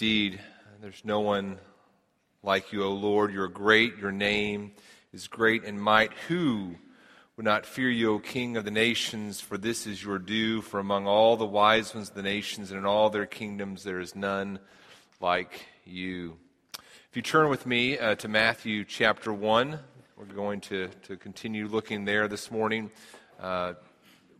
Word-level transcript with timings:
Indeed, 0.00 0.38
there's 0.80 1.04
no 1.04 1.18
one 1.18 1.58
like 2.44 2.72
you, 2.72 2.84
O 2.84 2.92
Lord. 2.92 3.32
You're 3.32 3.48
great. 3.48 3.98
Your 3.98 4.12
name 4.12 4.70
is 5.12 5.26
great 5.26 5.64
in 5.64 5.76
might. 5.76 6.12
Who 6.28 6.76
would 7.36 7.44
not 7.44 7.66
fear 7.66 7.90
you, 7.90 8.14
O 8.14 8.18
King 8.20 8.56
of 8.56 8.64
the 8.64 8.70
nations? 8.70 9.40
For 9.40 9.58
this 9.58 9.88
is 9.88 10.00
your 10.00 10.20
due. 10.20 10.60
For 10.62 10.78
among 10.78 11.08
all 11.08 11.36
the 11.36 11.44
wise 11.44 11.96
ones 11.96 12.10
of 12.10 12.14
the 12.14 12.22
nations 12.22 12.70
and 12.70 12.78
in 12.78 12.86
all 12.86 13.10
their 13.10 13.26
kingdoms, 13.26 13.82
there 13.82 13.98
is 13.98 14.14
none 14.14 14.60
like 15.20 15.66
you. 15.84 16.36
If 17.10 17.16
you 17.16 17.22
turn 17.22 17.48
with 17.48 17.66
me 17.66 17.98
uh, 17.98 18.14
to 18.14 18.28
Matthew 18.28 18.84
chapter 18.84 19.32
1, 19.32 19.80
we're 20.16 20.26
going 20.26 20.60
to, 20.60 20.90
to 21.08 21.16
continue 21.16 21.66
looking 21.66 22.04
there 22.04 22.28
this 22.28 22.52
morning. 22.52 22.92
Uh, 23.40 23.72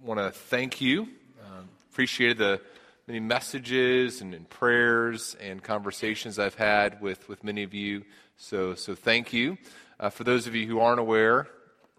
want 0.04 0.20
to 0.20 0.30
thank 0.30 0.80
you. 0.80 1.08
Uh, 1.42 1.62
the 1.96 2.60
many 3.08 3.20
messages 3.20 4.20
and, 4.20 4.48
prayers 4.50 5.34
and 5.40 5.62
conversations 5.62 6.38
I've 6.38 6.54
had 6.54 7.00
with, 7.00 7.26
with 7.26 7.42
many 7.42 7.62
of 7.62 7.72
you. 7.72 8.04
So, 8.36 8.74
so 8.74 8.94
thank 8.94 9.32
you. 9.32 9.56
Uh, 9.98 10.10
for 10.10 10.24
those 10.24 10.46
of 10.46 10.54
you 10.54 10.66
who 10.66 10.78
aren't 10.78 11.00
aware, 11.00 11.48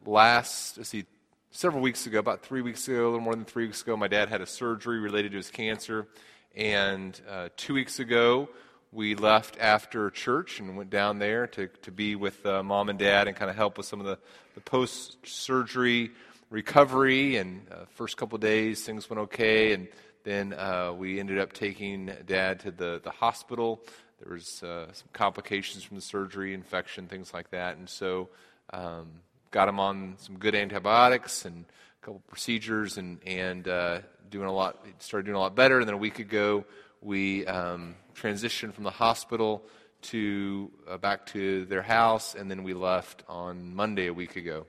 last, 0.06 0.78
let's 0.78 0.90
see, 0.90 1.06
several 1.50 1.82
weeks 1.82 2.06
ago, 2.06 2.20
about 2.20 2.44
three 2.44 2.62
weeks 2.62 2.88
ago, 2.88 3.06
a 3.06 3.10
little 3.10 3.22
more 3.22 3.34
than 3.34 3.44
three 3.44 3.66
weeks 3.66 3.82
ago, 3.82 3.98
my 3.98 4.08
dad 4.08 4.30
had 4.30 4.40
a 4.40 4.46
surgery 4.46 5.00
related 5.00 5.32
to 5.32 5.38
his 5.38 5.50
cancer. 5.50 6.08
And 6.56 7.20
uh, 7.28 7.50
two 7.58 7.74
weeks 7.74 8.00
ago, 8.00 8.48
we 8.92 9.16
left 9.16 9.58
after 9.60 10.12
church 10.12 10.60
and 10.60 10.78
went 10.78 10.92
down 10.92 11.18
there 11.18 11.48
to, 11.48 11.70
to 11.82 11.92
be 11.92 12.16
with 12.16 12.46
uh, 12.46 12.62
mom 12.62 12.88
and 12.88 13.00
dad 13.00 13.28
and 13.28 13.36
kind 13.36 13.50
of 13.50 13.58
help 13.58 13.78
with 13.78 13.88
some 13.88 14.00
of 14.00 14.06
the, 14.06 14.20
the 14.54 14.62
post 14.62 15.18
surgery 15.26 16.12
recovery. 16.52 17.38
And 17.38 17.66
uh, 17.72 17.86
first 17.96 18.16
couple 18.16 18.38
days, 18.38 18.84
things 18.84 19.10
went 19.10 19.22
okay. 19.22 19.74
And 19.74 19.88
then 20.30 20.54
uh, 20.54 20.94
we 20.96 21.20
ended 21.20 21.40
up 21.40 21.54
taking 21.54 22.12
dad 22.28 22.60
to 22.60 22.72
the, 22.72 23.02
the 23.04 23.10
hospital. 23.10 23.82
There 24.22 24.32
was 24.32 24.62
uh, 24.62 24.94
some 24.94 25.08
complications 25.12 25.84
from 25.84 25.96
the 25.98 26.02
surgery, 26.02 26.54
infection, 26.54 27.08
things 27.08 27.34
like 27.34 27.50
that. 27.50 27.78
And 27.78 27.90
so 27.90 28.30
um, 28.72 29.08
got 29.50 29.68
him 29.68 29.80
on 29.80 30.16
some 30.18 30.38
good 30.38 30.54
antibiotics 30.54 31.46
and 31.46 31.66
a 31.66 32.06
couple 32.06 32.22
procedures 32.28 33.00
and, 33.00 33.18
and 33.26 33.68
uh, 33.68 34.00
doing 34.30 34.48
a 34.48 34.54
lot, 34.54 34.86
started 35.00 35.26
doing 35.26 35.36
a 35.36 35.40
lot 35.40 35.56
better. 35.56 35.80
And 35.80 35.88
then 35.88 35.96
a 35.96 35.98
week 35.98 36.20
ago, 36.20 36.64
we 37.02 37.48
um, 37.48 37.96
transitioned 38.14 38.74
from 38.74 38.84
the 38.84 38.92
hospital 38.92 39.64
to 40.02 40.70
uh, 40.88 40.98
back 40.98 41.26
to 41.28 41.66
their 41.66 41.82
house, 41.82 42.36
and 42.36 42.52
then 42.52 42.64
we 42.64 42.74
left 42.74 43.24
on 43.28 43.74
Monday 43.76 44.08
a 44.08 44.14
week 44.14 44.36
ago. 44.36 44.66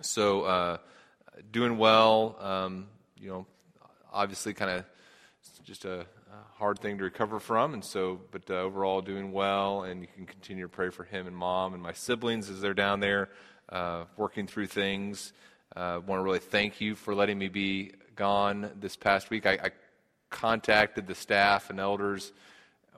So, 0.00 0.42
uh, 0.42 0.76
doing 1.50 1.78
well. 1.78 2.36
Um, 2.40 2.86
you 3.18 3.28
know, 3.28 3.46
obviously, 4.14 4.54
kind 4.54 4.70
of 4.70 4.84
just 5.64 5.84
a, 5.84 6.00
a, 6.00 6.06
hard 6.56 6.78
thing 6.78 6.96
to 6.98 7.04
recover 7.04 7.38
from, 7.38 7.74
and 7.74 7.84
so, 7.84 8.20
but 8.30 8.48
uh, 8.48 8.54
overall, 8.54 9.02
doing 9.02 9.32
well. 9.32 9.82
And 9.82 10.00
you 10.00 10.08
can 10.14 10.24
continue 10.24 10.62
to 10.62 10.68
pray 10.68 10.88
for 10.90 11.04
him 11.04 11.26
and 11.26 11.36
mom 11.36 11.74
and 11.74 11.82
my 11.82 11.92
siblings 11.92 12.48
as 12.48 12.60
they're 12.60 12.74
down 12.74 13.00
there 13.00 13.28
uh, 13.68 14.04
working 14.16 14.46
through 14.46 14.68
things. 14.68 15.32
I 15.74 15.94
uh, 15.94 16.00
want 16.00 16.20
to 16.20 16.22
really 16.22 16.38
thank 16.38 16.80
you 16.80 16.94
for 16.94 17.14
letting 17.14 17.38
me 17.38 17.48
be 17.48 17.92
gone 18.14 18.70
this 18.80 18.96
past 18.96 19.30
week. 19.30 19.44
I, 19.44 19.52
I 19.52 19.70
contacted 20.30 21.06
the 21.06 21.14
staff 21.14 21.70
and 21.70 21.80
elders 21.80 22.32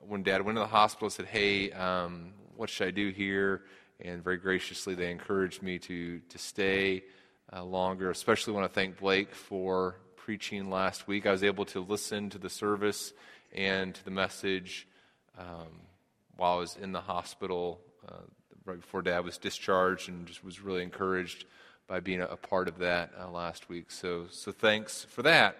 when 0.07 0.23
Dad 0.23 0.43
went 0.43 0.55
to 0.57 0.61
the 0.61 0.67
hospital. 0.67 1.09
Said, 1.09 1.25
"Hey, 1.25 1.71
um, 1.71 2.33
what 2.55 2.69
should 2.69 2.87
I 2.87 2.91
do 2.91 3.09
here?" 3.09 3.63
And 3.99 4.23
very 4.23 4.37
graciously, 4.37 4.93
they 4.93 5.09
encouraged 5.09 5.63
me 5.63 5.79
to 5.79 6.19
to 6.19 6.37
stay 6.37 7.03
uh, 7.51 7.63
longer. 7.63 8.11
Especially 8.11 8.53
want 8.53 8.71
to 8.71 8.73
thank 8.73 8.99
Blake 8.99 9.33
for 9.33 9.95
preaching 10.27 10.69
last 10.69 11.07
week. 11.07 11.25
I 11.25 11.31
was 11.31 11.41
able 11.41 11.63
to 11.67 11.79
listen 11.79 12.29
to 12.31 12.37
the 12.37 12.49
service 12.49 13.13
and 13.55 13.95
to 13.95 14.03
the 14.03 14.11
message 14.11 14.85
um, 15.39 15.69
while 16.35 16.57
I 16.57 16.59
was 16.59 16.75
in 16.75 16.91
the 16.91 16.99
hospital 16.99 17.79
uh, 18.05 18.11
right 18.65 18.75
before 18.75 19.01
Dad 19.01 19.23
was 19.23 19.37
discharged, 19.37 20.09
and 20.09 20.27
just 20.27 20.43
was 20.43 20.59
really 20.59 20.83
encouraged 20.83 21.45
by 21.87 22.01
being 22.01 22.19
a, 22.19 22.35
part 22.35 22.67
of 22.67 22.79
that 22.79 23.11
uh, 23.17 23.29
last 23.29 23.69
week. 23.69 23.89
So, 23.89 24.25
so 24.29 24.51
thanks 24.51 25.05
for 25.05 25.23
that. 25.23 25.59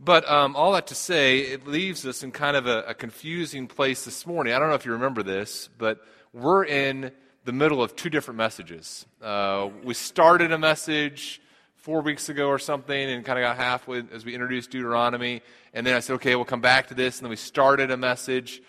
But 0.00 0.26
um, 0.26 0.56
all 0.56 0.72
that 0.72 0.86
to 0.86 0.94
say, 0.94 1.40
it 1.40 1.66
leaves 1.66 2.06
us 2.06 2.22
in 2.22 2.32
kind 2.32 2.56
of 2.56 2.66
a, 2.66 2.84
a, 2.84 2.94
confusing 2.94 3.66
place 3.66 4.06
this 4.06 4.26
morning. 4.26 4.54
I 4.54 4.58
don't 4.58 4.70
know 4.70 4.76
if 4.76 4.86
you 4.86 4.92
remember 4.92 5.22
this, 5.24 5.68
but 5.76 6.00
we're 6.32 6.64
in 6.64 7.12
the 7.44 7.52
middle 7.52 7.82
of 7.82 7.94
two 7.94 8.08
different 8.08 8.38
messages. 8.38 9.04
Uh, 9.20 9.68
we 9.84 9.92
started 9.92 10.52
a 10.52 10.58
message 10.58 11.42
four 11.86 12.00
weeks 12.00 12.28
ago 12.28 12.48
or 12.48 12.58
something 12.58 13.10
and 13.10 13.24
kind 13.24 13.38
of 13.38 13.44
got 13.44 13.56
halfway 13.56 14.02
as 14.12 14.24
we 14.24 14.34
introduced 14.34 14.72
Deuteronomy. 14.72 15.40
And 15.72 15.86
then 15.86 15.94
I 15.94 16.00
said, 16.00 16.14
okay, 16.14 16.34
we'll 16.34 16.44
come 16.44 16.60
back 16.60 16.88
to 16.88 16.94
this. 16.94 17.18
And 17.18 17.24
then 17.24 17.30
we 17.30 17.36
started 17.36 17.92
a 17.92 17.96
message 17.96 18.60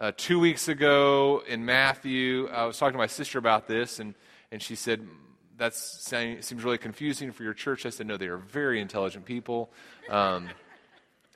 uh, 0.00 0.12
two 0.16 0.38
weeks 0.38 0.68
ago 0.68 1.42
in 1.48 1.64
Matthew. 1.64 2.46
I 2.46 2.66
was 2.66 2.78
talking 2.78 2.92
to 2.92 2.98
my 2.98 3.08
sister 3.08 3.40
about 3.40 3.66
this, 3.66 3.98
and, 3.98 4.14
and 4.52 4.62
she 4.62 4.76
said, 4.76 5.04
that 5.58 5.74
seems 5.74 6.62
really 6.62 6.78
confusing 6.78 7.32
for 7.32 7.42
your 7.42 7.54
church. 7.54 7.86
I 7.86 7.90
said, 7.90 8.06
no, 8.06 8.16
they 8.16 8.28
are 8.28 8.36
very 8.36 8.80
intelligent 8.80 9.24
people. 9.24 9.72
Um, 10.08 10.48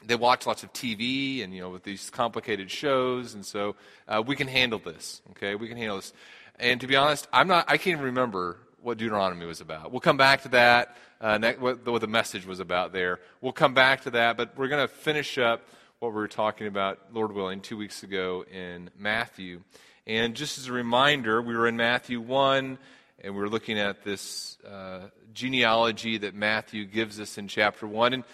they 0.06 0.14
watch 0.14 0.46
lots 0.46 0.62
of 0.62 0.72
TV 0.72 1.42
and, 1.42 1.52
you 1.52 1.62
know, 1.62 1.70
with 1.70 1.82
these 1.82 2.10
complicated 2.10 2.70
shows. 2.70 3.34
And 3.34 3.44
so 3.44 3.74
uh, 4.06 4.22
we 4.24 4.36
can 4.36 4.46
handle 4.46 4.78
this, 4.78 5.20
okay? 5.32 5.56
We 5.56 5.66
can 5.66 5.78
handle 5.78 5.96
this. 5.96 6.12
And 6.60 6.80
to 6.80 6.86
be 6.86 6.94
honest, 6.94 7.26
I'm 7.32 7.48
not, 7.48 7.64
I 7.66 7.76
can't 7.76 7.94
even 7.94 8.04
remember 8.04 8.58
what 8.84 8.98
Deuteronomy 8.98 9.46
was 9.46 9.62
about. 9.62 9.90
We'll 9.90 10.00
come 10.00 10.18
back 10.18 10.42
to 10.42 10.48
that, 10.50 10.96
uh, 11.20 11.38
what, 11.58 11.86
what 11.86 12.00
the 12.02 12.06
message 12.06 12.46
was 12.46 12.60
about 12.60 12.92
there. 12.92 13.18
We'll 13.40 13.52
come 13.52 13.72
back 13.72 14.02
to 14.02 14.10
that, 14.10 14.36
but 14.36 14.56
we're 14.58 14.68
going 14.68 14.86
to 14.86 14.92
finish 14.92 15.38
up 15.38 15.66
what 16.00 16.10
we 16.10 16.16
were 16.16 16.28
talking 16.28 16.66
about, 16.66 16.98
Lord 17.12 17.32
willing, 17.32 17.60
two 17.60 17.78
weeks 17.78 18.02
ago 18.02 18.44
in 18.52 18.90
Matthew. 18.98 19.62
And 20.06 20.34
just 20.34 20.58
as 20.58 20.68
a 20.68 20.72
reminder, 20.72 21.40
we 21.40 21.56
were 21.56 21.66
in 21.66 21.78
Matthew 21.78 22.20
1, 22.20 22.78
and 23.20 23.34
we 23.34 23.40
were 23.40 23.48
looking 23.48 23.78
at 23.78 24.04
this 24.04 24.58
uh, 24.70 25.08
genealogy 25.32 26.18
that 26.18 26.34
Matthew 26.34 26.84
gives 26.84 27.18
us 27.18 27.38
in 27.38 27.48
chapter 27.48 27.86
1. 27.86 28.12
And 28.12 28.24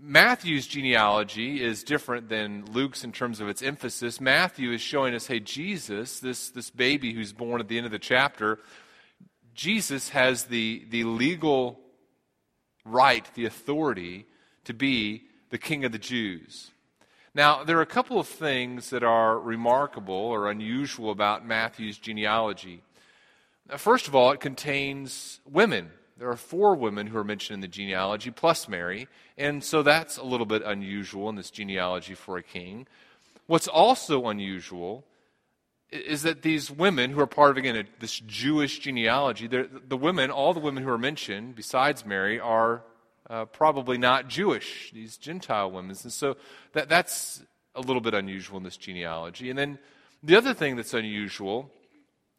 Matthew's 0.00 0.66
genealogy 0.66 1.62
is 1.62 1.84
different 1.84 2.30
than 2.30 2.64
Luke's 2.72 3.04
in 3.04 3.12
terms 3.12 3.40
of 3.40 3.50
its 3.50 3.60
emphasis. 3.60 4.18
Matthew 4.18 4.72
is 4.72 4.80
showing 4.80 5.14
us, 5.14 5.26
hey, 5.26 5.40
Jesus, 5.40 6.20
this, 6.20 6.48
this 6.48 6.70
baby 6.70 7.12
who's 7.12 7.34
born 7.34 7.60
at 7.60 7.68
the 7.68 7.76
end 7.76 7.84
of 7.84 7.92
the 7.92 7.98
chapter, 7.98 8.60
Jesus 9.60 10.08
has 10.08 10.44
the, 10.44 10.86
the 10.88 11.04
legal 11.04 11.78
right, 12.86 13.28
the 13.34 13.44
authority 13.44 14.24
to 14.64 14.72
be 14.72 15.24
the 15.50 15.58
king 15.58 15.84
of 15.84 15.92
the 15.92 15.98
Jews. 15.98 16.70
Now, 17.34 17.62
there 17.62 17.76
are 17.76 17.82
a 17.82 17.86
couple 17.86 18.18
of 18.18 18.26
things 18.26 18.88
that 18.88 19.02
are 19.02 19.38
remarkable 19.38 20.14
or 20.14 20.50
unusual 20.50 21.10
about 21.10 21.46
Matthew's 21.46 21.98
genealogy. 21.98 22.80
First 23.76 24.08
of 24.08 24.14
all, 24.14 24.30
it 24.30 24.40
contains 24.40 25.40
women. 25.44 25.90
There 26.16 26.30
are 26.30 26.38
four 26.38 26.74
women 26.74 27.06
who 27.06 27.18
are 27.18 27.22
mentioned 27.22 27.56
in 27.56 27.60
the 27.60 27.68
genealogy, 27.68 28.30
plus 28.30 28.66
Mary, 28.66 29.08
and 29.36 29.62
so 29.62 29.82
that's 29.82 30.16
a 30.16 30.24
little 30.24 30.46
bit 30.46 30.62
unusual 30.64 31.28
in 31.28 31.34
this 31.34 31.50
genealogy 31.50 32.14
for 32.14 32.38
a 32.38 32.42
king. 32.42 32.86
What's 33.46 33.68
also 33.68 34.26
unusual 34.28 35.04
is 35.92 36.22
that 36.22 36.42
these 36.42 36.70
women, 36.70 37.10
who 37.10 37.20
are 37.20 37.26
part 37.26 37.50
of, 37.50 37.56
again, 37.56 37.86
this 37.98 38.20
Jewish 38.20 38.78
genealogy, 38.78 39.46
the 39.48 39.96
women, 39.96 40.30
all 40.30 40.54
the 40.54 40.60
women 40.60 40.84
who 40.84 40.90
are 40.90 40.98
mentioned, 40.98 41.56
besides 41.56 42.06
Mary, 42.06 42.38
are 42.38 42.82
uh, 43.28 43.44
probably 43.46 43.98
not 43.98 44.28
Jewish, 44.28 44.90
these 44.92 45.16
Gentile 45.16 45.70
women. 45.70 45.96
And 46.02 46.12
so 46.12 46.36
that, 46.72 46.88
that's 46.88 47.42
a 47.74 47.80
little 47.80 48.00
bit 48.00 48.14
unusual 48.14 48.58
in 48.58 48.62
this 48.62 48.76
genealogy. 48.76 49.50
And 49.50 49.58
then 49.58 49.78
the 50.22 50.36
other 50.36 50.54
thing 50.54 50.76
that's 50.76 50.94
unusual 50.94 51.70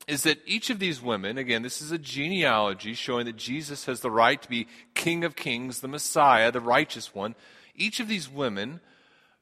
is 0.08 0.24
that 0.24 0.40
each 0.46 0.70
of 0.70 0.80
these 0.80 1.02
women, 1.02 1.38
again, 1.38 1.62
this 1.62 1.82
is 1.82 1.92
a 1.92 1.98
genealogy 1.98 2.94
showing 2.94 3.26
that 3.26 3.36
Jesus 3.38 3.86
has 3.86 4.02
the 4.02 4.12
right 4.12 4.42
to 4.42 4.50
be 4.50 4.68
King 4.96 5.24
of 5.24 5.36
Kings, 5.36 5.82
the 5.82 5.88
Messiah, 5.88 6.52
the 6.52 6.60
righteous 6.60 7.14
one. 7.14 7.36
Each 7.76 8.00
of 8.00 8.08
these 8.08 8.30
women 8.30 8.82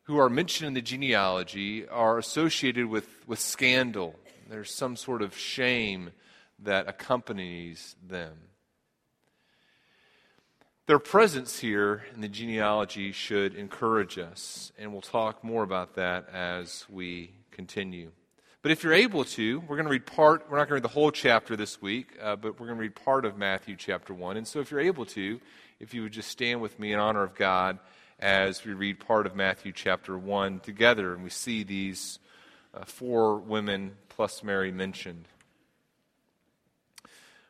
who 0.10 0.18
are 0.18 0.28
mentioned 0.28 0.68
in 0.68 0.74
the 0.74 0.82
genealogy 0.82 1.88
are 1.88 2.18
associated 2.18 2.88
with, 2.88 3.08
with 3.28 3.38
scandal. 3.38 4.16
There's 4.50 4.74
some 4.74 4.96
sort 4.96 5.22
of 5.22 5.38
shame 5.38 6.10
that 6.64 6.90
accompanies 6.90 7.96
them. 8.08 8.34
Their 10.88 10.98
presence 10.98 11.60
here 11.60 12.06
in 12.16 12.22
the 12.22 12.28
genealogy 12.28 13.12
should 13.12 13.54
encourage 13.54 14.18
us, 14.18 14.72
and 14.80 14.92
we'll 14.92 15.02
talk 15.02 15.44
more 15.44 15.62
about 15.62 15.94
that 15.94 16.28
as 16.34 16.88
we 16.90 17.30
continue. 17.52 18.10
But 18.64 18.72
if 18.72 18.84
you're 18.84 18.94
able 18.94 19.26
to, 19.26 19.60
we're 19.60 19.76
going 19.76 19.86
to 19.86 19.92
read 19.92 20.08
part, 20.08 20.50
we're 20.50 20.58
not 20.58 20.68
going 20.68 20.70
to 20.70 20.74
read 20.74 20.84
the 20.86 20.88
whole 20.88 21.12
chapter 21.12 21.56
this 21.56 21.84
week, 21.84 22.18
uh, 22.20 22.36
but 22.36 22.60
we're 22.60 22.66
going 22.66 22.80
to 22.80 22.82
read 22.82 22.96
part 22.96 23.26
of 23.26 23.38
Matthew 23.38 23.76
chapter 23.76 24.16
1. 24.16 24.38
And 24.38 24.48
so 24.48 24.60
if 24.60 24.72
you're 24.72 24.80
able 24.80 25.06
to, 25.06 25.40
if 25.80 25.94
you 25.94 26.02
would 26.02 26.14
just 26.14 26.30
stand 26.30 26.62
with 26.62 26.80
me 26.80 26.94
in 26.94 27.00
honor 27.00 27.22
of 27.22 27.36
God 27.36 27.78
as 28.20 28.66
we 28.66 28.74
read 28.74 29.00
part 29.00 29.26
of 29.26 29.36
Matthew 29.36 29.72
chapter 29.72 30.18
1 30.18 30.60
together 30.60 31.14
and 31.14 31.24
we 31.24 31.30
see 31.30 31.64
these 31.64 32.20
uh, 32.74 32.84
four 32.86 33.38
women 33.38 33.96
plus 34.10 34.44
Mary 34.44 34.72
mentioned. 34.72 35.26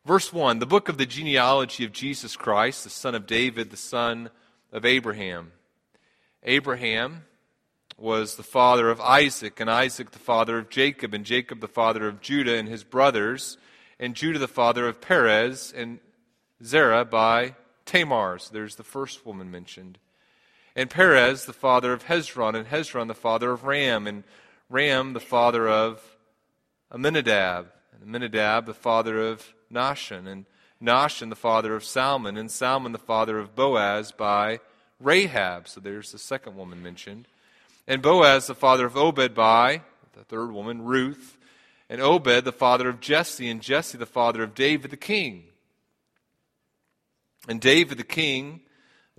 Verse 0.06 0.32
1 0.32 0.60
The 0.60 0.66
book 0.66 0.90
of 0.90 0.98
the 0.98 1.06
genealogy 1.06 1.86
of 1.86 1.92
Jesus 1.92 2.36
Christ, 2.36 2.84
the 2.84 2.90
son 2.90 3.16
of 3.16 3.28
David, 3.28 3.70
the 3.70 3.78
son 3.78 4.30
of 4.72 4.86
Abraham. 4.86 5.52
Abraham 6.44 7.26
was 7.98 8.36
the 8.36 8.44
father 8.44 8.90
of 8.90 9.02
Isaac, 9.02 9.60
and 9.60 9.70
Isaac 9.70 10.12
the 10.12 10.20
father 10.20 10.58
of 10.58 10.70
Jacob, 10.70 11.14
and 11.14 11.26
Jacob 11.26 11.60
the 11.60 11.68
father 11.68 12.08
of 12.08 12.22
Judah 12.22 12.56
and 12.56 12.70
his 12.70 12.84
brothers, 12.84 13.58
and 14.00 14.16
Judah 14.16 14.40
the 14.40 14.48
father 14.48 14.88
of 14.88 15.02
Perez, 15.02 15.74
and 15.76 16.00
Zerah 16.64 17.04
by 17.04 17.56
Tamar. 17.86 18.40
So 18.40 18.54
there's 18.54 18.76
the 18.76 18.84
first 18.84 19.26
woman 19.26 19.52
mentioned. 19.52 19.98
And 20.80 20.90
Perez 20.90 21.44
the 21.44 21.52
father 21.52 21.92
of 21.92 22.06
Hezron, 22.06 22.56
and 22.56 22.66
Hezron 22.66 23.08
the 23.08 23.14
father 23.14 23.52
of 23.52 23.66
Ram, 23.66 24.08
and 24.08 24.24
Ram 24.70 25.12
the 25.12 25.20
father 25.20 25.68
of 25.68 26.02
Amminadab, 26.90 27.68
and 27.92 28.02
Amminadab 28.02 28.66
the 28.66 28.74
father 28.74 29.20
of 29.20 29.54
Nahshon, 29.70 30.26
and 30.26 30.46
Nahshon 30.82 31.28
the 31.28 31.36
father 31.36 31.76
of 31.76 31.84
Salmon, 31.84 32.38
and 32.38 32.50
Salmon 32.50 32.94
the 32.94 32.98
father 32.98 33.38
of 33.38 33.58
Boaz 33.58 34.14
by 34.14 34.62
Rahab. 35.02 35.68
So 35.68 35.82
there's 35.82 36.14
the 36.14 36.18
second 36.18 36.56
woman 36.56 36.82
mentioned. 36.82 37.28
And 37.86 38.02
Boaz 38.02 38.48
the 38.48 38.56
father 38.56 38.86
of 38.86 38.96
Obed 38.96 39.36
by 39.36 39.82
the 40.14 40.24
third 40.24 40.54
woman, 40.54 40.84
Ruth. 40.84 41.38
And 41.90 42.00
Obed 42.00 42.46
the 42.46 42.54
father 42.54 42.88
of 42.88 43.02
Jesse, 43.02 43.50
and 43.50 43.62
Jesse 43.62 43.98
the 43.98 44.06
father 44.06 44.44
of 44.44 44.56
David 44.56 44.92
the 44.92 44.96
king. 44.96 45.44
And 47.50 47.60
David 47.60 47.98
the 47.98 48.06
king, 48.06 48.62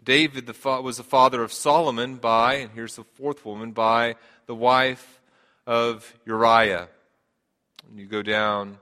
David 0.02 0.46
the 0.46 0.54
fa- 0.54 0.80
was 0.80 0.96
the 0.96 1.02
father 1.02 1.42
of 1.42 1.52
Solomon 1.52 2.16
by, 2.16 2.54
and 2.54 2.70
here's 2.72 2.96
the 2.96 3.04
fourth 3.04 3.44
woman, 3.44 3.72
by 3.72 4.16
the 4.46 4.54
wife 4.54 5.20
of 5.66 6.14
Uriah. 6.24 6.88
And 7.88 7.98
you 7.98 8.06
go 8.06 8.22
down 8.22 8.78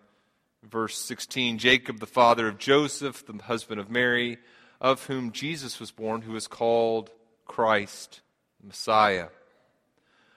Verse 0.63 0.99
16 0.99 1.59
Jacob, 1.59 2.01
the 2.01 2.07
father 2.07 2.49
of 2.49 2.59
Joseph, 2.59 3.25
the 3.25 3.43
husband 3.43 3.81
of 3.81 3.91
Mary, 3.91 4.39
of 4.81 5.07
whom 5.07 5.33
Jesus 5.33 5.81
was 5.81 5.91
born, 5.91 6.23
who 6.23 6.37
is 6.37 6.47
called 6.47 7.11
Christ, 7.47 8.21
Messiah. 8.63 9.29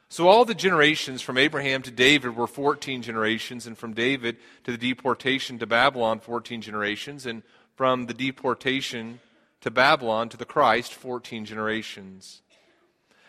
So 0.10 0.28
all 0.28 0.46
the 0.46 0.54
generations 0.54 1.22
from 1.22 1.38
Abraham 1.38 1.82
to 1.84 1.92
David 1.92 2.36
were 2.36 2.48
14 2.48 3.02
generations, 3.02 3.66
and 3.66 3.78
from 3.78 3.94
David 3.94 4.38
to 4.64 4.72
the 4.72 4.78
deportation 4.78 5.58
to 5.60 5.68
Babylon, 5.68 6.20
14 6.20 6.62
generations, 6.62 7.26
and 7.26 7.44
from 7.76 8.06
the 8.06 8.14
deportation 8.14 9.20
to 9.62 9.72
Babylon 9.72 10.30
to 10.30 10.38
the 10.38 10.46
Christ, 10.46 10.94
14 10.94 11.46
generations. 11.46 12.42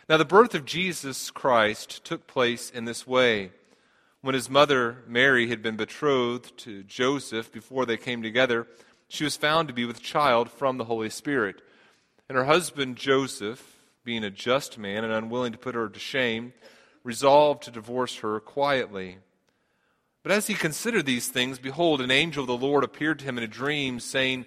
Now, 0.08 0.16
the 0.16 0.24
birth 0.24 0.54
of 0.54 0.64
Jesus 0.64 1.30
Christ 1.30 2.04
took 2.04 2.26
place 2.26 2.70
in 2.70 2.84
this 2.84 3.06
way. 3.06 3.52
When 4.20 4.34
his 4.34 4.50
mother, 4.50 5.04
Mary, 5.06 5.48
had 5.48 5.62
been 5.62 5.76
betrothed 5.76 6.56
to 6.58 6.82
Joseph 6.82 7.52
before 7.52 7.86
they 7.86 7.96
came 7.96 8.22
together, 8.22 8.66
she 9.08 9.24
was 9.24 9.36
found 9.36 9.68
to 9.68 9.74
be 9.74 9.84
with 9.84 10.02
child 10.02 10.50
from 10.50 10.78
the 10.78 10.84
Holy 10.84 11.10
Spirit. 11.10 11.60
And 12.28 12.38
her 12.38 12.44
husband, 12.44 12.96
Joseph, 12.96 13.78
being 14.04 14.24
a 14.24 14.30
just 14.30 14.78
man 14.78 15.04
and 15.04 15.12
unwilling 15.12 15.52
to 15.52 15.58
put 15.58 15.74
her 15.74 15.88
to 15.88 15.98
shame, 15.98 16.52
resolved 17.04 17.64
to 17.64 17.70
divorce 17.70 18.16
her 18.18 18.40
quietly. 18.40 19.18
But 20.22 20.32
as 20.32 20.46
he 20.46 20.54
considered 20.54 21.04
these 21.04 21.28
things, 21.28 21.58
behold, 21.58 22.00
an 22.00 22.10
angel 22.10 22.42
of 22.42 22.48
the 22.48 22.66
Lord 22.66 22.84
appeared 22.84 23.18
to 23.18 23.24
him 23.24 23.38
in 23.38 23.44
a 23.44 23.48
dream, 23.48 23.98
saying, 23.98 24.46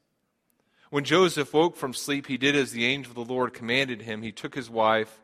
When 0.91 1.05
Joseph 1.05 1.53
woke 1.53 1.77
from 1.77 1.93
sleep, 1.93 2.27
he 2.27 2.37
did 2.37 2.53
as 2.53 2.73
the 2.73 2.85
angel 2.85 3.11
of 3.11 3.27
the 3.27 3.33
Lord 3.33 3.53
commanded 3.53 4.01
him. 4.01 4.21
He 4.21 4.33
took 4.33 4.53
his 4.53 4.69
wife, 4.69 5.21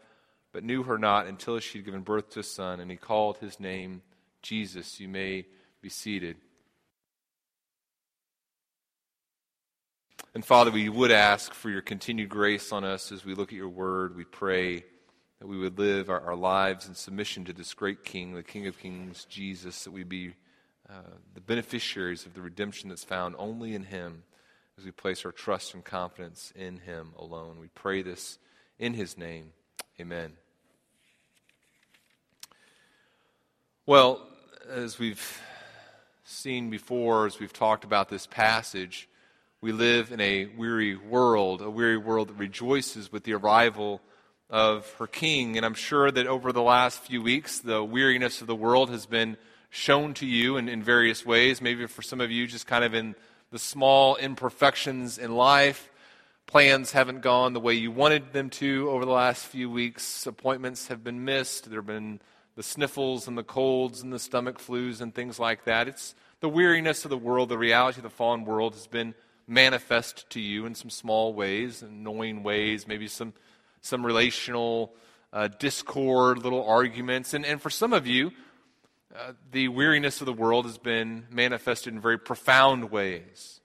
but 0.54 0.64
knew 0.64 0.84
her 0.84 0.98
not 0.98 1.28
until 1.28 1.60
she 1.60 1.80
had 1.80 1.86
given 1.86 2.04
birth 2.04 2.30
to 2.32 2.40
a 2.40 2.44
son, 2.44 2.80
and 2.80 2.90
he 2.90 2.96
called 2.96 3.40
his 3.40 3.60
name 3.60 4.02
Jesus. 4.42 4.98
You 5.02 5.10
may 5.10 5.46
be 5.82 5.90
seated. 5.90 6.38
And 10.34 10.46
Father, 10.46 10.72
we 10.72 10.88
would 10.88 11.12
ask 11.12 11.54
for 11.54 11.70
your 11.70 11.82
continued 11.82 12.30
grace 12.30 12.72
on 12.72 12.86
us 12.86 13.12
as 13.12 13.26
we 13.26 13.36
look 13.36 13.50
at 13.50 13.58
your 13.58 13.68
word. 13.68 14.16
We 14.16 14.24
pray 14.24 14.86
that 15.40 15.48
we 15.48 15.58
would 15.58 15.78
live 15.78 16.10
our, 16.10 16.22
our 16.22 16.36
lives 16.38 16.88
in 16.88 16.96
submission 16.96 17.44
to 17.44 17.52
this 17.52 17.74
great 17.74 18.06
King, 18.06 18.36
the 18.36 18.42
King 18.42 18.68
of 18.68 18.80
Kings, 18.80 19.26
Jesus, 19.26 19.84
that 19.84 19.92
we 19.92 20.06
be 20.06 20.34
uh, 20.90 21.18
the 21.34 21.42
beneficiaries 21.42 22.26
of 22.26 22.36
the 22.36 22.42
redemption 22.42 22.88
that's 22.88 23.04
found 23.04 23.36
only 23.38 23.76
in 23.76 23.84
him 23.84 24.24
as 24.78 24.86
we 24.86 24.92
place 24.92 25.26
our 25.26 25.32
trust 25.32 25.74
and 25.74 25.84
confidence 25.84 26.54
in 26.56 26.78
him 26.78 27.12
alone. 27.18 27.58
We 27.60 27.68
pray 27.70 28.04
this 28.04 28.38
in 28.78 28.94
his 28.94 29.18
name. 29.18 29.52
Amen. 30.00 30.34
Well, 33.88 34.22
as 34.70 35.00
we've 35.00 35.42
seen 36.26 36.70
before 36.70 37.26
as 37.26 37.40
we've 37.40 37.54
talked 37.54 37.86
about 37.86 38.10
this 38.10 38.28
passage, 38.28 39.10
we 39.62 39.72
live 39.72 40.12
in 40.12 40.22
a 40.22 40.46
weary 40.46 40.96
world, 40.96 41.62
a 41.62 41.72
weary 41.72 41.98
world 41.98 42.28
that 42.28 42.36
rejoices 42.36 43.12
with 43.12 43.24
the 43.24 43.34
arrival 43.34 44.00
of 44.48 44.88
her 45.00 45.08
king. 45.08 45.58
And 45.58 45.66
I'm 45.66 45.74
sure 45.74 46.12
that 46.12 46.28
over 46.28 46.52
the 46.52 46.62
last 46.62 47.00
few 47.00 47.24
weeks, 47.24 47.60
the 47.60 47.84
weariness 47.84 48.42
of 48.42 48.48
the 48.48 48.56
world 48.56 48.92
has 48.92 49.08
been 49.08 49.38
shown 49.72 50.14
to 50.16 50.28
you 50.28 50.58
in, 50.58 50.70
in 50.70 50.84
various 50.84 51.26
ways. 51.26 51.62
Maybe 51.62 51.88
for 51.88 52.04
some 52.04 52.22
of 52.22 52.30
you, 52.30 52.46
just 52.46 52.68
kind 52.68 52.84
of 52.84 52.94
in 52.94 53.16
the 53.52 53.60
small 53.60 54.16
imperfections 54.16 55.18
in 55.18 55.36
life. 55.36 55.90
Plans 56.46 56.92
haven't 56.92 57.22
gone 57.22 57.54
the 57.54 57.60
way 57.60 57.74
you 57.74 57.92
wanted 57.92 58.34
them 58.34 58.50
to 58.52 58.90
over 58.90 59.06
the 59.06 59.12
last 59.12 59.46
few 59.46 59.70
weeks. 59.70 60.26
Appointments 60.26 60.88
have 60.88 61.04
been 61.04 61.26
missed. 61.26 61.70
There 61.70 61.80
have 61.80 61.88
been 61.88 62.22
the 62.56 62.64
sniffles 62.64 63.28
and 63.28 63.38
the 63.38 63.44
colds 63.44 64.02
and 64.02 64.12
the 64.12 64.20
stomach 64.20 64.60
flus 64.60 65.02
and 65.02 65.14
things 65.14 65.40
like 65.40 65.66
that. 65.66 65.88
It's 65.88 66.16
the 66.40 66.50
weariness 66.50 67.06
of 67.06 67.10
the 67.10 67.18
world, 67.18 67.50
the 67.50 67.58
reality 67.58 68.00
of 68.00 68.04
the 68.04 68.10
fallen 68.10 68.46
world 68.46 68.74
has 68.74 68.88
been 68.88 69.14
manifest 69.48 70.30
to 70.32 70.40
you 70.40 70.66
in 70.66 70.76
some 70.76 70.90
small 70.90 71.34
ways, 71.34 71.82
annoying 71.82 72.44
ways, 72.44 72.88
maybe 72.88 73.08
some, 73.08 73.34
some 73.82 74.06
relational 74.06 74.94
uh, 75.32 75.48
discord, 75.48 76.44
little 76.44 76.66
arguments. 76.66 77.34
And, 77.34 77.46
and 77.46 77.62
for 77.62 77.70
some 77.70 77.94
of 77.94 78.08
you, 78.08 78.32
uh, 79.16 79.34
the 79.52 79.70
weariness 79.70 80.22
of 80.22 80.26
the 80.26 80.34
world 80.34 80.66
has 80.66 80.78
been 80.78 81.26
manifested 81.32 81.94
in 81.94 82.00
very 82.00 82.20
profound 82.20 82.92
ways. 82.92 83.62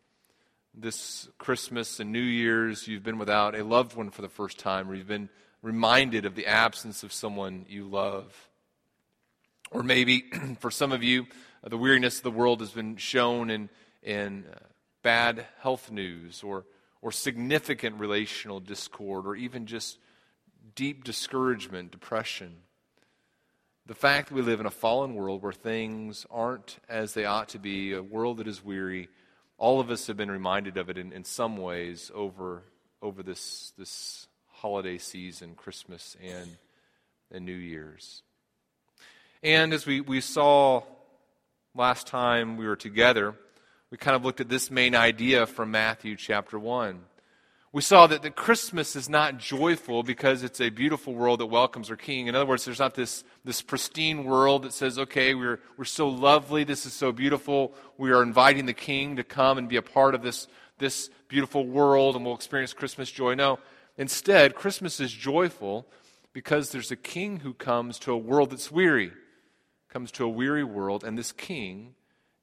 This 0.75 1.29
Christmas 1.39 2.01
and 2.01 2.13
New 2.13 2.21
Year's, 2.21 2.87
you've 2.87 3.03
been 3.03 3.19
without 3.19 3.55
a 3.55 3.65
loved 3.65 3.97
one 3.97 4.11
for 4.11 4.23
the 4.23 4.29
first 4.29 4.59
time, 4.59 4.89
or 4.89 4.95
you've 4.95 5.09
been 5.09 5.29
reminded 5.61 6.27
of 6.27 6.35
the 6.35 6.47
absence 6.47 7.03
of 7.03 7.13
someone 7.13 7.67
you 7.69 7.85
love. 7.85 8.49
Or 9.71 9.83
maybe 9.83 10.25
for 10.61 10.71
some 10.71 10.93
of 10.93 11.03
you, 11.03 11.27
uh, 11.65 11.69
the 11.69 11.79
weariness 11.79 12.19
of 12.19 12.23
the 12.23 12.31
world 12.31 12.61
has 12.61 12.71
been 12.71 12.97
shown 12.97 13.51
in, 13.51 13.69
in 14.03 14.45
uh, 14.51 14.59
bad 15.03 15.47
health 15.61 15.91
news 15.91 16.43
or, 16.43 16.65
or 17.01 17.11
significant 17.11 17.99
relational 17.99 18.61
discord 18.61 19.27
or 19.27 19.35
even 19.35 19.67
just 19.67 19.99
deep 20.75 21.05
discouragement, 21.05 21.91
depression. 21.91 22.59
The 23.93 23.99
fact 23.99 24.31
that 24.31 24.35
we 24.35 24.41
live 24.41 24.59
in 24.59 24.65
a 24.65 24.71
fallen 24.71 25.15
world 25.15 25.43
where 25.43 25.53
things 25.53 26.25
aren't 26.31 26.79
as 26.89 27.13
they 27.13 27.27
ought 27.27 27.51
to 27.51 27.59
be, 27.59 27.93
a 27.93 28.03
world 28.03 28.39
that 28.39 28.49
is 28.49 28.65
weary, 28.65 29.11
all 29.59 29.81
of 29.81 29.91
us 29.91 30.07
have 30.07 30.17
been 30.17 30.31
reminded 30.31 30.79
of 30.79 30.89
it 30.89 30.97
in, 30.97 31.13
in 31.13 31.25
some 31.25 31.59
ways 31.59 32.11
over, 32.15 32.63
over 33.03 33.23
this, 33.23 33.75
this 33.77 34.29
holiday 34.51 34.97
season, 34.97 35.55
Christmas 35.55 36.17
and, 36.23 36.57
and 37.31 37.45
New 37.45 37.53
Year's. 37.53 38.23
And 39.43 39.75
as 39.75 39.85
we, 39.85 40.01
we 40.01 40.23
saw 40.23 40.85
last 41.75 42.07
time 42.07 42.57
we 42.57 42.67
were 42.67 42.77
together, 42.77 43.35
we 43.91 43.99
kind 43.99 44.17
of 44.17 44.25
looked 44.25 44.41
at 44.41 44.49
this 44.49 44.71
main 44.71 44.95
idea 44.95 45.45
from 45.45 45.71
Matthew 45.71 46.17
chapter 46.17 46.59
1. 46.59 46.99
We 47.73 47.81
saw 47.81 48.07
that 48.07 48.23
the 48.23 48.31
Christmas 48.31 48.95
is 48.97 49.09
not 49.09 49.39
joyful 49.39 50.03
because 50.03 50.43
it's 50.43 50.61
a 50.61 50.69
beautiful 50.69 51.15
world 51.15 51.41
that 51.41 51.47
welcomes 51.47 51.89
our 51.89 51.97
King. 51.97 52.27
In 52.27 52.35
other 52.35 52.45
words, 52.45 52.67
there's 52.67 52.79
not 52.79 52.95
this, 52.95 53.25
this 53.45 53.63
pristine 53.63 54.25
world 54.25 54.65
that 54.65 54.75
says, 54.75 54.99
okay, 54.99 55.35
we're, 55.35 55.59
we're 55.79 55.85
so 55.85 56.09
lovely, 56.09 56.65
this 56.65 56.85
is 56.85 56.93
so 56.93 57.13
beautiful, 57.13 57.73
we 57.97 58.13
are 58.13 58.23
inviting 58.23 58.67
the 58.67 58.75
King 58.75 59.17
to 59.17 59.25
come 59.25 59.57
and 59.57 59.71
be 59.71 59.77
a 59.77 59.83
part 59.83 60.15
of 60.15 60.23
this, 60.23 60.49
this 60.79 61.09
beautiful 61.29 61.67
world 61.67 62.15
and 62.15 62.27
we'll 62.27 62.35
experience 62.35 62.75
Christmas 62.75 63.11
joy. 63.11 63.35
No, 63.35 63.59
instead, 63.97 64.55
Christmas 64.55 65.01
is 65.01 65.11
joyful 65.11 65.87
because 66.35 66.71
there's 66.73 66.91
a 66.91 66.97
King 66.97 67.41
who 67.41 67.55
comes 67.55 67.99
to 68.01 68.13
a 68.13 68.19
world 68.19 68.51
that's 68.51 68.71
weary 68.71 69.13
comes 69.93 70.11
to 70.13 70.25
a 70.25 70.29
weary 70.29 70.65
world, 70.65 71.05
and 71.05 71.19
this 71.19 71.33
king, 71.33 71.95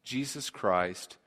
Jesus 0.03 0.51
Christ, 0.51 1.17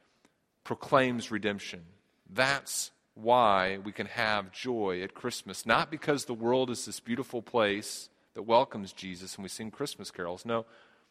proclaims 0.62 1.32
redemption. 1.32 1.82
That's 2.30 2.92
why 3.14 3.78
we 3.78 3.92
can 3.92 4.07
have 4.07 4.52
joy 4.52 5.02
at 5.02 5.14
Christmas. 5.14 5.66
Not 5.66 5.90
because 5.90 6.25
the 6.25 6.35
world 6.35 6.71
is 6.71 6.87
this 6.87 7.00
beautiful 7.00 7.42
place 7.42 8.09
that 8.35 8.42
welcomes 8.42 8.92
Jesus 8.92 9.35
and 9.35 9.42
we 9.42 9.49
sing 9.49 9.71
Christmas 9.71 10.11
carols. 10.11 10.45
No, 10.45 10.64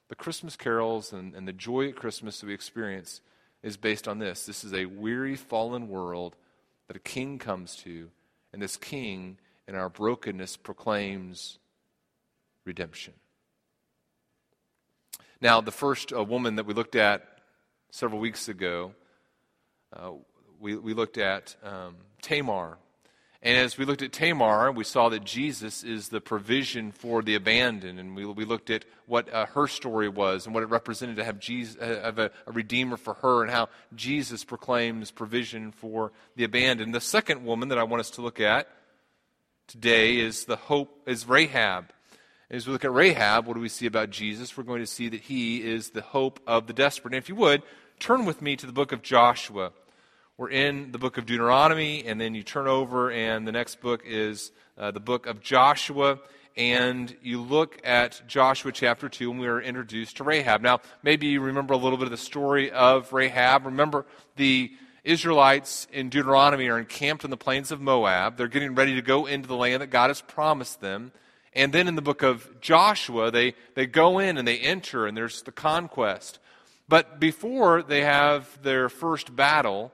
the 0.10 0.16
Christmas 0.16 0.56
carols 0.56 1.14
and, 1.14 1.36
and 1.36 1.48
the 1.48 1.54
joy 1.54 1.90
at 1.90 1.96
Christmas 1.96 2.40
that 2.40 2.48
we 2.48 2.54
experience 2.54 3.22
is 3.64 3.78
based 3.78 4.08
on 4.08 4.20
this. 4.20 4.46
This 4.46 4.64
is 4.64 4.74
a 4.74 4.88
weary, 4.88 5.36
fallen 5.36 5.88
world 5.88 6.36
that 6.88 6.98
a 6.98 7.00
king 7.00 7.38
comes 7.38 7.76
to, 7.78 8.10
and 8.52 8.62
this 8.62 8.76
king, 8.76 9.38
in 9.68 9.76
our 9.76 9.88
brokenness, 9.88 10.58
proclaims 10.58 11.60
redemption. 12.66 13.14
Now, 15.40 15.62
the 15.62 15.72
first 15.72 16.12
uh, 16.12 16.24
woman 16.24 16.56
that 16.56 16.66
we 16.66 16.74
looked 16.74 16.96
at 16.96 17.26
several 17.92 18.20
weeks 18.20 18.48
ago, 18.48 18.94
uh, 19.96 20.12
we, 20.62 20.76
we 20.76 20.94
looked 20.94 21.18
at 21.18 21.56
um, 21.64 21.96
Tamar. 22.22 22.78
And 23.44 23.58
as 23.58 23.76
we 23.76 23.86
looked 23.86 24.04
at 24.04 24.14
Tamar, 24.14 24.72
we 24.72 24.84
saw 24.84 25.10
that 25.10 25.24
Jesus 25.24 25.84
is 25.84 26.10
the 26.10 26.22
provision 26.22 26.92
for 26.92 27.24
the 27.24 27.34
abandoned. 27.34 28.00
And 28.00 28.16
we, 28.16 28.24
we 28.24 28.46
looked 28.46 28.70
at 28.70 28.86
what 29.08 29.34
uh, 29.34 29.48
her 29.48 29.68
story 29.68 30.08
was 30.08 30.46
and 30.46 30.54
what 30.54 30.62
it 30.62 30.68
represented 30.68 31.16
to 31.16 31.24
have, 31.24 31.40
Jesus, 31.40 31.76
uh, 31.82 32.02
have 32.04 32.20
a, 32.20 32.30
a, 32.46 32.52
redeemer 32.52 32.98
for 32.98 33.16
her 33.16 33.42
and 33.42 33.50
how 33.50 33.70
Jesus 33.96 34.44
proclaims 34.44 35.10
provision 35.10 35.72
for 35.72 36.12
the 36.36 36.44
abandoned. 36.44 36.94
The 36.94 37.02
second 37.02 37.44
woman 37.44 37.70
that 37.70 37.80
I 37.80 37.84
want 37.84 38.02
us 38.02 38.12
to 38.12 38.22
look 38.22 38.40
at 38.40 38.68
today 39.66 40.20
is 40.20 40.46
the 40.46 40.58
hope, 40.58 41.02
is 41.08 41.28
Rahab. 41.28 41.86
And 42.52 42.58
As 42.58 42.68
we 42.68 42.74
look 42.74 42.86
at 42.86 42.94
Rahab, 42.94 43.48
what 43.48 43.56
do 43.56 43.60
we 43.60 43.70
see 43.70 43.88
about 43.88 44.12
Jesus? 44.12 44.56
We're 44.56 44.64
going 44.64 44.82
to 44.82 44.88
see 44.88 45.10
that 45.10 45.22
he 45.22 45.64
is 45.64 45.90
the 45.90 46.02
hope 46.02 46.40
of 46.46 46.68
the 46.68 46.74
desperate. 46.74 47.16
And 47.16 47.24
if 47.24 47.28
you 47.28 47.36
would, 47.36 47.64
turn 48.00 48.26
with 48.26 48.40
me 48.40 48.56
to 48.56 48.68
the 48.68 48.72
book 48.72 48.92
of 48.92 49.02
Joshua. 49.02 49.72
We're 50.38 50.50
in 50.50 50.92
the 50.92 50.98
book 50.98 51.18
of 51.18 51.26
Deuteronomy, 51.26 52.06
and 52.06 52.20
then 52.20 52.34
you 52.34 52.42
turn 52.42 52.66
over, 52.68 53.12
and 53.12 53.46
the 53.46 53.52
next 53.52 53.82
book 53.82 54.02
is 54.06 54.52
uh, 54.78 54.90
the 54.90 55.00
book 55.00 55.28
of 55.28 55.42
Joshua. 55.42 56.20
And 56.56 57.16
you 57.22 57.42
look 57.42 57.80
at 57.84 58.22
Joshua 58.28 58.72
chapter 58.72 59.10
2, 59.10 59.30
and 59.30 59.40
we 59.40 59.48
are 59.48 59.62
introduced 59.62 60.18
to 60.18 60.24
Rahab. 60.24 60.62
Now, 60.62 60.80
maybe 61.04 61.28
you 61.28 61.42
remember 61.42 61.74
a 61.74 61.78
little 61.78 61.98
bit 61.98 62.06
of 62.06 62.12
the 62.12 62.18
story 62.18 62.72
of 62.72 63.12
Rahab. 63.14 63.66
Remember, 63.66 64.06
the 64.38 64.72
Israelites 65.04 65.86
in 65.92 66.10
Deuteronomy 66.10 66.70
are 66.70 66.80
encamped 66.80 67.24
in 67.26 67.30
the 67.30 67.38
plains 67.38 67.72
of 67.72 67.82
Moab. 67.82 68.38
They're 68.38 68.48
getting 68.48 68.74
ready 68.74 68.96
to 68.96 69.02
go 69.02 69.26
into 69.26 69.48
the 69.48 69.58
land 69.58 69.82
that 69.82 69.88
God 69.88 70.10
has 70.10 70.22
promised 70.22 70.80
them. 70.80 71.12
And 71.54 71.74
then 71.74 71.90
in 71.90 71.96
the 71.96 72.02
book 72.02 72.24
of 72.24 72.62
Joshua, 72.62 73.32
they, 73.32 73.54
they 73.76 73.86
go 73.86 74.18
in 74.18 74.38
and 74.38 74.48
they 74.48 74.60
enter, 74.60 75.06
and 75.06 75.16
there's 75.16 75.42
the 75.42 75.52
conquest. 75.52 76.40
But 76.88 77.20
before 77.20 77.84
they 77.84 78.02
have 78.02 78.62
their 78.64 78.88
first 78.90 79.36
battle, 79.36 79.92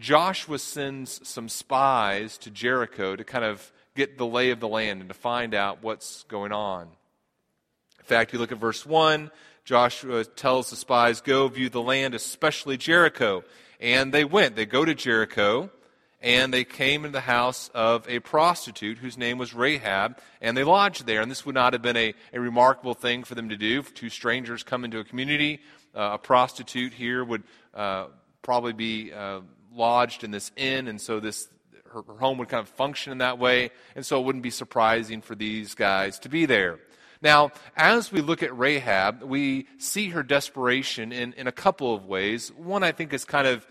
Joshua 0.00 0.58
sends 0.58 1.28
some 1.28 1.50
spies 1.50 2.38
to 2.38 2.50
Jericho 2.50 3.14
to 3.14 3.22
kind 3.22 3.44
of 3.44 3.70
get 3.94 4.16
the 4.16 4.26
lay 4.26 4.50
of 4.50 4.58
the 4.58 4.66
land 4.66 5.00
and 5.00 5.10
to 5.10 5.14
find 5.14 5.54
out 5.54 5.82
what's 5.82 6.22
going 6.24 6.52
on. 6.52 6.88
In 7.98 8.04
fact, 8.06 8.32
you 8.32 8.38
look 8.38 8.50
at 8.50 8.58
verse 8.58 8.86
1, 8.86 9.30
Joshua 9.66 10.24
tells 10.24 10.70
the 10.70 10.76
spies, 10.76 11.20
Go 11.20 11.46
view 11.48 11.68
the 11.68 11.82
land, 11.82 12.14
especially 12.14 12.78
Jericho. 12.78 13.44
And 13.78 14.12
they 14.12 14.24
went. 14.24 14.56
They 14.56 14.64
go 14.64 14.86
to 14.86 14.94
Jericho, 14.94 15.70
and 16.22 16.52
they 16.52 16.64
came 16.64 17.04
into 17.04 17.12
the 17.12 17.20
house 17.20 17.70
of 17.74 18.08
a 18.08 18.20
prostitute 18.20 18.98
whose 18.98 19.18
name 19.18 19.36
was 19.36 19.54
Rahab, 19.54 20.18
and 20.40 20.56
they 20.56 20.64
lodged 20.64 21.04
there. 21.04 21.20
And 21.20 21.30
this 21.30 21.44
would 21.44 21.54
not 21.54 21.74
have 21.74 21.82
been 21.82 21.98
a, 21.98 22.14
a 22.32 22.40
remarkable 22.40 22.94
thing 22.94 23.22
for 23.22 23.34
them 23.34 23.50
to 23.50 23.56
do. 23.56 23.82
Two 23.82 24.08
strangers 24.08 24.62
come 24.62 24.84
into 24.84 24.98
a 24.98 25.04
community. 25.04 25.60
Uh, 25.94 26.12
a 26.14 26.18
prostitute 26.18 26.94
here 26.94 27.22
would 27.22 27.42
uh, 27.74 28.06
probably 28.40 28.72
be. 28.72 29.12
Uh, 29.12 29.40
lodged 29.74 30.24
in 30.24 30.30
this 30.30 30.50
inn, 30.56 30.88
and 30.88 31.00
so 31.00 31.20
this 31.20 31.48
her, 31.92 32.02
her 32.02 32.18
home 32.18 32.38
would 32.38 32.48
kind 32.48 32.60
of 32.60 32.68
function 32.68 33.12
in 33.12 33.18
that 33.18 33.38
way, 33.38 33.70
and 33.94 34.04
so 34.04 34.20
it 34.20 34.24
wouldn't 34.24 34.42
be 34.42 34.50
surprising 34.50 35.20
for 35.20 35.34
these 35.34 35.74
guys 35.74 36.18
to 36.20 36.28
be 36.28 36.46
there. 36.46 36.78
Now, 37.22 37.50
as 37.76 38.10
we 38.10 38.22
look 38.22 38.42
at 38.42 38.56
Rahab, 38.56 39.22
we 39.22 39.66
see 39.78 40.08
her 40.10 40.22
desperation 40.22 41.12
in, 41.12 41.34
in 41.34 41.46
a 41.46 41.52
couple 41.52 41.94
of 41.94 42.06
ways. 42.06 42.50
One, 42.56 42.82
I 42.82 42.92
think, 42.92 43.12
is 43.12 43.24
kind 43.24 43.46
of 43.46 43.66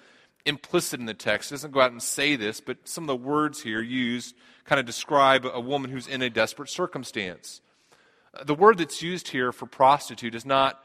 implicit 0.46 1.00
in 1.00 1.08
the 1.08 1.14
text. 1.16 1.52
It 1.52 1.56
doesn't 1.56 1.72
go 1.72 1.82
out 1.82 1.92
and 1.92 2.02
say 2.02 2.36
this, 2.36 2.62
but 2.62 2.78
some 2.88 3.06
of 3.06 3.08
the 3.08 3.16
words 3.16 3.62
here 3.62 3.82
used 3.82 4.36
kind 4.66 4.80
of 4.80 4.86
describe 4.86 5.46
a 5.46 5.60
woman 5.60 5.90
who's 5.90 6.08
in 6.08 6.22
a 6.22 6.30
desperate 6.30 6.70
circumstance. 6.70 7.62
The 8.46 8.54
word 8.54 8.78
that's 8.78 9.02
used 9.02 9.30
here 9.30 9.52
for 9.52 9.66
prostitute 9.66 10.36
is 10.36 10.46
not, 10.46 10.80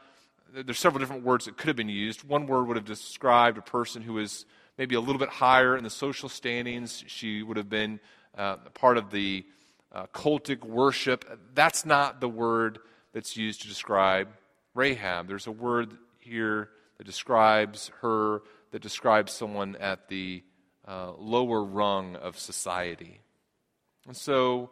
there's 0.51 0.79
several 0.79 0.99
different 0.99 1.23
words 1.23 1.45
that 1.45 1.57
could 1.57 1.67
have 1.67 1.75
been 1.75 1.89
used. 1.89 2.23
One 2.23 2.47
word 2.47 2.67
would 2.67 2.77
have 2.77 2.85
described 2.85 3.59
a 3.59 3.61
person 3.61 4.01
who 4.01 4.17
is 4.17 4.45
maybe 4.77 4.95
a 4.95 4.99
little 4.99 5.19
bit 5.19 5.29
higher 5.29 5.77
in 5.77 5.83
the 5.83 5.89
social 5.89 6.29
standings. 6.29 7.03
She 7.07 7.43
would 7.43 7.57
have 7.57 7.69
been 7.69 7.99
uh, 8.37 8.57
part 8.73 8.97
of 8.97 9.11
the 9.11 9.45
uh, 9.91 10.07
cultic 10.13 10.63
worship. 10.63 11.25
That's 11.53 11.85
not 11.85 12.19
the 12.19 12.29
word 12.29 12.79
that's 13.13 13.37
used 13.37 13.61
to 13.61 13.67
describe 13.67 14.27
Rahab. 14.73 15.27
There's 15.27 15.47
a 15.47 15.51
word 15.51 15.95
here 16.19 16.69
that 16.97 17.05
describes 17.05 17.91
her, 18.01 18.41
that 18.71 18.81
describes 18.81 19.31
someone 19.31 19.75
at 19.77 20.09
the 20.09 20.43
uh, 20.87 21.13
lower 21.17 21.63
rung 21.63 22.15
of 22.17 22.37
society. 22.37 23.21
And 24.05 24.15
so 24.15 24.71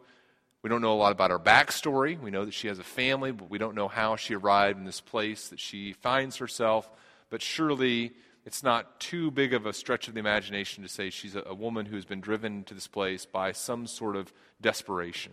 we 0.62 0.70
don't 0.70 0.80
know 0.80 0.92
a 0.92 0.96
lot 0.96 1.12
about 1.12 1.30
her 1.30 1.38
backstory. 1.38 2.20
We 2.20 2.30
know 2.30 2.44
that 2.44 2.54
she 2.54 2.68
has 2.68 2.78
a 2.78 2.84
family, 2.84 3.32
but 3.32 3.50
we 3.50 3.58
don't 3.58 3.74
know 3.74 3.88
how 3.88 4.16
she 4.16 4.34
arrived 4.34 4.78
in 4.78 4.84
this 4.84 5.00
place 5.00 5.48
that 5.48 5.60
she 5.60 5.92
finds 5.92 6.36
herself. 6.36 6.90
But 7.30 7.42
surely 7.42 8.12
it's 8.44 8.62
not 8.62 9.00
too 9.00 9.30
big 9.30 9.54
of 9.54 9.64
a 9.66 9.72
stretch 9.72 10.06
of 10.08 10.14
the 10.14 10.20
imagination 10.20 10.82
to 10.82 10.88
say 10.88 11.10
she's 11.10 11.34
a, 11.34 11.42
a 11.46 11.54
woman 11.54 11.86
who's 11.86 12.04
been 12.04 12.20
driven 12.20 12.64
to 12.64 12.74
this 12.74 12.86
place 12.86 13.24
by 13.24 13.52
some 13.52 13.86
sort 13.86 14.16
of 14.16 14.32
desperation. 14.60 15.32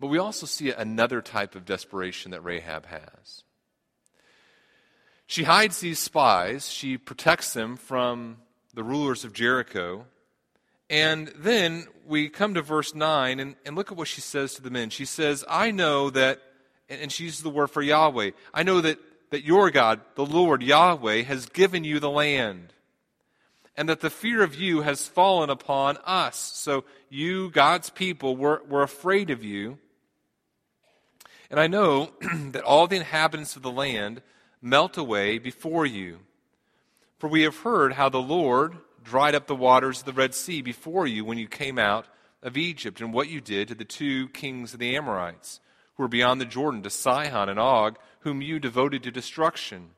But 0.00 0.08
we 0.08 0.18
also 0.18 0.46
see 0.46 0.70
another 0.70 1.20
type 1.20 1.54
of 1.54 1.64
desperation 1.64 2.32
that 2.32 2.40
Rahab 2.42 2.86
has. 2.86 3.44
She 5.26 5.44
hides 5.44 5.80
these 5.80 5.98
spies, 5.98 6.68
she 6.68 6.98
protects 6.98 7.52
them 7.52 7.76
from 7.76 8.38
the 8.74 8.82
rulers 8.82 9.24
of 9.24 9.32
Jericho. 9.32 10.06
And 10.90 11.28
then 11.36 11.86
we 12.06 12.28
come 12.28 12.54
to 12.54 12.62
verse 12.62 12.94
9 12.94 13.38
and, 13.38 13.56
and 13.64 13.76
look 13.76 13.90
at 13.90 13.96
what 13.96 14.08
she 14.08 14.20
says 14.20 14.54
to 14.54 14.62
the 14.62 14.70
men. 14.70 14.90
She 14.90 15.04
says, 15.04 15.44
I 15.48 15.70
know 15.70 16.10
that, 16.10 16.40
and 16.88 17.10
she 17.12 17.24
uses 17.24 17.42
the 17.42 17.50
word 17.50 17.68
for 17.68 17.80
Yahweh, 17.80 18.32
I 18.52 18.62
know 18.62 18.80
that 18.80 18.98
that 19.32 19.44
your 19.44 19.70
God, 19.70 20.02
the 20.14 20.26
Lord 20.26 20.62
Yahweh, 20.62 21.22
has 21.22 21.46
given 21.46 21.84
you 21.84 21.98
the 21.98 22.10
land, 22.10 22.74
and 23.74 23.88
that 23.88 24.00
the 24.00 24.10
fear 24.10 24.42
of 24.42 24.54
you 24.54 24.82
has 24.82 25.08
fallen 25.08 25.48
upon 25.48 25.96
us. 26.04 26.36
So 26.36 26.84
you, 27.08 27.50
God's 27.50 27.88
people, 27.88 28.36
were, 28.36 28.60
were 28.68 28.82
afraid 28.82 29.30
of 29.30 29.42
you. 29.42 29.78
And 31.50 31.58
I 31.58 31.66
know 31.66 32.10
that 32.50 32.62
all 32.62 32.86
the 32.86 32.96
inhabitants 32.96 33.56
of 33.56 33.62
the 33.62 33.70
land 33.70 34.20
melt 34.60 34.98
away 34.98 35.38
before 35.38 35.86
you. 35.86 36.18
For 37.16 37.28
we 37.28 37.40
have 37.44 37.56
heard 37.56 37.94
how 37.94 38.10
the 38.10 38.20
Lord 38.20 38.76
dried 39.02 39.34
up 39.34 39.46
the 39.46 39.56
waters 39.56 40.00
of 40.00 40.04
the 40.04 40.12
Red 40.12 40.34
Sea 40.34 40.60
before 40.60 41.06
you 41.06 41.24
when 41.24 41.38
you 41.38 41.48
came 41.48 41.78
out 41.78 42.04
of 42.42 42.58
Egypt, 42.58 43.00
and 43.00 43.14
what 43.14 43.30
you 43.30 43.40
did 43.40 43.68
to 43.68 43.74
the 43.74 43.86
two 43.86 44.28
kings 44.28 44.74
of 44.74 44.78
the 44.78 44.94
Amorites, 44.94 45.60
who 45.94 46.02
were 46.02 46.08
beyond 46.08 46.40
the 46.40 46.46
Jordan, 46.46 46.82
to 46.82 46.90
Sihon 46.90 47.48
and 47.48 47.58
Og 47.58 47.98
whom 48.20 48.40
you 48.40 48.58
devoted 48.58 49.02
to 49.02 49.10
destruction. 49.10 49.90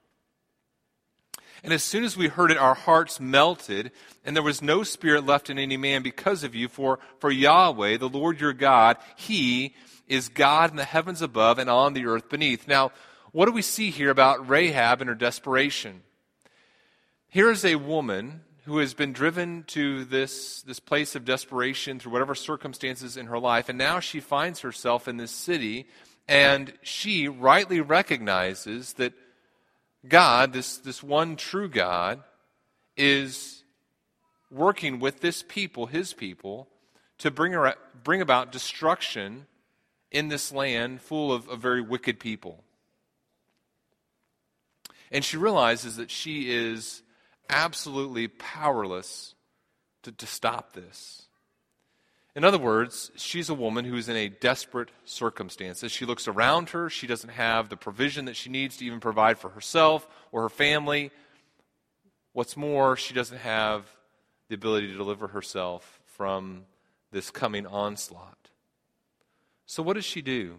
And 1.63 1.73
as 1.73 1.83
soon 1.83 2.05
as 2.05 2.17
we 2.17 2.29
heard 2.29 2.51
it, 2.51 2.59
our 2.59 2.75
hearts 2.75 3.21
melted, 3.21 3.91
and 4.25 4.37
there 4.37 4.43
was 4.43 4.61
no 4.61 4.83
spirit 4.83 5.25
left 5.25 5.49
in 5.49 5.59
any 5.59 5.79
man 5.79 6.03
because 6.03 6.45
of 6.45 6.55
you. 6.55 6.69
For, 6.69 6.99
for 7.21 7.31
Yahweh, 7.31 7.97
the 7.97 8.09
Lord 8.09 8.41
your 8.41 8.53
God, 8.53 8.99
He 9.17 9.75
is 10.07 10.29
God 10.29 10.71
in 10.71 10.77
the 10.77 10.85
heavens 10.85 11.23
above 11.23 11.59
and 11.59 11.71
on 11.71 11.95
the 11.95 12.07
earth 12.07 12.29
beneath. 12.29 12.69
Now, 12.69 12.93
what 13.33 13.47
do 13.47 13.53
we 13.53 13.63
see 13.63 13.91
here 13.91 14.11
about 14.11 14.49
Rahab 14.49 15.01
and 15.01 15.09
her 15.09 15.15
desperation? 15.15 16.03
Here 17.29 17.51
is 17.51 17.65
a 17.65 17.77
woman 17.77 18.43
who 18.65 18.79
has 18.79 18.95
been 18.95 19.13
driven 19.13 19.65
to 19.65 20.05
this, 20.05 20.63
this 20.63 20.81
place 20.81 21.15
of 21.15 21.25
desperation 21.25 21.99
through 21.99 22.13
whatever 22.13 22.35
circumstances 22.35 23.17
in 23.17 23.27
her 23.27 23.39
life, 23.39 23.69
and 23.69 23.79
now 23.79 24.01
she 24.01 24.21
finds 24.21 24.61
herself 24.61 25.07
in 25.07 25.17
this 25.17 25.31
city 25.31 25.87
and 26.27 26.73
she 26.83 27.29
rightly 27.29 27.81
recognizes 27.81 28.95
that 28.95 29.13
God, 30.09 30.53
this, 30.53 30.79
this 30.79 31.03
one 31.03 31.37
true 31.37 31.69
God, 31.69 32.23
is 32.97 33.63
working 34.51 35.01
with 35.01 35.21
this 35.21 35.43
people, 35.47 35.87
his 35.87 36.15
people, 36.15 36.69
to 37.19 37.31
bring, 37.31 37.55
bring 38.03 38.21
about 38.21 38.53
destruction 38.53 39.47
in 40.11 40.29
this 40.29 40.53
land 40.53 41.01
full 41.01 41.33
of, 41.33 41.49
of 41.49 41.61
very 41.61 41.83
wicked 41.83 42.19
people. 42.19 42.63
And 45.11 45.25
she 45.25 45.37
realizes 45.37 45.97
that 45.97 46.11
she 46.11 46.51
is 46.51 47.03
absolutely 47.49 48.29
powerless 48.29 49.35
to, 50.03 50.13
to 50.13 50.27
stop 50.27 50.73
this. 50.73 51.23
In 52.37 52.45
other 52.45 52.59
words, 52.59 53.13
she's 53.17 53.49
a 53.49 53.55
woman 53.55 53.85
who 53.85 53.97
is 53.97 54.09
in 54.09 54.17
a 54.17 54.29
desperate 54.29 54.91
circumstance. 55.05 55.85
As 55.85 55.93
she 55.93 56.05
looks 56.05 56.27
around 56.27 56.71
her, 56.71 56.91
she 56.91 57.07
doesn't 57.07 57.31
have 57.31 57.69
the 57.69 57.77
provision 57.77 58.25
that 58.25 58.37
she 58.37 58.51
needs 58.51 58.77
to 58.79 58.85
even 58.85 58.99
provide 58.99 59.39
for 59.39 59.51
herself 59.51 60.07
or 60.33 60.43
her 60.43 60.49
family. 60.49 61.13
What's 62.33 62.57
more, 62.57 62.97
she 62.97 63.15
doesn't 63.15 63.39
have 63.39 63.85
the 64.49 64.57
ability 64.57 64.89
to 64.89 64.97
deliver 64.97 65.29
herself 65.29 66.01
from 66.07 66.65
this 67.13 67.31
coming 67.31 67.67
onslaught. 67.67 68.51
So, 69.67 69.83
what 69.83 69.95
does 69.95 70.05
she 70.05 70.21
do? 70.21 70.59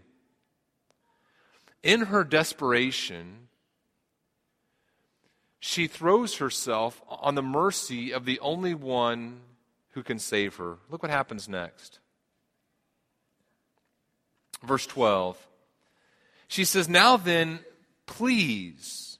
in 1.86 2.02
her 2.02 2.24
desperation, 2.24 3.48
she 5.66 5.88
throws 5.88 6.38
herself 6.38 7.02
on 7.10 7.34
the 7.34 7.42
mercy 7.42 8.12
of 8.14 8.24
the 8.24 8.40
only 8.40 8.76
one 8.76 9.40
who 9.94 10.04
can 10.04 10.20
save 10.20 10.58
her. 10.58 10.78
Look 10.92 11.02
what 11.02 11.10
happens 11.10 11.50
next. 11.50 11.98
Verse 14.64 14.86
12. 14.86 15.36
She 16.48 16.66
says, 16.66 16.88
Now 16.88 17.18
then, 17.18 17.62
please, 18.06 19.18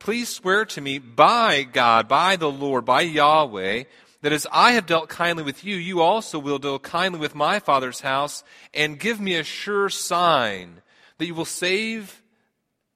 please 0.00 0.28
swear 0.28 0.64
to 0.64 0.80
me 0.80 0.98
by 0.98 1.62
God, 1.62 2.08
by 2.08 2.34
the 2.34 2.50
Lord, 2.50 2.84
by 2.84 3.02
Yahweh, 3.02 3.84
that 4.22 4.32
as 4.32 4.48
I 4.50 4.72
have 4.72 4.86
dealt 4.86 5.08
kindly 5.08 5.44
with 5.44 5.62
you, 5.62 5.76
you 5.76 6.00
also 6.00 6.40
will 6.40 6.58
deal 6.58 6.80
kindly 6.80 7.20
with 7.20 7.36
my 7.36 7.60
father's 7.60 8.00
house, 8.00 8.42
and 8.74 8.98
give 8.98 9.20
me 9.20 9.36
a 9.36 9.44
sure 9.44 9.88
sign 9.88 10.82
that 11.18 11.26
you 11.26 11.36
will 11.36 11.44
save 11.44 12.20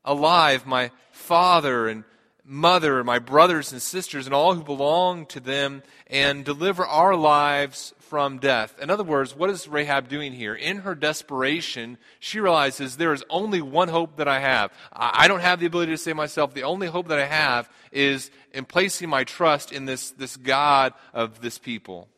alive 0.04 0.66
my 0.66 0.90
father 1.12 1.86
and 1.86 2.02
mother, 2.46 3.02
my 3.02 3.18
brothers 3.18 3.72
and 3.72 3.82
sisters, 3.82 4.26
and 4.26 4.34
all 4.34 4.54
who 4.54 4.62
belong 4.62 5.26
to 5.26 5.40
them, 5.40 5.82
and 6.06 6.44
deliver 6.44 6.86
our 6.86 7.16
lives 7.16 7.92
from 7.98 8.38
death. 8.38 8.76
In 8.80 8.88
other 8.88 9.02
words, 9.02 9.34
what 9.34 9.50
is 9.50 9.66
Rahab 9.66 10.08
doing 10.08 10.32
here? 10.32 10.54
In 10.54 10.78
her 10.78 10.94
desperation, 10.94 11.98
she 12.20 12.38
realizes 12.38 12.96
there 12.96 13.12
is 13.12 13.24
only 13.28 13.60
one 13.60 13.88
hope 13.88 14.16
that 14.16 14.28
I 14.28 14.38
have. 14.40 14.72
I 14.92 15.26
don't 15.26 15.40
have 15.40 15.58
the 15.58 15.66
ability 15.66 15.92
to 15.92 15.98
save 15.98 16.16
myself. 16.16 16.54
The 16.54 16.62
only 16.62 16.86
hope 16.86 17.08
that 17.08 17.18
I 17.18 17.26
have 17.26 17.68
is 17.90 18.30
in 18.52 18.64
placing 18.64 19.08
my 19.08 19.24
trust 19.24 19.72
in 19.72 19.86
this, 19.86 20.10
this 20.12 20.36
God 20.36 20.94
of 21.12 21.40
this 21.40 21.58
people. 21.58 22.08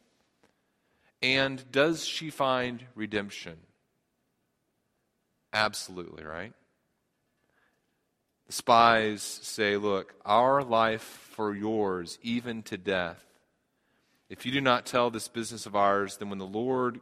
And 1.23 1.65
does 1.73 2.05
she 2.05 2.31
find 2.31 2.85
redemption? 2.95 3.57
Absolutely, 5.53 6.25
right? 6.25 6.53
The 8.49 8.55
spies 8.55 9.23
say, 9.23 9.77
Look, 9.77 10.15
our 10.25 10.63
life 10.63 11.03
for 11.03 11.55
yours, 11.55 12.19
even 12.23 12.63
to 12.65 12.77
death. 12.77 13.25
If 14.29 14.45
you 14.45 14.53
do 14.53 14.61
not 14.61 14.87
tell 14.87 15.11
this 15.11 15.29
business 15.29 15.67
of 15.67 15.77
ours, 15.77 16.17
then 16.17 16.31
when 16.31 16.39
the 16.39 16.47
Lord 16.47 17.01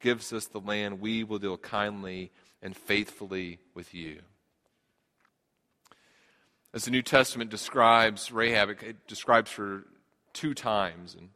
gives 0.00 0.32
us 0.32 0.46
the 0.46 0.60
land, 0.60 1.00
we 1.00 1.24
will 1.24 1.38
deal 1.38 1.58
kindly 1.58 2.30
and 2.62 2.76
faithfully 2.76 3.58
with 3.74 3.94
you. 3.94 4.20
As 6.72 6.84
the 6.84 6.90
New 6.90 7.02
Testament 7.02 7.50
describes 7.50 8.30
Rahab, 8.30 8.70
it 8.70 9.06
describes 9.06 9.52
her 9.52 9.84
two 10.32 10.54
times. 10.54 11.16
And 11.18 11.30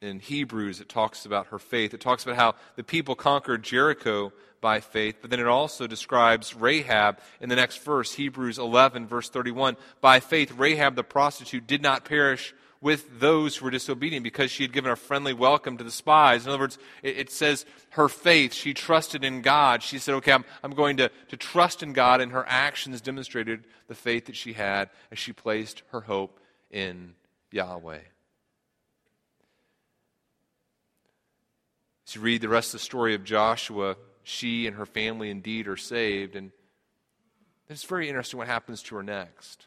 in 0.00 0.20
Hebrews, 0.20 0.80
it 0.80 0.88
talks 0.88 1.26
about 1.26 1.48
her 1.48 1.58
faith. 1.58 1.92
It 1.92 2.00
talks 2.00 2.22
about 2.24 2.36
how 2.36 2.54
the 2.76 2.84
people 2.84 3.14
conquered 3.14 3.62
Jericho 3.62 4.32
by 4.60 4.80
faith, 4.80 5.16
but 5.20 5.30
then 5.30 5.40
it 5.40 5.46
also 5.46 5.86
describes 5.86 6.54
Rahab 6.54 7.20
in 7.40 7.48
the 7.48 7.56
next 7.56 7.82
verse, 7.82 8.14
Hebrews 8.14 8.58
11, 8.58 9.06
verse 9.06 9.28
31. 9.28 9.76
By 10.00 10.20
faith, 10.20 10.52
Rahab 10.56 10.96
the 10.96 11.04
prostitute 11.04 11.66
did 11.66 11.82
not 11.82 12.04
perish 12.04 12.54
with 12.80 13.18
those 13.18 13.56
who 13.56 13.64
were 13.64 13.70
disobedient 13.72 14.22
because 14.22 14.50
she 14.50 14.62
had 14.62 14.72
given 14.72 14.90
a 14.90 14.96
friendly 14.96 15.32
welcome 15.32 15.76
to 15.76 15.84
the 15.84 15.90
spies. 15.90 16.44
In 16.44 16.50
other 16.50 16.60
words, 16.60 16.78
it, 17.02 17.16
it 17.16 17.30
says 17.30 17.66
her 17.90 18.08
faith, 18.08 18.54
she 18.54 18.72
trusted 18.72 19.24
in 19.24 19.42
God. 19.42 19.82
She 19.82 19.98
said, 19.98 20.14
okay, 20.16 20.32
I'm, 20.32 20.44
I'm 20.62 20.74
going 20.74 20.96
to, 20.98 21.10
to 21.28 21.36
trust 21.36 21.82
in 21.82 21.92
God, 21.92 22.20
and 22.20 22.30
her 22.32 22.44
actions 22.48 23.00
demonstrated 23.00 23.64
the 23.88 23.96
faith 23.96 24.26
that 24.26 24.36
she 24.36 24.52
had 24.52 24.90
as 25.10 25.18
she 25.18 25.32
placed 25.32 25.82
her 25.90 26.02
hope 26.02 26.38
in 26.70 27.14
Yahweh. 27.50 27.98
As 32.08 32.14
you 32.14 32.22
read 32.22 32.40
the 32.40 32.48
rest 32.48 32.68
of 32.68 32.80
the 32.80 32.86
story 32.86 33.14
of 33.14 33.22
Joshua, 33.22 33.96
she 34.22 34.66
and 34.66 34.76
her 34.76 34.86
family 34.86 35.28
indeed 35.28 35.68
are 35.68 35.76
saved. 35.76 36.36
And 36.36 36.52
it's 37.68 37.84
very 37.84 38.08
interesting 38.08 38.38
what 38.38 38.46
happens 38.46 38.82
to 38.84 38.96
her 38.96 39.02
next. 39.02 39.66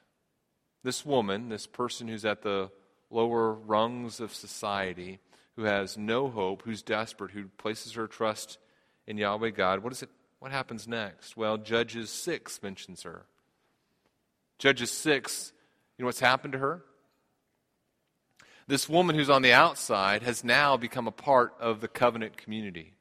This 0.84 1.06
woman, 1.06 1.50
this 1.50 1.68
person 1.68 2.08
who's 2.08 2.26
at 2.26 2.42
the 2.42 2.72
lower 3.12 3.54
rungs 3.54 4.20
of 4.20 4.34
society, 4.34 5.20
who 5.56 5.66
has 5.66 6.00
no 6.00 6.30
hope, 6.30 6.64
who's 6.64 6.82
desperate, 6.82 7.30
who 7.30 7.44
places 7.60 7.94
her 7.94 8.08
trust 8.08 8.58
in 9.06 9.20
Yahweh 9.20 9.52
God, 9.52 9.84
what 9.84 9.94
is 9.94 10.02
it? 10.02 10.10
What 10.40 10.52
happens 10.52 10.88
next? 10.88 11.38
Well, 11.38 11.60
Judges 11.60 12.10
6 12.10 12.64
mentions 12.64 13.04
her. 13.04 13.28
Judges 14.58 14.90
6, 14.90 15.54
you 15.96 16.02
know 16.02 16.08
what's 16.08 16.20
happened 16.20 16.54
to 16.54 16.60
her? 16.60 16.84
This 18.72 18.88
woman 18.88 19.18
who's 19.18 19.30
on 19.30 19.42
the 19.42 19.52
outside 19.52 20.24
has 20.24 20.46
now 20.46 20.78
become 20.78 21.06
a 21.06 21.12
part 21.12 21.54
of 21.60 21.82
the 21.82 21.90
covenant 21.90 22.38
community. 22.38 22.94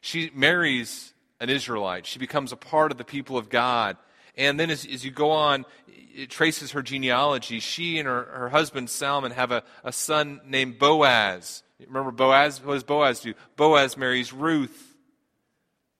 She 0.00 0.30
marries 0.32 1.14
an 1.40 1.50
Israelite. 1.50 2.06
She 2.06 2.20
becomes 2.20 2.52
a 2.52 2.56
part 2.56 2.92
of 2.92 2.96
the 2.96 3.02
people 3.02 3.36
of 3.36 3.48
God. 3.48 3.96
And 4.36 4.60
then 4.60 4.70
as, 4.70 4.86
as 4.86 5.04
you 5.04 5.10
go 5.10 5.32
on, 5.32 5.66
it 5.88 6.30
traces 6.30 6.70
her 6.70 6.80
genealogy. 6.80 7.58
She 7.58 7.98
and 7.98 8.06
her, 8.06 8.22
her 8.22 8.48
husband 8.50 8.88
Salmon 8.88 9.32
have 9.32 9.50
a, 9.50 9.64
a 9.82 9.90
son 9.90 10.42
named 10.46 10.78
Boaz. 10.78 11.64
Remember 11.84 12.12
Boaz? 12.12 12.62
What 12.62 12.74
does 12.74 12.84
Boaz 12.84 13.18
do? 13.18 13.34
Boaz 13.56 13.96
marries 13.96 14.32
Ruth. 14.32 14.96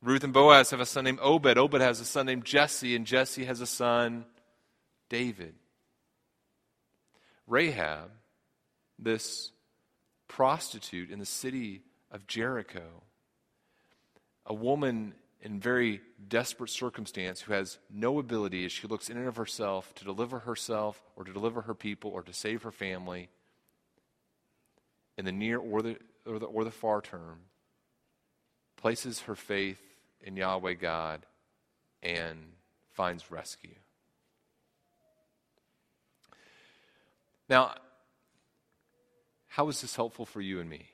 Ruth 0.03 0.23
and 0.23 0.33
Boaz 0.33 0.71
have 0.71 0.79
a 0.79 0.87
son 0.87 1.03
named 1.03 1.19
Obed. 1.21 1.59
Obed 1.59 1.81
has 1.81 1.99
a 1.99 2.05
son 2.05 2.27
named 2.27 2.45
Jesse, 2.45 2.95
and 2.95 3.05
Jesse 3.05 3.45
has 3.45 3.61
a 3.61 3.67
son, 3.67 4.25
David. 5.09 5.57
Rahab, 7.49 8.13
this 9.03 9.53
prostitute 10.29 11.11
in 11.11 11.19
the 11.19 11.27
city 11.27 11.83
of 12.11 12.27
Jericho, 12.27 13.03
a 14.47 14.55
woman 14.55 15.15
in 15.43 15.59
very 15.59 16.01
desperate 16.29 16.71
circumstance 16.71 17.41
who 17.41 17.53
has 17.53 17.79
no 17.91 18.19
ability 18.19 18.65
as 18.65 18.73
she 18.73 18.87
looks 18.87 19.09
in 19.09 19.17
and 19.17 19.27
of 19.27 19.37
herself 19.37 19.95
to 19.95 20.05
deliver 20.05 20.41
herself 20.41 21.03
or 21.17 21.25
to 21.25 21.33
deliver 21.33 21.63
her 21.63 21.75
people 21.75 22.11
or 22.11 22.23
to 22.23 22.33
save 22.33 22.63
her 22.63 22.71
family 22.71 23.29
in 25.17 25.25
the 25.25 25.33
near 25.33 25.59
or 25.59 25.83
the, 25.83 25.97
or 26.27 26.39
the, 26.39 26.47
or 26.47 26.65
the 26.65 26.71
far 26.71 27.01
term, 27.01 27.41
places 28.77 29.21
her 29.21 29.35
faith 29.35 29.81
in 30.23 30.37
Yahweh 30.37 30.75
God 30.75 31.25
and 32.03 32.39
finds 32.93 33.31
rescue. 33.31 33.75
Now, 37.49 37.75
how 39.61 39.69
is 39.69 39.83
this 39.83 39.95
helpful 39.95 40.25
for 40.25 40.41
you 40.41 40.59
and 40.59 40.71
me? 40.71 40.87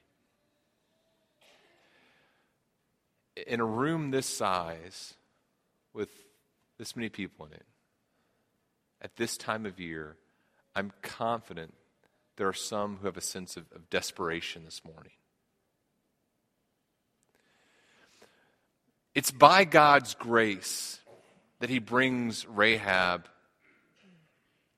in 3.46 3.61
a 3.61 3.64
room 3.64 4.11
this 4.11 4.26
size, 4.26 5.14
with 5.94 6.09
this 6.76 6.96
many 6.96 7.09
people 7.09 7.46
in 7.46 7.52
it, 7.52 7.66
at 9.00 9.14
this 9.14 9.37
time 9.37 9.66
of 9.66 9.79
year, 9.79 10.16
I'm 10.74 10.90
confident 11.00 11.74
there 12.38 12.48
are 12.48 12.52
some 12.52 12.96
who 12.96 13.07
have 13.07 13.16
a 13.16 13.20
sense 13.20 13.57
of, 13.57 13.70
of 13.72 13.88
desperation 13.88 14.64
this 14.64 14.85
morning. 14.85 15.12
It's 19.14 19.31
by 19.31 19.64
God's 19.64 20.16
grace 20.16 20.98
that 21.61 21.70
He 21.70 21.79
brings 21.79 22.44
Rahab 22.48 23.29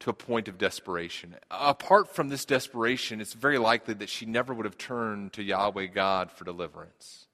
to 0.01 0.11
a 0.11 0.15
point 0.15 0.49
of 0.49 0.59
desperation. 0.59 1.37
Apart 1.51 2.15
from 2.15 2.29
this 2.29 2.45
desperation, 2.45 3.21
it's 3.21 3.33
very 3.33 3.59
likely 3.59 3.95
that 3.95 4.09
she 4.09 4.27
never 4.27 4.55
would 4.55 4.65
have 4.65 4.79
turned 4.79 5.33
to 5.33 5.43
Yahweh 5.43 5.87
God 5.87 6.31
for 6.31 6.45
deliverance. 6.45 7.27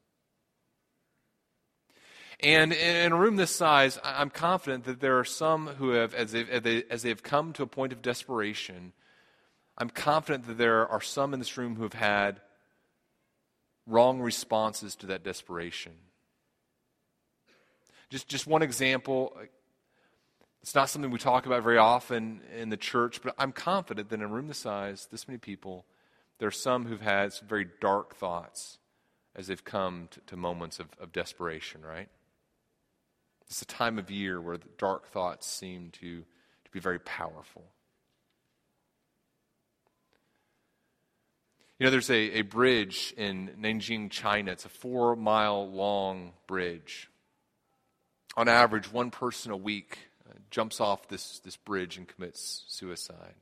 And 2.41 2.73
in 2.73 3.13
a 3.13 3.17
room 3.17 3.37
this 3.37 3.55
size, 3.55 3.99
I'm 4.03 4.31
confident 4.31 4.85
that 4.85 5.01
there 5.01 5.19
are 5.19 5.25
some 5.25 5.67
who 5.67 5.91
have, 5.91 6.15
as 6.15 6.33
they've, 6.33 6.85
as 6.91 7.03
they've 7.03 7.23
come 7.23 7.53
to 7.55 7.63
a 7.63 7.67
point 7.67 7.93
of 7.93 8.03
desperation, 8.03 8.93
I'm 9.79 9.91
confident 9.91 10.47
that 10.47 10.59
there 10.59 10.87
are 10.87 11.01
some 11.01 11.33
in 11.33 11.41
this 11.41 11.57
room 11.57 11.77
who 11.77 11.83
have 11.85 11.95
had 11.95 12.41
wrong 13.87 14.21
responses 14.21 14.97
to 14.97 15.07
that 15.07 15.23
desperation. 15.23 15.93
Just, 18.11 18.29
just 18.29 18.47
one 18.47 18.63
example. 18.63 19.37
It's 20.65 20.75
not 20.75 20.89
something 20.89 21.11
we 21.11 21.19
talk 21.19 21.45
about 21.45 21.63
very 21.63 21.77
often 21.77 22.41
in 22.57 22.71
the 22.71 22.79
church, 22.79 23.21
but 23.23 23.35
I'm 23.37 23.53
confident 23.53 24.09
that 24.09 24.15
in 24.15 24.23
a 24.23 24.27
room 24.27 24.49
this 24.49 24.57
size, 24.57 25.07
this 25.13 25.29
many 25.29 25.37
people, 25.37 25.85
there 26.39 26.49
are 26.49 26.51
some 26.51 26.87
who've 26.87 27.03
had 27.03 27.35
some 27.35 27.47
very 27.47 27.67
dark 27.83 28.17
thoughts 28.17 28.79
as 29.37 29.49
they've 29.49 29.63
come 29.63 30.09
to, 30.13 30.21
to 30.21 30.37
moments 30.39 30.81
of, 30.81 30.87
of 30.99 31.13
desperation, 31.13 31.83
right? 31.83 32.09
It's 33.47 33.61
a 33.61 33.67
time 33.67 33.99
of 33.99 34.11
year 34.11 34.41
where 34.41 34.57
the 34.57 34.71
dark 34.79 35.07
thoughts 35.09 35.47
seem 35.47 35.91
to, 36.01 36.21
to 36.21 36.71
be 36.73 36.81
very 36.81 36.99
powerful. 36.99 37.65
You 41.79 41.85
know, 41.85 41.91
there's 41.91 42.09
a, 42.09 42.39
a 42.39 42.41
bridge 42.41 43.13
in 43.19 43.51
Nanjing, 43.61 44.11
China. 44.11 44.53
It's 44.53 44.65
a 44.65 44.71
four 44.71 45.15
mile 45.15 45.71
long 45.71 46.33
bridge. 46.47 47.11
On 48.35 48.49
average, 48.49 48.91
one 48.91 49.11
person 49.11 49.53
a 49.53 49.59
week 49.59 49.99
jumps 50.51 50.81
off 50.81 51.09
this, 51.09 51.41
this 51.41 51.57
bridge 51.57 51.97
and 51.97 52.09
commits 52.09 52.65
suicide. 52.69 53.35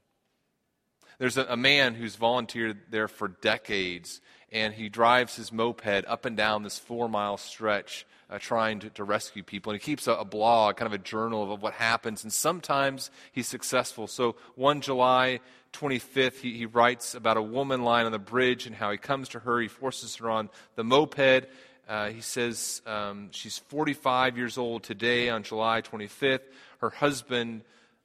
There's 1.19 1.37
a, 1.37 1.45
a 1.45 1.57
man 1.57 1.95
who's 1.95 2.17
volunteered 2.17 2.79
there 2.91 3.09
for 3.09 3.29
decades, 3.29 4.21
and 4.51 4.75
he 4.75 4.89
drives 4.89 5.37
his 5.37 5.53
moped 5.53 6.05
up 6.07 6.25
and 6.25 6.37
down 6.37 6.63
this 6.63 6.79
four 6.79 7.09
mile 7.09 7.37
stretch 7.37 8.07
uh, 8.33 8.39
trying 8.39 8.81
to, 8.81 8.91
to, 8.91 9.05
rescue 9.05 9.43
people. 9.43 9.73
And 9.73 9.81
he 9.81 9.85
keeps 9.85 10.07
a, 10.07 10.15
a, 10.15 10.25
blog, 10.25 10.77
kind 10.77 10.87
of 10.87 10.99
a 10.99 11.03
journal 11.03 11.53
of, 11.53 11.63
what 11.63 11.75
happens. 11.75 12.23
And 12.23 12.33
sometimes 12.33 13.11
he's 13.31 13.47
successful. 13.47 14.07
So 14.07 14.37
one 14.55 14.81
July 14.81 15.41
25th, 15.75 16.41
he, 16.41 16.57
he 16.57 16.67
writes 16.67 17.15
about 17.15 17.37
a 17.37 17.43
woman 17.43 17.83
lying 17.83 18.07
on 18.07 18.13
the 18.13 18.19
bridge 18.19 18.67
and 18.67 18.75
how 18.75 18.91
he 18.91 18.97
comes 18.97 19.29
to 19.31 19.41
her. 19.41 19.61
He 19.61 19.69
forces 19.69 20.17
her 20.17 20.31
on 20.31 20.49
the 20.77 20.85
moped. 20.85 21.47
Uh, 21.87 22.09
he 22.09 22.23
says 22.23 22.81
um, 22.87 23.29
she's 23.33 23.59
45 23.59 24.39
years 24.39 24.57
old 24.57 24.83
today 24.83 25.29
on 25.29 25.43
July 25.43 25.83
25th. 25.83 26.41
Her 26.83 26.91
husband 26.91 27.63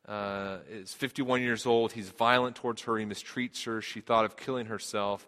uh, 0.08 0.60
is 0.70 0.94
51 0.94 1.42
years 1.42 1.66
old. 1.66 1.94
He's 1.94 2.10
violent 2.10 2.56
towards 2.56 2.84
her. 2.84 2.96
He 2.98 3.06
mistreats 3.06 3.66
her. 3.66 3.82
She 3.82 4.02
thought 4.02 4.24
of 4.24 4.38
killing 4.38 4.68
herself, 4.68 5.28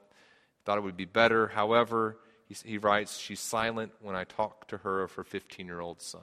thought 0.66 0.78
it 0.78 0.82
would 0.82 0.96
be 0.96 1.06
better. 1.06 1.48
However, 1.48 2.18
he, 2.48 2.56
he 2.64 2.78
writes, 2.78 3.18
She's 3.18 3.40
silent 3.40 3.92
when 4.02 4.16
I 4.16 4.24
talk 4.24 4.68
to 4.68 4.78
her 4.78 5.02
of 5.02 5.14
her 5.14 5.24
15 5.24 5.66
year 5.66 5.80
old 5.80 6.00
son. 6.00 6.22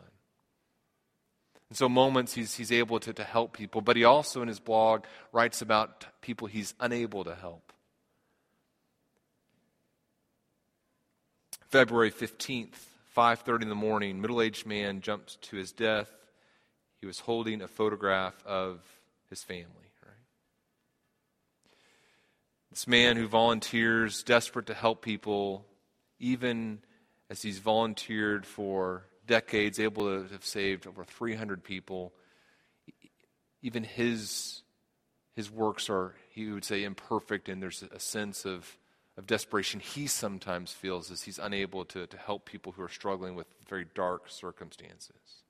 And 1.68 1.76
so, 1.76 1.88
moments 1.88 2.34
he's, 2.34 2.54
he's 2.54 2.70
able 2.70 3.00
to, 3.00 3.12
to 3.12 3.24
help 3.24 3.52
people, 3.52 3.80
but 3.80 3.96
he 3.96 4.04
also 4.04 4.40
in 4.40 4.46
his 4.46 4.60
blog 4.60 5.02
writes 5.32 5.60
about 5.60 6.06
people 6.20 6.46
he's 6.46 6.74
unable 6.78 7.24
to 7.24 7.34
help. 7.34 7.72
February 11.70 12.12
15th, 12.12 12.76
5:30 13.16 13.62
in 13.62 13.68
the 13.68 13.74
morning, 13.74 14.20
middle-aged 14.20 14.64
man 14.64 15.00
jumps 15.00 15.36
to 15.42 15.56
his 15.56 15.72
death. 15.72 16.12
He 17.00 17.06
was 17.06 17.20
holding 17.20 17.62
a 17.62 17.68
photograph 17.68 18.34
of 18.46 18.80
his 19.28 19.42
family, 19.42 19.66
right? 20.04 20.14
This 22.70 22.86
man 22.86 23.16
who 23.16 23.26
volunteers 23.26 24.22
desperate 24.22 24.66
to 24.66 24.74
help 24.74 25.02
people 25.02 25.64
even 26.18 26.80
as 27.28 27.42
he's 27.42 27.58
volunteered 27.58 28.46
for 28.46 29.04
decades, 29.26 29.80
able 29.80 30.04
to 30.04 30.32
have 30.32 30.44
saved 30.44 30.86
over 30.86 31.04
300 31.04 31.62
people, 31.64 32.12
even 33.62 33.84
his, 33.84 34.62
his 35.34 35.50
works 35.50 35.90
are, 35.90 36.14
he 36.30 36.50
would 36.50 36.64
say, 36.64 36.84
imperfect, 36.84 37.48
and 37.48 37.62
there's 37.62 37.82
a 37.82 37.98
sense 37.98 38.44
of, 38.44 38.78
of 39.16 39.26
desperation 39.26 39.80
he 39.80 40.06
sometimes 40.06 40.72
feels 40.72 41.10
as 41.10 41.22
he's 41.22 41.38
unable 41.38 41.84
to, 41.84 42.06
to 42.06 42.16
help 42.16 42.46
people 42.46 42.72
who 42.72 42.82
are 42.82 42.88
struggling 42.88 43.34
with 43.34 43.46
very 43.68 43.86
dark 43.94 44.30
circumstances. 44.30 45.42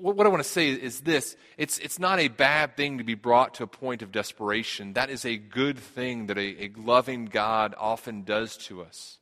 What 0.00 0.26
I 0.26 0.30
want 0.30 0.42
to 0.42 0.48
say 0.48 0.70
is 0.70 1.00
this 1.00 1.36
it's, 1.58 1.78
it's 1.78 1.98
not 1.98 2.18
a 2.18 2.28
bad 2.28 2.76
thing 2.76 2.98
to 2.98 3.04
be 3.04 3.14
brought 3.14 3.54
to 3.54 3.64
a 3.64 3.66
point 3.66 4.02
of 4.02 4.12
desperation. 4.12 4.94
That 4.94 5.10
is 5.10 5.24
a 5.24 5.36
good 5.36 5.78
thing 5.78 6.26
that 6.26 6.38
a, 6.38 6.64
a 6.64 6.72
loving 6.76 7.26
God 7.26 7.74
often 7.78 8.22
does 8.22 8.56
to 8.58 8.82
us 8.82 9.18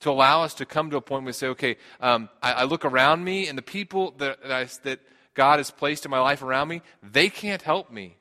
to 0.00 0.10
allow 0.10 0.42
us 0.42 0.54
to 0.54 0.66
come 0.66 0.90
to 0.90 0.96
a 0.96 1.00
point 1.00 1.24
where 1.24 1.28
we 1.28 1.32
say, 1.32 1.48
okay, 1.48 1.76
um, 2.00 2.28
I, 2.42 2.52
I, 2.52 2.64
look 2.64 2.86
around 2.86 3.22
me 3.22 3.48
and 3.48 3.58
the 3.58 3.62
people 3.62 4.12
that, 4.12 4.42
that, 4.42 4.50
I, 4.50 4.64
that 4.84 5.00
God 5.34 5.58
has 5.58 5.70
placed 5.70 6.04
in 6.04 6.10
my 6.10 6.20
life 6.20 6.42
around 6.42 6.68
me, 6.68 6.82
they 7.02 7.28
can't 7.28 7.62
help 7.62 7.90
me. 7.92 8.16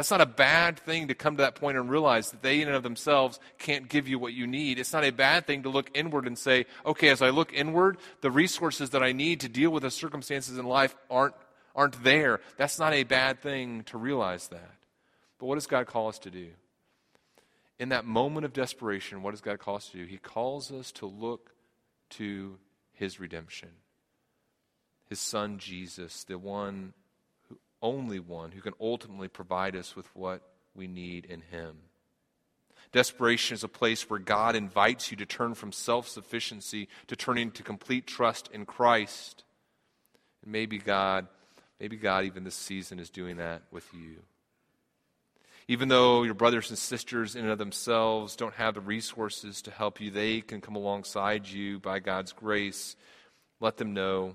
That's 0.00 0.10
not 0.10 0.22
a 0.22 0.26
bad 0.26 0.78
thing 0.78 1.08
to 1.08 1.14
come 1.14 1.36
to 1.36 1.42
that 1.42 1.56
point 1.56 1.76
and 1.76 1.90
realize 1.90 2.30
that 2.30 2.40
they 2.40 2.62
in 2.62 2.68
and 2.68 2.76
of 2.78 2.82
themselves 2.82 3.38
can't 3.58 3.86
give 3.86 4.08
you 4.08 4.18
what 4.18 4.32
you 4.32 4.46
need. 4.46 4.78
It's 4.78 4.94
not 4.94 5.04
a 5.04 5.10
bad 5.10 5.46
thing 5.46 5.64
to 5.64 5.68
look 5.68 5.90
inward 5.92 6.26
and 6.26 6.38
say, 6.38 6.64
okay, 6.86 7.10
as 7.10 7.20
I 7.20 7.28
look 7.28 7.52
inward, 7.52 7.98
the 8.22 8.30
resources 8.30 8.88
that 8.90 9.02
I 9.02 9.12
need 9.12 9.40
to 9.40 9.48
deal 9.50 9.68
with 9.68 9.82
the 9.82 9.90
circumstances 9.90 10.56
in 10.56 10.64
life 10.64 10.96
aren't, 11.10 11.34
aren't 11.76 12.02
there. 12.02 12.40
That's 12.56 12.78
not 12.78 12.94
a 12.94 13.02
bad 13.02 13.42
thing 13.42 13.82
to 13.88 13.98
realize 13.98 14.48
that. 14.48 14.72
But 15.38 15.44
what 15.44 15.56
does 15.56 15.66
God 15.66 15.86
call 15.86 16.08
us 16.08 16.18
to 16.20 16.30
do? 16.30 16.48
In 17.78 17.90
that 17.90 18.06
moment 18.06 18.46
of 18.46 18.54
desperation, 18.54 19.22
what 19.22 19.32
does 19.32 19.42
God 19.42 19.58
call 19.58 19.76
us 19.76 19.90
to 19.90 19.98
do? 19.98 20.06
He 20.06 20.16
calls 20.16 20.72
us 20.72 20.92
to 20.92 21.04
look 21.04 21.50
to 22.12 22.56
his 22.94 23.20
redemption. 23.20 23.68
His 25.10 25.20
son 25.20 25.58
Jesus, 25.58 26.24
the 26.24 26.38
one 26.38 26.94
only 27.82 28.18
one 28.18 28.52
who 28.52 28.60
can 28.60 28.74
ultimately 28.80 29.28
provide 29.28 29.76
us 29.76 29.96
with 29.96 30.06
what 30.14 30.42
we 30.74 30.86
need 30.86 31.24
in 31.24 31.42
Him. 31.50 31.76
Desperation 32.92 33.54
is 33.54 33.62
a 33.62 33.68
place 33.68 34.10
where 34.10 34.18
God 34.18 34.56
invites 34.56 35.10
you 35.10 35.16
to 35.18 35.26
turn 35.26 35.54
from 35.54 35.72
self 35.72 36.08
sufficiency 36.08 36.88
to 37.06 37.16
turning 37.16 37.50
to 37.52 37.62
complete 37.62 38.06
trust 38.06 38.48
in 38.52 38.66
Christ. 38.66 39.44
And 40.42 40.52
maybe 40.52 40.78
God, 40.78 41.26
maybe 41.78 41.96
God, 41.96 42.24
even 42.24 42.44
this 42.44 42.56
season, 42.56 42.98
is 42.98 43.10
doing 43.10 43.36
that 43.36 43.62
with 43.70 43.86
you. 43.94 44.22
Even 45.68 45.88
though 45.88 46.24
your 46.24 46.34
brothers 46.34 46.70
and 46.70 46.78
sisters, 46.78 47.36
in 47.36 47.42
and 47.42 47.52
of 47.52 47.58
themselves, 47.58 48.34
don't 48.34 48.54
have 48.54 48.74
the 48.74 48.80
resources 48.80 49.62
to 49.62 49.70
help 49.70 50.00
you, 50.00 50.10
they 50.10 50.40
can 50.40 50.60
come 50.60 50.74
alongside 50.74 51.46
you 51.46 51.78
by 51.78 52.00
God's 52.00 52.32
grace. 52.32 52.96
Let 53.60 53.76
them 53.76 53.94
know 53.94 54.34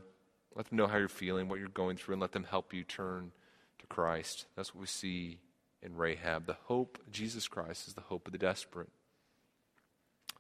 let 0.56 0.68
them 0.68 0.78
know 0.78 0.88
how 0.88 0.98
you're 0.98 1.08
feeling, 1.08 1.50
what 1.50 1.60
you're 1.60 1.68
going 1.68 1.98
through, 1.98 2.14
and 2.14 2.22
let 2.22 2.32
them 2.32 2.46
help 2.46 2.74
you 2.74 2.84
turn 2.84 3.32
to 3.80 3.88
Christ. 3.88 4.46
That's 4.56 4.74
what 4.74 4.82
we 4.82 4.88
see 4.88 5.40
in 5.84 5.96
Rahab. 5.96 6.48
The 6.48 6.58
hope, 6.66 6.98
Jesus 7.12 7.48
Christ, 7.48 7.88
is 7.88 7.94
the 7.94 8.02
hope 8.02 8.28
of 8.28 8.32
the 8.32 8.40
desperate. 8.40 8.90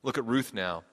Look 0.03 0.17
at 0.17 0.25
Ruth 0.25 0.53
now. 0.53 0.83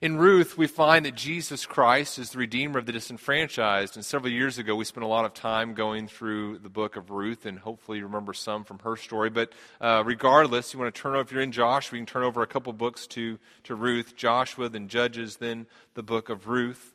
In 0.00 0.16
Ruth, 0.16 0.56
we 0.56 0.66
find 0.66 1.04
that 1.04 1.14
Jesus 1.14 1.66
Christ 1.66 2.18
is 2.18 2.30
the 2.30 2.38
Redeemer 2.38 2.78
of 2.78 2.86
the 2.86 2.92
disenfranchised. 2.92 3.96
And 3.96 4.04
several 4.04 4.32
years 4.32 4.56
ago, 4.56 4.74
we 4.74 4.86
spent 4.86 5.04
a 5.04 5.08
lot 5.08 5.26
of 5.26 5.34
time 5.34 5.74
going 5.74 6.08
through 6.08 6.60
the 6.60 6.70
book 6.70 6.96
of 6.96 7.10
Ruth, 7.10 7.44
and 7.44 7.58
hopefully 7.58 7.98
you 7.98 8.04
remember 8.04 8.32
some 8.32 8.64
from 8.64 8.78
her 8.78 8.96
story. 8.96 9.28
But 9.28 9.52
uh, 9.78 10.02
regardless, 10.06 10.72
you 10.72 10.80
want 10.80 10.94
to 10.94 10.98
turn 10.98 11.12
over, 11.12 11.20
if 11.20 11.32
you're 11.32 11.42
in 11.42 11.52
Joshua, 11.52 11.98
you 11.98 12.06
can 12.06 12.10
turn 12.10 12.22
over 12.22 12.40
a 12.40 12.46
couple 12.46 12.72
books 12.72 13.06
to, 13.08 13.38
to 13.64 13.74
Ruth, 13.74 14.16
Joshua, 14.16 14.70
then 14.70 14.88
Judges, 14.88 15.36
then 15.36 15.66
the 15.92 16.02
book 16.02 16.30
of 16.30 16.48
Ruth. 16.48 16.94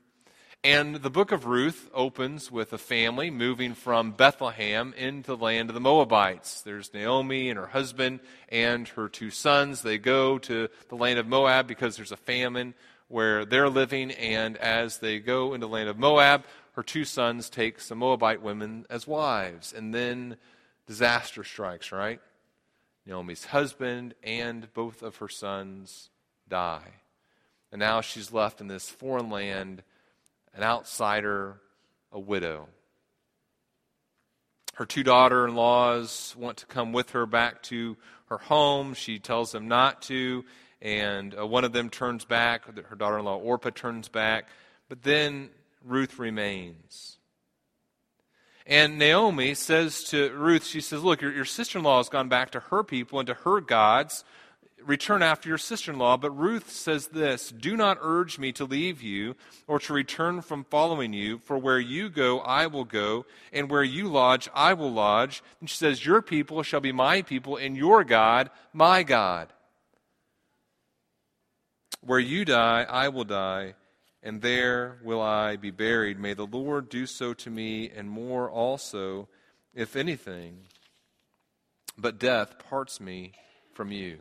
And 0.65 0.95
the 0.95 1.12
book 1.12 1.32
of 1.32 1.45
Ruth 1.45 1.91
opens 1.93 2.51
with 2.51 2.73
a 2.73 2.80
family 2.80 3.30
moving 3.30 3.75
from 3.75 4.13
Bethlehem 4.13 4.95
into 4.97 5.36
the 5.36 5.38
land 5.38 5.69
of 5.69 5.75
the 5.75 5.80
Moabites. 5.80 6.62
There's 6.62 6.91
Naomi 6.91 7.51
and 7.51 7.60
her 7.60 7.67
husband 7.67 8.19
and 8.49 8.88
her 8.88 9.08
two 9.08 9.30
sons. 9.30 9.84
They 9.84 9.99
go 9.99 10.39
to 10.39 10.67
the 10.89 10.95
land 10.95 11.19
of 11.19 11.28
Moab 11.28 11.67
because 11.67 11.95
there's 11.95 12.12
a 12.12 12.17
famine 12.17 12.73
where 13.10 13.45
they're 13.45 13.69
living. 13.69 14.10
And 14.10 14.58
as 14.58 14.97
they 14.97 15.19
go 15.19 15.54
into 15.54 15.67
the 15.67 15.71
land 15.71 15.88
of 15.88 15.99
Moab, 15.99 16.45
her 16.71 16.82
two 16.82 17.06
sons 17.06 17.47
take 17.47 17.80
some 17.80 17.99
Moabite 17.99 18.41
women 18.41 18.88
as 18.89 19.06
wives. 19.06 19.71
And 19.71 19.93
then 19.93 20.36
disaster 20.88 21.43
strikes, 21.43 21.91
right? 21.91 22.19
Naomi's 23.06 23.45
husband 23.45 24.15
and 24.23 24.73
both 24.73 25.04
of 25.04 25.17
her 25.17 25.30
sons 25.30 26.10
die. 26.49 26.93
And 27.71 27.80
now 27.80 28.01
she's 28.01 28.34
left 28.34 28.62
in 28.62 28.67
this 28.67 28.89
foreign 28.89 29.30
land 29.30 29.84
an 30.56 30.63
outsider, 30.63 31.60
a 32.12 32.20
widow. 32.20 32.68
Her 34.76 34.86
two 34.86 35.04
daughter 35.04 35.48
in 35.48 35.56
laws 35.56 36.36
want 36.38 36.58
to 36.58 36.65
come 36.65 36.91
with 36.91 37.12
her 37.12 37.26
back 37.26 37.62
to 37.63 37.96
her 38.30 38.38
home. 38.38 38.94
She 38.94 39.20
tells 39.20 39.52
them 39.52 39.68
not 39.68 40.02
to, 40.04 40.44
and 40.82 41.38
uh, 41.38 41.46
one 41.46 41.63
of 41.63 41.72
them 41.72 41.89
turns 41.89 42.26
back. 42.26 42.65
Her 42.65 42.96
daughter 42.96 43.20
in 43.20 43.26
law, 43.26 43.38
Orpah, 43.38 43.70
turns 43.70 44.10
back. 44.10 44.48
But 44.89 45.04
then 45.04 45.50
Ruth 45.84 46.20
remains. 46.20 47.18
And 48.68 48.98
Naomi 48.98 49.54
says 49.54 50.04
to 50.06 50.32
Ruth, 50.32 50.65
she 50.65 50.82
says, 50.82 51.04
Look, 51.04 51.22
your, 51.22 51.32
your 51.32 51.46
sister 51.46 51.78
in 51.78 51.84
law 51.84 51.98
has 51.98 52.10
gone 52.10 52.30
back 52.30 52.52
to 52.52 52.60
her 52.60 52.84
people 52.84 53.20
and 53.20 53.28
to 53.28 53.36
her 53.36 53.62
gods 53.62 54.24
return 54.86 55.24
after 55.24 55.50
your 55.50 55.58
sister 55.58 55.91
in 55.91 56.00
law. 56.00 56.17
But 56.17 56.32
Ruth 56.32 56.71
says 56.71 57.08
this 57.08 57.52
Do 57.52 57.76
not 57.76 57.98
urge 58.02 58.39
me 58.39 58.52
to 58.54 58.65
leave 58.65 59.02
you 59.02 59.36
or 59.67 59.80
to 59.80 59.93
return 59.93 60.41
from 60.41 60.63
following 60.65 61.13
you, 61.13 61.39
for 61.39 61.58
where 61.58 61.80
you 61.80 62.10
go, 62.10 62.39
I 62.39 62.67
will 62.67 62.86
go, 62.86 63.26
and 63.52 63.69
where 63.69 63.84
you 63.84 64.08
lodge, 64.08 64.50
I 64.54 64.74
will 64.74 64.91
lodge. 64.91 65.43
And 65.60 65.69
she 65.69 65.78
says, 65.78 66.06
Your 66.06 66.21
people 66.21 66.63
shall 66.63 66.82
be 66.82 66.91
my 66.91 67.21
people, 67.21 67.58
and 67.58 67.76
your 67.76 68.04
God, 68.04 68.50
my 68.74 69.04
God. 69.04 69.50
Where 72.02 72.19
you 72.19 72.45
die, 72.45 72.86
I 72.88 73.10
will 73.10 73.24
die, 73.24 73.74
and 74.21 74.41
there 74.41 74.98
will 75.04 75.21
I 75.21 75.56
be 75.56 75.71
buried. 75.71 76.19
May 76.19 76.34
the 76.34 76.45
Lord 76.45 76.89
do 76.89 77.06
so 77.08 77.34
to 77.34 77.50
me, 77.50 77.89
and 77.89 78.10
more 78.10 78.50
also, 78.50 79.28
if 79.74 79.95
anything. 79.95 80.60
But 81.98 82.19
death 82.19 82.60
parts 82.69 83.00
me 83.00 83.32
from 83.74 83.91
you. 83.91 84.19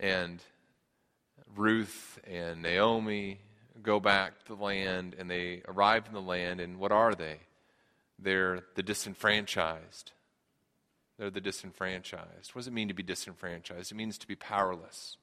And 0.00 0.42
Ruth 1.56 2.18
and 2.24 2.62
Naomi 2.62 3.38
go 3.82 4.00
back 4.00 4.44
to 4.44 4.56
the 4.56 4.62
land 4.62 5.14
and 5.18 5.30
they 5.30 5.62
arrive 5.68 6.06
in 6.06 6.14
the 6.14 6.20
land, 6.20 6.60
and 6.60 6.78
what 6.78 6.92
are 6.92 7.14
they? 7.14 7.38
They're 8.18 8.60
the 8.74 8.82
disenfranchised. 8.82 10.12
They're 11.18 11.30
the 11.30 11.40
disenfranchised. 11.40 12.54
What 12.54 12.60
does 12.60 12.66
it 12.66 12.72
mean 12.72 12.88
to 12.88 12.94
be 12.94 13.02
disenfranchised? 13.02 13.92
It 13.92 13.94
means 13.94 14.18
to 14.18 14.26
be 14.26 14.34
powerless. 14.34 15.16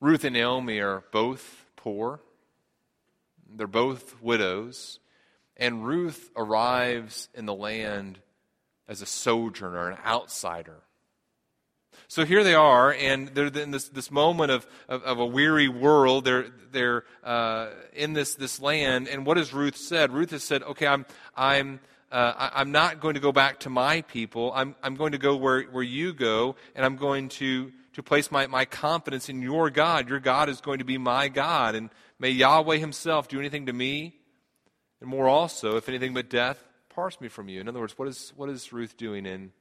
Ruth 0.00 0.24
and 0.24 0.34
Naomi 0.34 0.78
are 0.78 1.02
both 1.10 1.66
poor, 1.74 2.20
they're 3.50 3.66
both 3.66 4.20
widows, 4.22 5.00
and 5.56 5.84
Ruth 5.84 6.30
arrives 6.36 7.28
in 7.34 7.46
the 7.46 7.54
land 7.54 8.20
as 8.86 9.02
a 9.02 9.06
sojourner, 9.06 9.90
an 9.90 9.98
outsider. 10.06 10.82
So 12.10 12.24
here 12.24 12.42
they 12.42 12.54
are, 12.54 12.90
and 12.90 13.28
they're 13.28 13.48
in 13.48 13.70
this, 13.70 13.90
this 13.90 14.10
moment 14.10 14.50
of, 14.50 14.66
of, 14.88 15.02
of 15.02 15.18
a 15.18 15.26
weary 15.26 15.68
world. 15.68 16.24
They're, 16.24 16.46
they're 16.72 17.04
uh, 17.22 17.68
in 17.92 18.14
this, 18.14 18.34
this 18.34 18.60
land, 18.60 19.08
and 19.08 19.26
what 19.26 19.36
has 19.36 19.52
Ruth 19.52 19.76
said? 19.76 20.10
Ruth 20.10 20.30
has 20.30 20.42
said, 20.42 20.62
okay, 20.62 20.86
I'm, 20.86 21.04
I'm, 21.36 21.80
uh, 22.10 22.50
I'm 22.54 22.72
not 22.72 23.00
going 23.00 23.12
to 23.12 23.20
go 23.20 23.30
back 23.30 23.60
to 23.60 23.70
my 23.70 24.00
people. 24.00 24.52
I'm, 24.54 24.74
I'm 24.82 24.94
going 24.94 25.12
to 25.12 25.18
go 25.18 25.36
where, 25.36 25.64
where 25.64 25.82
you 25.82 26.14
go, 26.14 26.56
and 26.74 26.86
I'm 26.86 26.96
going 26.96 27.28
to, 27.28 27.70
to 27.92 28.02
place 28.02 28.30
my, 28.30 28.46
my 28.46 28.64
confidence 28.64 29.28
in 29.28 29.42
your 29.42 29.68
God. 29.68 30.08
Your 30.08 30.20
God 30.20 30.48
is 30.48 30.62
going 30.62 30.78
to 30.78 30.86
be 30.86 30.96
my 30.96 31.28
God, 31.28 31.74
and 31.74 31.90
may 32.18 32.30
Yahweh 32.30 32.78
himself 32.78 33.28
do 33.28 33.38
anything 33.38 33.66
to 33.66 33.74
me, 33.74 34.16
and 35.02 35.10
more 35.10 35.28
also, 35.28 35.76
if 35.76 35.90
anything 35.90 36.14
but 36.14 36.30
death, 36.30 36.64
parse 36.88 37.20
me 37.20 37.28
from 37.28 37.50
you. 37.50 37.60
In 37.60 37.68
other 37.68 37.80
words, 37.80 37.98
what 37.98 38.08
is, 38.08 38.32
what 38.34 38.48
is 38.48 38.72
Ruth 38.72 38.96
doing 38.96 39.26
in, 39.26 39.52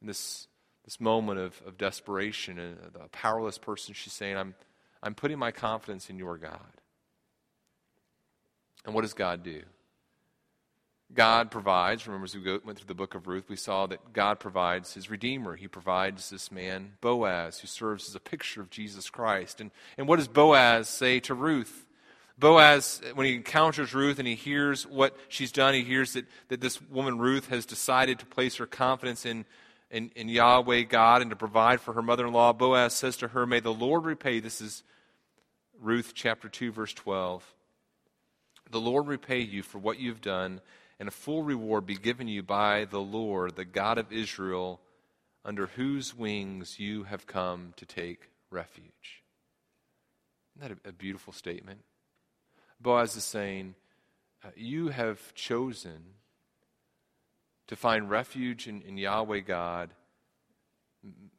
in 0.00 0.06
this 0.06 0.46
this 0.90 0.98
moment 0.98 1.38
of, 1.38 1.62
of 1.68 1.78
desperation 1.78 2.58
and 2.58 2.76
a 3.00 3.06
powerless 3.10 3.58
person, 3.58 3.94
she's 3.94 4.12
saying, 4.12 4.36
I'm, 4.36 4.56
I'm 5.04 5.14
putting 5.14 5.38
my 5.38 5.52
confidence 5.52 6.10
in 6.10 6.18
your 6.18 6.36
God. 6.36 6.58
And 8.84 8.92
what 8.92 9.02
does 9.02 9.14
God 9.14 9.44
do? 9.44 9.62
God 11.14 11.52
provides. 11.52 12.08
Remember, 12.08 12.24
as 12.24 12.34
we 12.34 12.42
go, 12.42 12.58
went 12.64 12.76
through 12.76 12.88
the 12.88 12.94
book 12.94 13.14
of 13.14 13.28
Ruth, 13.28 13.44
we 13.48 13.54
saw 13.54 13.86
that 13.86 14.12
God 14.12 14.40
provides 14.40 14.92
his 14.94 15.08
Redeemer. 15.08 15.54
He 15.54 15.68
provides 15.68 16.28
this 16.28 16.50
man, 16.50 16.94
Boaz, 17.00 17.60
who 17.60 17.68
serves 17.68 18.08
as 18.08 18.16
a 18.16 18.20
picture 18.20 18.60
of 18.60 18.68
Jesus 18.68 19.08
Christ. 19.10 19.60
And, 19.60 19.70
and 19.96 20.08
what 20.08 20.16
does 20.16 20.26
Boaz 20.26 20.88
say 20.88 21.20
to 21.20 21.34
Ruth? 21.34 21.86
Boaz, 22.36 23.00
when 23.14 23.28
he 23.28 23.36
encounters 23.36 23.94
Ruth 23.94 24.18
and 24.18 24.26
he 24.26 24.34
hears 24.34 24.88
what 24.88 25.16
she's 25.28 25.52
done, 25.52 25.74
he 25.74 25.84
hears 25.84 26.14
that, 26.14 26.24
that 26.48 26.60
this 26.60 26.82
woman, 26.82 27.18
Ruth, 27.18 27.46
has 27.48 27.64
decided 27.64 28.18
to 28.18 28.26
place 28.26 28.56
her 28.56 28.66
confidence 28.66 29.24
in 29.24 29.44
in, 29.90 30.10
in 30.14 30.28
Yahweh 30.28 30.82
God 30.82 31.22
and 31.22 31.30
to 31.30 31.36
provide 31.36 31.80
for 31.80 31.94
her 31.94 32.02
mother 32.02 32.26
in 32.26 32.32
law, 32.32 32.52
Boaz 32.52 32.94
says 32.94 33.16
to 33.18 33.28
her, 33.28 33.46
May 33.46 33.60
the 33.60 33.72
Lord 33.72 34.04
repay. 34.04 34.40
This 34.40 34.60
is 34.60 34.82
Ruth 35.80 36.12
chapter 36.14 36.48
2, 36.48 36.72
verse 36.72 36.92
12. 36.94 37.54
The 38.70 38.80
Lord 38.80 39.08
repay 39.08 39.40
you 39.40 39.62
for 39.62 39.78
what 39.78 39.98
you've 39.98 40.20
done, 40.20 40.60
and 41.00 41.08
a 41.08 41.12
full 41.12 41.42
reward 41.42 41.86
be 41.86 41.96
given 41.96 42.28
you 42.28 42.42
by 42.42 42.84
the 42.84 43.00
Lord, 43.00 43.56
the 43.56 43.64
God 43.64 43.98
of 43.98 44.12
Israel, 44.12 44.80
under 45.44 45.66
whose 45.66 46.14
wings 46.14 46.78
you 46.78 47.04
have 47.04 47.26
come 47.26 47.72
to 47.76 47.86
take 47.86 48.30
refuge. 48.50 49.22
Isn't 50.56 50.68
that 50.68 50.78
a, 50.84 50.90
a 50.90 50.92
beautiful 50.92 51.32
statement? 51.32 51.80
Boaz 52.80 53.16
is 53.16 53.24
saying, 53.24 53.74
uh, 54.44 54.50
You 54.54 54.88
have 54.88 55.34
chosen 55.34 56.02
to 57.70 57.76
find 57.76 58.10
refuge 58.10 58.66
in, 58.66 58.82
in 58.82 58.96
Yahweh 58.96 59.38
God, 59.38 59.90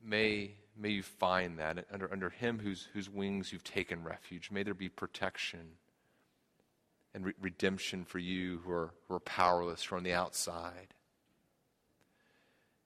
may, 0.02 0.56
may 0.78 0.90
you 0.90 1.04
find 1.04 1.60
that 1.60 1.86
under, 1.92 2.10
under 2.10 2.30
Him 2.30 2.58
whose, 2.58 2.88
whose 2.94 3.10
wings 3.10 3.52
you've 3.52 3.66
taken 3.66 4.02
refuge. 4.02 4.50
May 4.50 4.64
there 4.64 4.74
be 4.74 4.88
protection 4.88 5.60
and 7.14 7.26
re- 7.26 7.34
redemption 7.42 8.06
for 8.06 8.18
you 8.18 8.62
who 8.64 8.72
are, 8.72 8.94
who 9.10 9.16
are 9.16 9.20
powerless, 9.20 9.84
from 9.84 10.04
the 10.04 10.14
outside. 10.14 10.94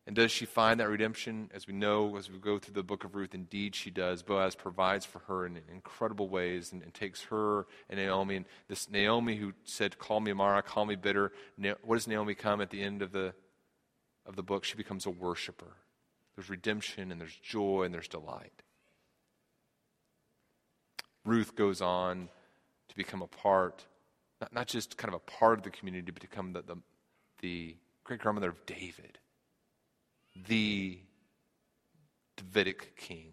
And 0.07 0.15
does 0.15 0.31
she 0.31 0.45
find 0.45 0.79
that 0.79 0.89
redemption? 0.89 1.49
As 1.53 1.65
we 1.65 1.73
know, 1.73 2.15
as 2.15 2.29
we 2.29 2.37
go 2.37 2.59
through 2.59 2.75
the 2.75 2.83
book 2.83 3.03
of 3.03 3.15
Ruth, 3.15 3.33
indeed 3.33 3.73
she 3.73 3.89
does. 3.89 4.21
Boaz 4.21 4.53
provides 4.53 5.03
for 5.03 5.19
her 5.27 5.47
in 5.47 5.59
incredible 5.71 6.29
ways 6.29 6.71
and, 6.71 6.83
and 6.83 6.93
takes 6.93 7.23
her 7.23 7.65
and 7.89 7.99
Naomi. 7.99 8.35
And 8.35 8.45
this 8.67 8.89
Naomi 8.89 9.35
who 9.37 9.53
said, 9.63 9.97
Call 9.97 10.19
me 10.19 10.31
Mara, 10.31 10.61
call 10.61 10.85
me 10.85 10.95
bitter. 10.95 11.31
What 11.81 11.95
does 11.95 12.07
Naomi 12.07 12.35
come 12.35 12.61
at 12.61 12.69
the 12.69 12.83
end 12.83 13.01
of 13.01 13.13
the, 13.13 13.33
of 14.27 14.35
the 14.35 14.43
book? 14.43 14.63
She 14.63 14.75
becomes 14.75 15.07
a 15.07 15.09
worshiper. 15.09 15.73
There's 16.35 16.51
redemption 16.51 17.11
and 17.11 17.19
there's 17.19 17.35
joy 17.35 17.83
and 17.83 17.93
there's 17.93 18.07
delight. 18.07 18.61
Ruth 21.23 21.55
goes 21.55 21.81
on 21.81 22.29
to 22.89 22.95
become 22.95 23.23
a 23.23 23.27
part, 23.27 23.85
not, 24.39 24.53
not 24.53 24.67
just 24.67 24.97
kind 24.97 25.11
of 25.11 25.19
a 25.19 25.31
part 25.31 25.57
of 25.57 25.63
the 25.63 25.71
community, 25.71 26.11
but 26.11 26.21
to 26.21 26.27
become 26.27 26.53
the, 26.53 26.61
the, 26.61 26.77
the 27.41 27.75
great 28.03 28.19
grandmother 28.19 28.49
of 28.49 28.63
David 28.67 29.17
the 30.35 30.99
Davidic 32.37 32.95
king. 32.97 33.31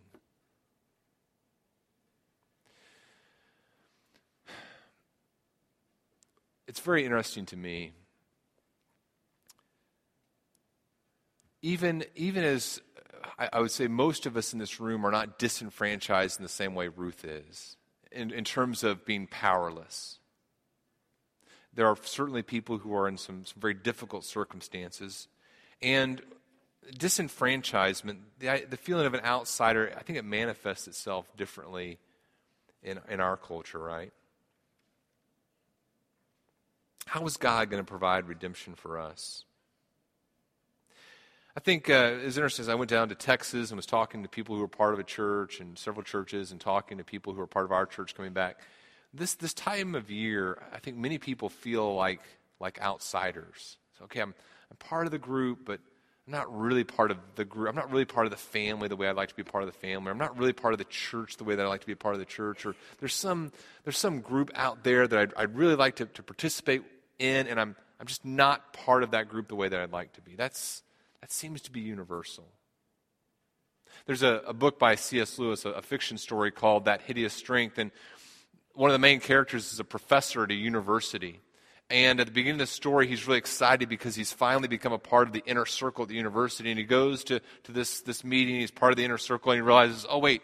It's 6.68 6.80
very 6.80 7.04
interesting 7.04 7.44
to 7.46 7.56
me. 7.56 7.92
Even, 11.60 12.04
even 12.14 12.44
as 12.44 12.80
I, 13.38 13.48
I 13.52 13.60
would 13.60 13.70
say 13.70 13.88
most 13.88 14.26
of 14.26 14.36
us 14.36 14.52
in 14.52 14.58
this 14.58 14.80
room 14.80 15.04
are 15.04 15.10
not 15.10 15.38
disenfranchised 15.38 16.38
in 16.38 16.42
the 16.42 16.48
same 16.48 16.74
way 16.74 16.88
Ruth 16.88 17.24
is, 17.24 17.76
in, 18.10 18.30
in 18.30 18.44
terms 18.44 18.84
of 18.84 19.04
being 19.04 19.26
powerless. 19.26 20.18
There 21.74 21.86
are 21.86 21.96
certainly 22.02 22.42
people 22.42 22.78
who 22.78 22.94
are 22.94 23.08
in 23.08 23.16
some, 23.16 23.44
some 23.44 23.60
very 23.60 23.74
difficult 23.74 24.24
circumstances. 24.24 25.28
And 25.80 26.20
disenfranchisement, 26.94 28.18
the, 28.38 28.64
the 28.68 28.76
feeling 28.76 29.06
of 29.06 29.14
an 29.14 29.24
outsider, 29.24 29.92
I 29.96 30.02
think 30.02 30.18
it 30.18 30.24
manifests 30.24 30.88
itself 30.88 31.26
differently 31.36 31.98
in, 32.82 32.98
in 33.08 33.20
our 33.20 33.36
culture, 33.36 33.78
right? 33.78 34.12
How 37.06 37.24
is 37.26 37.36
God 37.36 37.70
going 37.70 37.82
to 37.82 37.88
provide 37.88 38.28
redemption 38.28 38.74
for 38.74 38.98
us? 38.98 39.44
I 41.54 41.60
think 41.60 41.90
uh, 41.90 42.14
it's 42.22 42.36
interesting. 42.36 42.68
I 42.70 42.74
went 42.74 42.90
down 42.90 43.10
to 43.10 43.14
Texas 43.14 43.70
and 43.70 43.76
was 43.76 43.84
talking 43.84 44.22
to 44.22 44.28
people 44.28 44.54
who 44.54 44.62
were 44.62 44.68
part 44.68 44.94
of 44.94 45.00
a 45.00 45.04
church 45.04 45.60
and 45.60 45.78
several 45.78 46.02
churches, 46.02 46.50
and 46.50 46.60
talking 46.60 46.96
to 46.98 47.04
people 47.04 47.34
who 47.34 47.40
are 47.42 47.46
part 47.46 47.66
of 47.66 47.72
our 47.72 47.84
church 47.84 48.14
coming 48.14 48.32
back. 48.32 48.58
This 49.12 49.34
this 49.34 49.52
time 49.52 49.94
of 49.94 50.10
year, 50.10 50.62
I 50.72 50.78
think 50.78 50.96
many 50.96 51.18
people 51.18 51.50
feel 51.50 51.94
like 51.94 52.22
like 52.58 52.80
outsiders. 52.80 53.76
So, 53.98 54.04
okay, 54.04 54.20
I'm 54.20 54.34
I'm 54.70 54.76
part 54.78 55.04
of 55.04 55.12
the 55.12 55.18
group, 55.18 55.66
but 55.66 55.80
I'm 56.26 56.32
not 56.32 56.56
really 56.56 56.84
part 56.84 57.10
of 57.10 57.18
the 57.34 57.44
group. 57.44 57.68
I'm 57.68 57.74
not 57.74 57.90
really 57.90 58.04
part 58.04 58.26
of 58.26 58.30
the 58.30 58.36
family 58.36 58.86
the 58.86 58.94
way 58.94 59.08
I'd 59.08 59.16
like 59.16 59.30
to 59.30 59.34
be 59.34 59.42
part 59.42 59.64
of 59.64 59.72
the 59.72 59.78
family. 59.78 60.10
I'm 60.10 60.18
not 60.18 60.38
really 60.38 60.52
part 60.52 60.72
of 60.72 60.78
the 60.78 60.84
church 60.84 61.36
the 61.36 61.44
way 61.44 61.56
that 61.56 61.64
I'd 61.64 61.68
like 61.68 61.80
to 61.80 61.86
be 61.86 61.96
part 61.96 62.14
of 62.14 62.20
the 62.20 62.26
church. 62.26 62.64
Or 62.64 62.76
there's 63.00 63.14
some, 63.14 63.50
there's 63.82 63.98
some 63.98 64.20
group 64.20 64.50
out 64.54 64.84
there 64.84 65.08
that 65.08 65.18
I'd, 65.18 65.34
I'd 65.36 65.56
really 65.56 65.74
like 65.74 65.96
to, 65.96 66.06
to 66.06 66.22
participate 66.22 66.82
in, 67.18 67.48
and 67.48 67.60
I'm, 67.60 67.74
I'm 67.98 68.06
just 68.06 68.24
not 68.24 68.72
part 68.72 69.02
of 69.02 69.10
that 69.12 69.28
group 69.28 69.48
the 69.48 69.56
way 69.56 69.68
that 69.68 69.80
I'd 69.80 69.92
like 69.92 70.12
to 70.12 70.20
be. 70.20 70.36
That's, 70.36 70.84
that 71.20 71.32
seems 71.32 71.60
to 71.62 71.72
be 71.72 71.80
universal. 71.80 72.44
There's 74.06 74.22
a, 74.22 74.42
a 74.46 74.52
book 74.52 74.78
by 74.78 74.94
C.S. 74.94 75.40
Lewis, 75.40 75.64
a, 75.64 75.70
a 75.70 75.82
fiction 75.82 76.18
story 76.18 76.52
called 76.52 76.84
That 76.84 77.02
Hideous 77.02 77.32
Strength, 77.32 77.78
and 77.78 77.90
one 78.74 78.90
of 78.90 78.94
the 78.94 79.00
main 79.00 79.18
characters 79.18 79.72
is 79.72 79.80
a 79.80 79.84
professor 79.84 80.44
at 80.44 80.50
a 80.50 80.54
university. 80.54 81.40
And 81.92 82.20
at 82.20 82.26
the 82.26 82.32
beginning 82.32 82.54
of 82.54 82.66
the 82.66 82.72
story, 82.72 83.06
he's 83.06 83.26
really 83.26 83.38
excited 83.38 83.86
because 83.86 84.14
he's 84.14 84.32
finally 84.32 84.66
become 84.66 84.94
a 84.94 84.98
part 84.98 85.28
of 85.28 85.34
the 85.34 85.42
inner 85.44 85.66
circle 85.66 86.04
at 86.04 86.08
the 86.08 86.14
university. 86.14 86.70
And 86.70 86.78
he 86.78 86.86
goes 86.86 87.22
to, 87.24 87.40
to 87.64 87.72
this, 87.72 88.00
this 88.00 88.24
meeting, 88.24 88.54
he's 88.60 88.70
part 88.70 88.92
of 88.92 88.96
the 88.96 89.04
inner 89.04 89.18
circle, 89.18 89.52
and 89.52 89.58
he 89.58 89.62
realizes, 89.62 90.06
oh, 90.08 90.18
wait, 90.18 90.40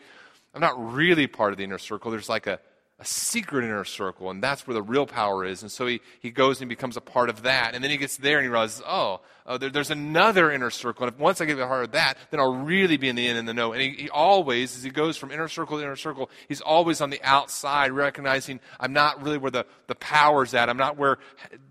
I'm 0.55 0.61
not 0.61 0.93
really 0.93 1.27
part 1.27 1.53
of 1.53 1.57
the 1.57 1.65
inner 1.65 1.79
circle. 1.79 2.11
There's 2.11 2.29
like 2.29 2.47
a, 2.47 2.61
a 3.01 3.05
secret 3.05 3.65
inner 3.65 3.85
circle, 3.85 4.29
and 4.29 4.43
that's 4.43 4.67
where 4.67 4.75
the 4.75 4.83
real 4.83 5.07
power 5.07 5.45
is. 5.45 5.63
And 5.63 5.71
so 5.71 5.87
he, 5.87 6.01
he 6.19 6.31
goes 6.31 6.61
and 6.61 6.69
becomes 6.69 6.97
a 6.97 7.01
part 7.01 7.29
of 7.29 7.43
that. 7.43 7.75
And 7.75 7.85
then 7.85 7.93
he 7.93 7.97
gets 7.97 8.17
there 8.17 8.39
and 8.39 8.45
he 8.45 8.49
realizes, 8.49 8.83
oh, 8.85 9.21
oh 9.47 9.57
there, 9.57 9.71
there's 9.71 9.93
another 9.93 10.51
inner 10.51 10.71
circle. 10.71 11.07
And 11.07 11.15
if 11.15 11.21
once 11.21 11.41
I 11.41 11.45
get 11.45 11.61
a 11.61 11.67
part 11.67 11.85
of 11.85 11.93
that, 11.93 12.19
then 12.31 12.41
I'll 12.41 12.57
really 12.57 12.97
be 12.97 13.09
in 13.09 13.15
the 13.15 13.29
in 13.29 13.37
and 13.37 13.47
the 13.47 13.55
know. 13.55 13.73
And 13.73 13.81
he, 13.81 13.91
he 13.91 14.11
always, 14.11 14.77
as 14.77 14.83
he 14.83 14.91
goes 14.91 15.17
from 15.17 15.31
inner 15.31 15.47
circle 15.47 15.79
to 15.79 15.85
inner 15.85 15.95
circle, 15.95 16.29
he's 16.49 16.61
always 16.61 17.01
on 17.01 17.11
the 17.11 17.21
outside, 17.23 17.93
recognizing 17.93 18.59
I'm 18.81 18.93
not 18.93 19.23
really 19.23 19.39
where 19.39 19.53
the, 19.53 19.65
the 19.87 19.95
power's 19.95 20.53
at. 20.53 20.69
I'm 20.69 20.77
not 20.77 20.97
where 20.97 21.19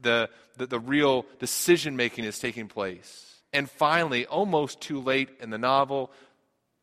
the, 0.01 0.29
the, 0.55 0.67
the 0.67 0.79
real 0.79 1.25
decision 1.39 1.97
making 1.97 2.23
is 2.23 2.39
taking 2.39 2.69
place. 2.69 3.41
And 3.51 3.69
finally, 3.69 4.25
almost 4.27 4.79
too 4.79 5.01
late 5.01 5.29
in 5.41 5.49
the 5.49 5.57
novel, 5.57 6.09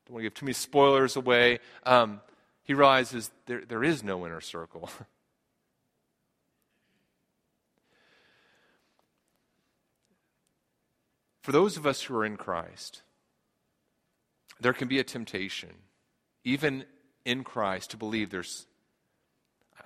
don't 0.05 0.15
want 0.15 0.21
to 0.21 0.27
give 0.29 0.35
too 0.35 0.45
many 0.45 0.53
spoilers 0.53 1.17
away. 1.17 1.61
Um, 1.85 2.21
he 2.65 2.75
realizes 2.75 3.31
there, 3.47 3.63
there 3.67 3.85
is 3.85 4.03
no 4.03 4.27
inner 4.27 4.41
circle. 4.41 4.91
For 11.43 11.53
those 11.53 11.77
of 11.77 11.87
us 11.87 12.03
who 12.03 12.17
are 12.17 12.25
in 12.25 12.39
Christ, 12.39 13.03
there 14.59 14.73
can 14.73 14.89
be 14.89 14.99
a 14.99 15.05
temptation, 15.05 15.75
even 16.43 16.87
in 17.27 17.45
Christ, 17.45 17.91
to 17.91 17.99
believe 17.99 18.31
there's 18.31 18.67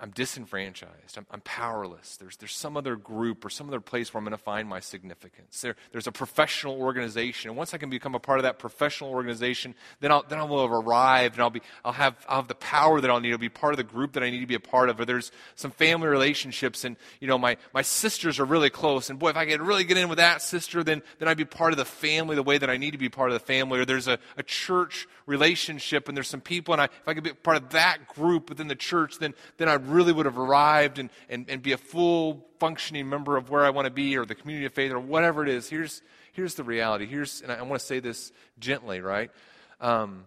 I'm 0.01 0.11
disenfranchised. 0.11 1.17
I'm, 1.17 1.25
I'm, 1.29 1.41
powerless. 1.41 2.15
There's, 2.17 2.37
there's 2.37 2.55
some 2.55 2.77
other 2.77 2.95
group 2.95 3.43
or 3.43 3.49
some 3.49 3.67
other 3.67 3.81
place 3.81 4.13
where 4.13 4.19
I'm 4.19 4.23
going 4.23 4.37
to 4.37 4.41
find 4.41 4.67
my 4.67 4.79
significance. 4.79 5.61
There, 5.61 5.75
there's 5.91 6.07
a 6.07 6.11
professional 6.11 6.79
organization. 6.79 7.49
And 7.49 7.57
once 7.57 7.73
I 7.73 7.77
can 7.77 7.89
become 7.89 8.15
a 8.15 8.19
part 8.19 8.39
of 8.39 8.43
that 8.43 8.59
professional 8.59 9.09
organization, 9.09 9.75
then 9.99 10.11
I'll, 10.11 10.23
then 10.23 10.39
I 10.39 10.43
will 10.43 10.61
have 10.61 10.71
arrived 10.71 11.35
and 11.35 11.41
I'll, 11.41 11.49
be, 11.49 11.61
I'll, 11.83 11.91
have, 11.91 12.15
I'll 12.29 12.37
have 12.37 12.47
the 12.47 12.55
power 12.55 13.01
that 13.01 13.09
I'll 13.09 13.19
need 13.19 13.31
to 13.31 13.37
be 13.37 13.49
part 13.49 13.73
of 13.73 13.77
the 13.77 13.83
group 13.83 14.13
that 14.13 14.23
I 14.23 14.29
need 14.29 14.39
to 14.39 14.47
be 14.47 14.55
a 14.55 14.59
part 14.59 14.89
of. 14.89 14.99
Or 14.99 15.05
there's 15.05 15.31
some 15.55 15.71
family 15.71 16.07
relationships 16.07 16.85
and, 16.85 16.95
you 17.19 17.27
know, 17.27 17.37
my, 17.37 17.57
my 17.73 17.81
sisters 17.81 18.39
are 18.39 18.45
really 18.45 18.69
close. 18.69 19.09
And 19.09 19.19
boy, 19.19 19.31
if 19.31 19.37
I 19.37 19.45
could 19.45 19.61
really 19.61 19.83
get 19.83 19.97
in 19.97 20.07
with 20.07 20.19
that 20.19 20.41
sister, 20.41 20.83
then, 20.83 21.01
then 21.17 21.27
I'd 21.27 21.37
be 21.37 21.45
part 21.45 21.73
of 21.73 21.77
the 21.77 21.85
family 21.85 22.35
the 22.35 22.43
way 22.43 22.57
that 22.57 22.69
I 22.69 22.77
need 22.77 22.91
to 22.91 22.97
be 22.97 23.09
part 23.09 23.31
of 23.31 23.33
the 23.33 23.45
family. 23.45 23.79
Or 23.79 23.85
there's 23.85 24.07
a, 24.07 24.17
a 24.37 24.43
church 24.43 25.07
relationship 25.25 26.07
and 26.07 26.15
there's 26.15 26.29
some 26.29 26.41
people 26.41 26.73
and 26.73 26.81
I, 26.81 26.85
if 26.85 27.07
I 27.07 27.13
could 27.13 27.23
be 27.23 27.33
part 27.33 27.57
of 27.57 27.69
that 27.71 28.07
group 28.07 28.49
within 28.49 28.67
the 28.67 28.75
church, 28.75 29.19
then, 29.19 29.33
then 29.57 29.67
I 29.67 29.75
really 29.89 30.13
would 30.13 30.25
have 30.25 30.37
arrived 30.37 30.99
and, 30.99 31.09
and, 31.29 31.49
and 31.49 31.61
be 31.61 31.71
a 31.71 31.77
full 31.77 32.47
functioning 32.59 33.09
member 33.09 33.37
of 33.37 33.49
where 33.49 33.65
I 33.65 33.69
want 33.69 33.85
to 33.85 33.91
be 33.91 34.17
or 34.17 34.25
the 34.25 34.35
community 34.35 34.65
of 34.65 34.73
faith 34.73 34.91
or 34.91 34.99
whatever 34.99 35.43
it 35.43 35.49
is. 35.49 35.69
Here's, 35.69 36.01
here's 36.33 36.55
the 36.55 36.63
reality. 36.63 37.05
Here's, 37.05 37.41
and 37.41 37.51
I, 37.51 37.55
I 37.55 37.61
want 37.63 37.79
to 37.79 37.85
say 37.85 37.99
this 37.99 38.31
gently, 38.59 39.01
right? 39.01 39.31
Um, 39.79 40.25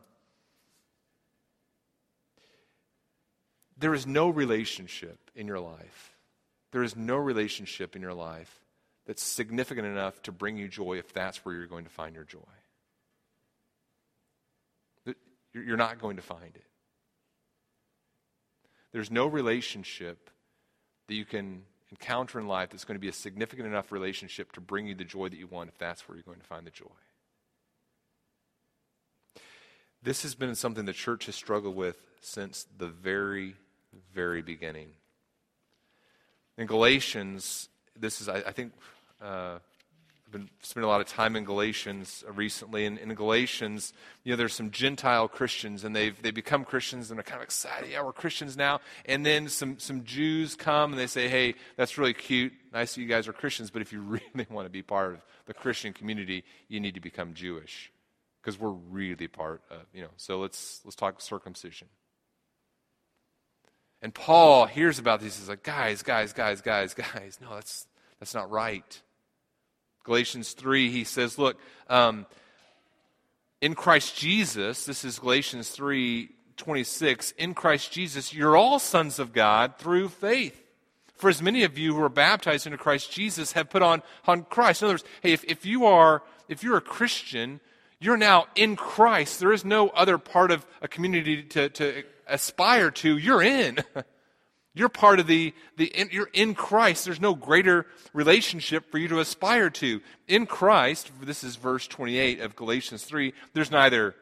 there 3.78 3.94
is 3.94 4.06
no 4.06 4.28
relationship 4.28 5.30
in 5.34 5.46
your 5.46 5.60
life. 5.60 6.14
There 6.70 6.82
is 6.82 6.96
no 6.96 7.16
relationship 7.16 7.96
in 7.96 8.02
your 8.02 8.14
life 8.14 8.60
that's 9.06 9.22
significant 9.22 9.86
enough 9.86 10.22
to 10.22 10.32
bring 10.32 10.56
you 10.56 10.68
joy 10.68 10.98
if 10.98 11.12
that's 11.12 11.44
where 11.44 11.54
you're 11.54 11.66
going 11.66 11.84
to 11.84 11.90
find 11.90 12.14
your 12.14 12.24
joy. 12.24 12.38
You're 15.54 15.76
not 15.76 16.00
going 16.00 16.16
to 16.16 16.22
find 16.22 16.54
it. 16.54 16.64
There's 18.92 19.10
no 19.10 19.26
relationship 19.26 20.30
that 21.08 21.14
you 21.14 21.24
can 21.24 21.62
encounter 21.90 22.38
in 22.38 22.46
life 22.46 22.70
that's 22.70 22.84
going 22.84 22.96
to 22.96 23.00
be 23.00 23.08
a 23.08 23.12
significant 23.12 23.66
enough 23.66 23.92
relationship 23.92 24.52
to 24.52 24.60
bring 24.60 24.86
you 24.86 24.94
the 24.94 25.04
joy 25.04 25.28
that 25.28 25.38
you 25.38 25.46
want 25.46 25.68
if 25.68 25.78
that's 25.78 26.08
where 26.08 26.16
you're 26.16 26.24
going 26.24 26.40
to 26.40 26.46
find 26.46 26.66
the 26.66 26.70
joy. 26.70 26.86
This 30.02 30.22
has 30.22 30.34
been 30.34 30.54
something 30.54 30.84
the 30.84 30.92
church 30.92 31.26
has 31.26 31.34
struggled 31.34 31.76
with 31.76 31.96
since 32.20 32.66
the 32.78 32.88
very, 32.88 33.54
very 34.14 34.42
beginning. 34.42 34.88
In 36.58 36.66
Galatians, 36.66 37.68
this 37.98 38.20
is, 38.20 38.28
I, 38.28 38.36
I 38.36 38.52
think, 38.52 38.72
uh, 39.20 39.58
been 40.32 40.48
spending 40.62 40.86
a 40.86 40.90
lot 40.90 41.00
of 41.00 41.06
time 41.06 41.36
in 41.36 41.44
Galatians 41.44 42.24
uh, 42.26 42.32
recently. 42.32 42.86
And 42.86 42.98
in 42.98 43.14
Galatians, 43.14 43.92
you 44.24 44.32
know, 44.32 44.36
there's 44.36 44.54
some 44.54 44.70
Gentile 44.70 45.28
Christians, 45.28 45.84
and 45.84 45.94
they've 45.94 46.20
they 46.20 46.30
become 46.30 46.64
Christians, 46.64 47.10
and 47.10 47.18
they're 47.18 47.24
kind 47.24 47.40
of 47.40 47.44
excited. 47.44 47.90
Yeah, 47.90 48.02
we're 48.02 48.12
Christians 48.12 48.56
now. 48.56 48.80
And 49.04 49.24
then 49.24 49.48
some 49.48 49.78
some 49.78 50.04
Jews 50.04 50.56
come 50.56 50.92
and 50.92 50.98
they 50.98 51.06
say, 51.06 51.28
Hey, 51.28 51.54
that's 51.76 51.98
really 51.98 52.14
cute. 52.14 52.52
Nice 52.72 52.94
that 52.94 53.00
you 53.00 53.06
guys 53.06 53.28
are 53.28 53.32
Christians, 53.32 53.70
but 53.70 53.82
if 53.82 53.92
you 53.92 54.00
really 54.34 54.46
want 54.50 54.66
to 54.66 54.70
be 54.70 54.82
part 54.82 55.12
of 55.12 55.20
the 55.46 55.54
Christian 55.54 55.92
community, 55.92 56.44
you 56.68 56.80
need 56.80 56.94
to 56.94 57.00
become 57.00 57.34
Jewish, 57.34 57.92
because 58.40 58.58
we're 58.58 58.70
really 58.70 59.28
part 59.28 59.62
of 59.70 59.82
you 59.92 60.02
know. 60.02 60.10
So 60.16 60.40
let's 60.40 60.80
let's 60.84 60.96
talk 60.96 61.20
circumcision. 61.20 61.88
And 64.02 64.12
Paul 64.12 64.66
hears 64.66 64.98
about 64.98 65.20
this. 65.20 65.38
He's 65.38 65.48
like, 65.48 65.62
guys, 65.62 66.02
guys, 66.02 66.32
guys, 66.32 66.60
guys, 66.60 66.92
guys. 66.92 67.38
No, 67.40 67.54
that's 67.54 67.86
that's 68.18 68.34
not 68.34 68.50
right. 68.50 69.00
Galatians 70.04 70.52
3, 70.52 70.90
he 70.90 71.04
says, 71.04 71.38
Look, 71.38 71.58
um, 71.88 72.26
in 73.60 73.74
Christ 73.74 74.16
Jesus, 74.16 74.84
this 74.84 75.04
is 75.04 75.18
Galatians 75.18 75.70
3 75.70 76.28
26, 76.58 77.32
in 77.32 77.54
Christ 77.54 77.90
Jesus, 77.90 78.32
you're 78.32 78.56
all 78.56 78.78
sons 78.78 79.18
of 79.18 79.32
God 79.32 79.78
through 79.78 80.08
faith. 80.08 80.62
For 81.16 81.30
as 81.30 81.40
many 81.40 81.64
of 81.64 81.78
you 81.78 81.94
who 81.94 82.02
are 82.02 82.08
baptized 82.08 82.66
into 82.66 82.78
Christ 82.78 83.10
Jesus 83.10 83.52
have 83.52 83.70
put 83.70 83.82
on, 83.82 84.02
on 84.26 84.44
Christ. 84.44 84.82
In 84.82 84.86
other 84.86 84.94
words, 84.94 85.04
hey, 85.22 85.32
if, 85.32 85.44
if 85.44 85.64
you 85.64 85.86
are 85.86 86.22
if 86.48 86.62
you're 86.62 86.76
a 86.76 86.82
Christian, 86.82 87.60
you're 87.98 88.16
now 88.16 88.46
in 88.54 88.76
Christ. 88.76 89.40
There 89.40 89.52
is 89.52 89.64
no 89.64 89.88
other 89.90 90.18
part 90.18 90.50
of 90.50 90.66
a 90.80 90.88
community 90.88 91.42
to, 91.44 91.68
to 91.70 92.02
aspire 92.26 92.90
to. 92.90 93.16
You're 93.16 93.42
in. 93.42 93.78
You're 94.74 94.88
part 94.88 95.20
of 95.20 95.26
the, 95.26 95.54
the 95.76 95.92
you're 96.10 96.30
in 96.32 96.54
Christ. 96.54 97.04
There's 97.04 97.20
no 97.20 97.34
greater 97.34 97.86
relationship 98.14 98.90
for 98.90 98.98
you 98.98 99.08
to 99.08 99.20
aspire 99.20 99.68
to. 99.70 100.00
In 100.28 100.46
Christ, 100.46 101.10
this 101.20 101.44
is 101.44 101.56
verse 101.56 101.86
28 101.86 102.40
of 102.40 102.56
Galatians 102.56 103.04
3, 103.04 103.34
there's 103.52 103.70
neither 103.70 104.14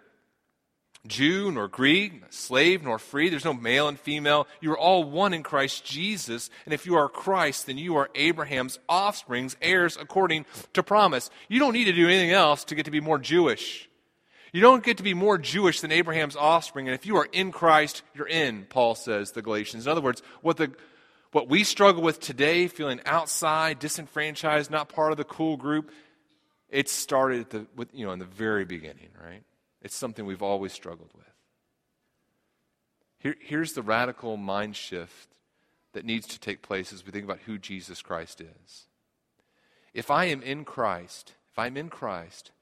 Jew 1.07 1.51
nor 1.51 1.67
Greek, 1.67 2.25
slave 2.31 2.83
nor 2.83 2.99
free. 2.99 3.31
There's 3.31 3.45
no 3.45 3.55
male 3.55 3.89
and 3.89 3.99
female. 3.99 4.47
You 4.61 4.73
are 4.73 4.79
all 4.79 5.05
one 5.05 5.33
in 5.33 5.43
Christ 5.43 5.85
Jesus. 5.85 6.51
And 6.67 6.75
if 6.75 6.85
you 6.85 6.97
are 6.97 7.09
Christ, 7.09 7.67
then 7.67 7.79
you 7.79 7.97
are 7.97 8.11
Abraham's 8.15 8.79
offsprings, 8.89 9.57
heirs 9.63 9.97
according 9.99 10.45
to 10.75 10.83
promise. 10.83 11.31
You 11.49 11.59
don't 11.59 11.73
need 11.73 11.85
to 11.85 11.93
do 11.93 12.07
anything 12.07 12.33
else 12.33 12.65
to 12.65 12.75
get 12.75 12.85
to 12.85 12.91
be 12.91 13.01
more 13.01 13.19
Jewish. 13.19 13.90
You 14.53 14.61
don't 14.61 14.83
get 14.83 14.97
to 14.97 15.03
be 15.03 15.15
more 15.15 15.39
Jewish 15.39 15.81
than 15.81 15.93
Abraham's 15.93 16.37
offspring. 16.37 16.89
And 16.89 16.95
if 16.95 17.07
you 17.07 17.17
are 17.17 17.29
in 17.33 17.53
Christ, 17.53 18.03
you're 18.15 18.29
in, 18.29 18.67
Paul 18.69 18.95
says, 18.95 19.33
the 19.33 19.43
Galatians. 19.43 19.87
In 19.87 19.91
other 19.91 20.01
words, 20.01 20.23
what, 20.43 20.57
the, 20.57 20.73
what 21.33 21.49
we 21.49 21.63
struggle 21.65 22.03
with 22.03 22.21
today, 22.21 22.67
feeling 22.67 23.01
outside, 23.07 23.79
disenfranchised, 23.79 24.71
not 24.71 24.89
part 24.89 25.13
of 25.13 25.19
the 25.19 25.25
cool 25.25 25.57
group, 25.57 25.93
it 26.69 26.89
started 26.89 27.41
at 27.41 27.51
the, 27.51 27.67
with, 27.77 27.89
you 27.93 28.05
know, 28.05 28.13
in 28.13 28.19
the 28.19 28.25
very 28.25 28.65
beginning, 28.65 29.09
right? 29.23 29.43
It's 29.83 29.97
something 29.97 30.27
we've 30.27 30.43
always 30.43 30.73
struggled 30.73 31.11
with. 31.15 31.27
Here, 33.19 33.37
here's 33.41 33.75
the 33.75 33.83
radical 33.83 34.37
mind 34.37 34.77
shift 34.77 35.29
that 35.93 36.05
needs 36.05 36.27
to 36.29 36.41
take 36.41 36.63
place 36.63 36.93
as 36.93 37.05
we 37.05 37.13
think 37.13 37.25
about 37.25 37.41
who 37.47 37.59
Jesus 37.59 38.03
Christ 38.03 38.41
is. 38.41 38.87
If 39.93 40.11
I 40.11 40.27
am 40.27 40.43
in 40.43 40.65
Christ, 40.65 41.35
if 41.51 41.59
I'm 41.59 41.77
in 41.77 41.89
Christ, 41.89 42.53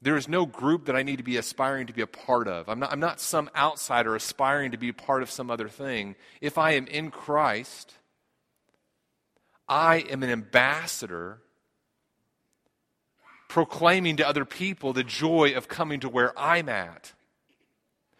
there 0.00 0.16
is 0.16 0.28
no 0.28 0.46
group 0.46 0.86
that 0.86 0.96
I 0.96 1.02
need 1.02 1.16
to 1.16 1.24
be 1.24 1.36
aspiring 1.36 1.88
to 1.88 1.92
be 1.92 2.02
a 2.02 2.06
part 2.06 2.46
of. 2.46 2.68
I'm 2.68 2.78
not, 2.78 2.92
I'm 2.92 3.00
not 3.00 3.20
some 3.20 3.50
outsider 3.56 4.14
aspiring 4.14 4.70
to 4.70 4.78
be 4.78 4.92
part 4.92 5.22
of 5.22 5.30
some 5.30 5.50
other 5.50 5.68
thing. 5.68 6.14
If 6.40 6.56
I 6.56 6.72
am 6.72 6.86
in 6.86 7.10
Christ, 7.10 7.94
I 9.68 9.96
am 10.08 10.22
an 10.22 10.30
ambassador 10.30 11.40
proclaiming 13.48 14.18
to 14.18 14.28
other 14.28 14.44
people 14.44 14.92
the 14.92 15.02
joy 15.02 15.54
of 15.56 15.68
coming 15.68 16.00
to 16.00 16.08
where 16.08 16.38
I'm 16.38 16.68
at. 16.68 17.12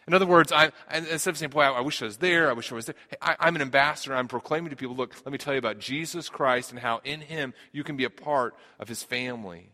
In 0.08 0.14
other 0.14 0.26
words, 0.26 0.50
I, 0.50 0.72
instead 0.92 1.30
of 1.30 1.38
saying, 1.38 1.50
boy, 1.50 1.60
I, 1.60 1.80
wish 1.80 2.00
I 2.00 2.06
was 2.06 2.16
there, 2.16 2.48
I 2.48 2.54
wish 2.54 2.72
I 2.72 2.74
was 2.74 2.86
there, 2.86 2.94
I, 3.20 3.36
I'm 3.38 3.54
an 3.54 3.62
ambassador. 3.62 4.16
I'm 4.16 4.26
proclaiming 4.26 4.70
to 4.70 4.76
people, 4.76 4.96
look, 4.96 5.14
let 5.24 5.30
me 5.30 5.38
tell 5.38 5.52
you 5.52 5.58
about 5.58 5.78
Jesus 5.78 6.30
Christ 6.30 6.70
and 6.70 6.80
how 6.80 7.02
in 7.04 7.20
him 7.20 7.52
you 7.72 7.84
can 7.84 7.96
be 7.96 8.04
a 8.04 8.10
part 8.10 8.54
of 8.80 8.88
his 8.88 9.02
family 9.02 9.70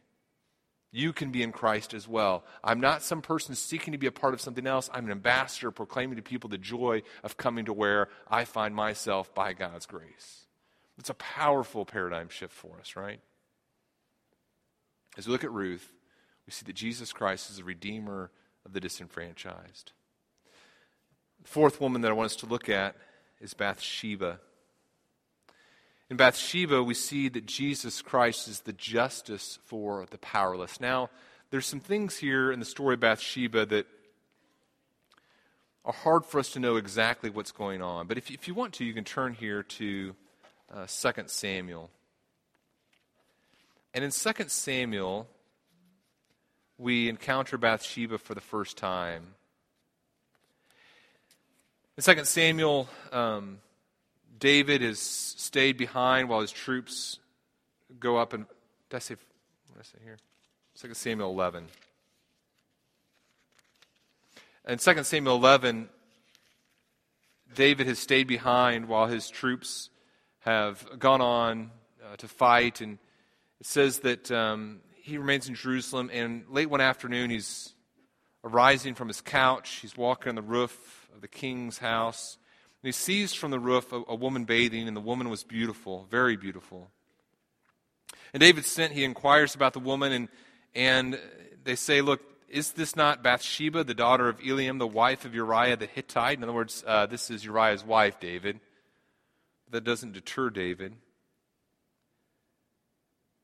you 0.95 1.13
can 1.13 1.33
be 1.33 1.43
in 1.43 1.51
Christ 1.51 1.93
as 1.93 2.07
well. 2.07 2.45
I'm 2.63 2.79
not 2.79 3.03
some 3.03 3.21
person 3.21 3.57
seeking 3.57 3.91
to 3.93 3.99
be 3.99 4.07
a 4.07 4.13
part 4.13 4.33
of 4.33 4.41
something 4.41 4.65
else. 4.65 4.89
I'm 4.93 5.07
an 5.07 5.11
ambassador 5.11 5.73
proclaiming 5.73 6.15
to 6.17 6.23
people 6.23 6.49
the 6.49 6.57
joy 6.57 7.03
of 7.25 7.37
coming 7.37 7.65
to 7.65 7.73
where 7.73 8.09
I 8.31 8.45
find 8.45 8.77
myself 8.77 9.35
by 9.35 9.55
God's 9.55 9.87
grace. 9.87 10.47
It's 10.97 11.11
a 11.11 11.15
powerful 11.15 11.85
paradigm 11.85 12.29
shift 12.29 12.53
for 12.53 12.79
us, 12.79 12.95
right? 12.95 13.19
As 15.19 15.27
we 15.27 15.33
look 15.33 15.43
at 15.43 15.51
Ruth, 15.51 15.93
we 16.47 16.53
see 16.53 16.65
that 16.65 16.77
Jesus 16.77 17.13
Christ 17.13 17.51
is 17.51 17.59
a 17.59 17.65
redeemer 17.65 18.31
of 18.65 18.73
the 18.73 18.79
disenfranchised. 18.79 19.91
The 21.43 21.49
fourth 21.49 21.81
woman 21.81 22.03
that 22.03 22.13
I 22.13 22.15
want 22.15 22.27
us 22.27 22.37
to 22.37 22.47
look 22.47 22.69
at 22.69 22.95
is 23.41 23.53
Bathsheba. 23.53 24.39
In 26.11 26.19
Bathsheba, 26.19 26.83
we 26.83 26.95
see 26.95 27.29
that 27.31 27.47
Jesus 27.47 28.03
Christ 28.03 28.47
is 28.47 28.61
the 28.61 28.75
justice 28.75 29.59
for 29.65 30.07
the 30.11 30.19
powerless. 30.19 30.79
Now, 30.79 31.09
there's 31.51 31.67
some 31.67 31.81
things 31.81 32.17
here 32.19 32.53
in 32.53 32.59
the 32.59 32.67
story 32.67 32.95
of 32.95 33.01
Bathsheba 33.01 33.65
that 33.67 33.87
are 35.85 35.93
hard 35.93 36.27
for 36.27 36.39
us 36.39 36.51
to 36.53 36.61
know 36.61 36.77
exactly 36.77 37.31
what's 37.31 37.53
going 37.53 37.81
on. 37.81 38.07
But 38.07 38.19
if, 38.19 38.31
if 38.31 38.47
you 38.47 38.55
want 38.55 38.75
to, 38.75 38.85
you 38.85 38.93
can 38.93 39.05
turn 39.05 39.33
here 39.33 39.63
to 39.63 40.15
uh, 40.73 40.87
2 40.87 41.13
Samuel. 41.27 41.91
And 43.95 44.05
in 44.05 44.11
2 44.11 44.33
Samuel, 44.49 45.27
we 46.77 47.09
encounter 47.09 47.57
Bathsheba 47.57 48.19
for 48.19 48.35
the 48.35 48.41
first 48.41 48.77
time. 48.77 49.35
In 51.97 52.03
2 52.03 52.25
Samuel, 52.25 52.89
um, 53.13 53.59
David 54.45 54.83
has 54.83 55.01
stayed 55.01 55.79
behind 55.79 56.29
while 56.29 56.43
his 56.43 56.53
troops 56.53 57.19
go 57.99 58.19
up 58.19 58.35
and. 58.35 58.45
Did 58.91 58.97
I 58.97 58.99
say, 58.99 59.15
what 59.15 59.79
did 59.79 59.81
I 59.81 59.85
say 59.85 60.05
here? 60.05 60.19
2 60.83 60.93
Samuel 60.93 61.31
11. 61.31 61.65
In 64.69 64.77
2 64.77 65.03
Samuel 65.05 65.37
11, 65.37 65.89
David 67.55 67.87
has 67.87 67.99
stayed 67.99 68.29
behind 68.29 68.87
while 68.87 69.07
his 69.07 69.31
troops 69.31 69.89
have 70.41 70.99
gone 70.99 71.23
on 71.23 71.71
uh, 72.05 72.17
to 72.17 72.29
fight. 72.29 72.83
And 72.83 72.99
it 73.61 73.67
says 73.67 74.01
that 74.01 74.31
um, 74.31 74.81
he 74.95 75.17
remains 75.17 75.49
in 75.49 75.55
Jerusalem. 75.55 76.11
And 76.13 76.45
late 76.51 76.69
one 76.69 76.83
afternoon, 76.83 77.31
he's 77.31 77.73
arising 78.45 78.95
from 78.95 79.09
his 79.09 79.23
couch. 79.23 79.79
He's 79.81 79.97
walking 79.97 80.29
on 80.29 80.35
the 80.35 80.43
roof 80.43 81.09
of 81.15 81.23
the 81.23 81.29
king's 81.29 81.79
house. 81.79 82.37
He 82.87 82.93
sees 82.93 83.33
from 83.33 83.51
the 83.51 83.59
roof 83.59 83.93
a, 83.93 84.03
a 84.09 84.15
woman 84.15 84.45
bathing, 84.45 84.87
and 84.89 84.97
the 84.97 85.01
woman 85.01 85.31
was 85.31 85.45
beautiful, 85.45 86.07
very 86.11 86.37
beautiful. 86.37 86.91
And 88.33 88.41
David 88.41 88.65
sent, 88.65 88.93
he 88.93 89.05
inquires 89.05 89.55
about 89.55 89.73
the 89.73 89.81
woman, 89.81 90.13
and, 90.13 90.29
and 90.75 91.21
they 91.63 91.77
say, 91.77 92.01
Look, 92.01 92.21
is 92.49 92.73
this 92.73 92.95
not 92.95 93.23
Bathsheba, 93.23 93.85
the 93.85 93.95
daughter 93.95 94.29
of 94.29 94.39
Eliam, 94.41 94.79
the 94.79 94.87
wife 94.87 95.25
of 95.25 95.35
Uriah 95.35 95.77
the 95.77 95.87
Hittite? 95.87 96.39
In 96.39 96.45
other 96.45 96.53
words, 96.53 96.85
uh, 96.87 97.07
this 97.07 97.31
is 97.31 97.45
Uriah's 97.45 97.85
wife, 97.85 98.21
David. 98.21 98.61
That 99.71 99.83
doesn't 99.83 100.13
deter 100.13 100.51
David. 100.51 100.95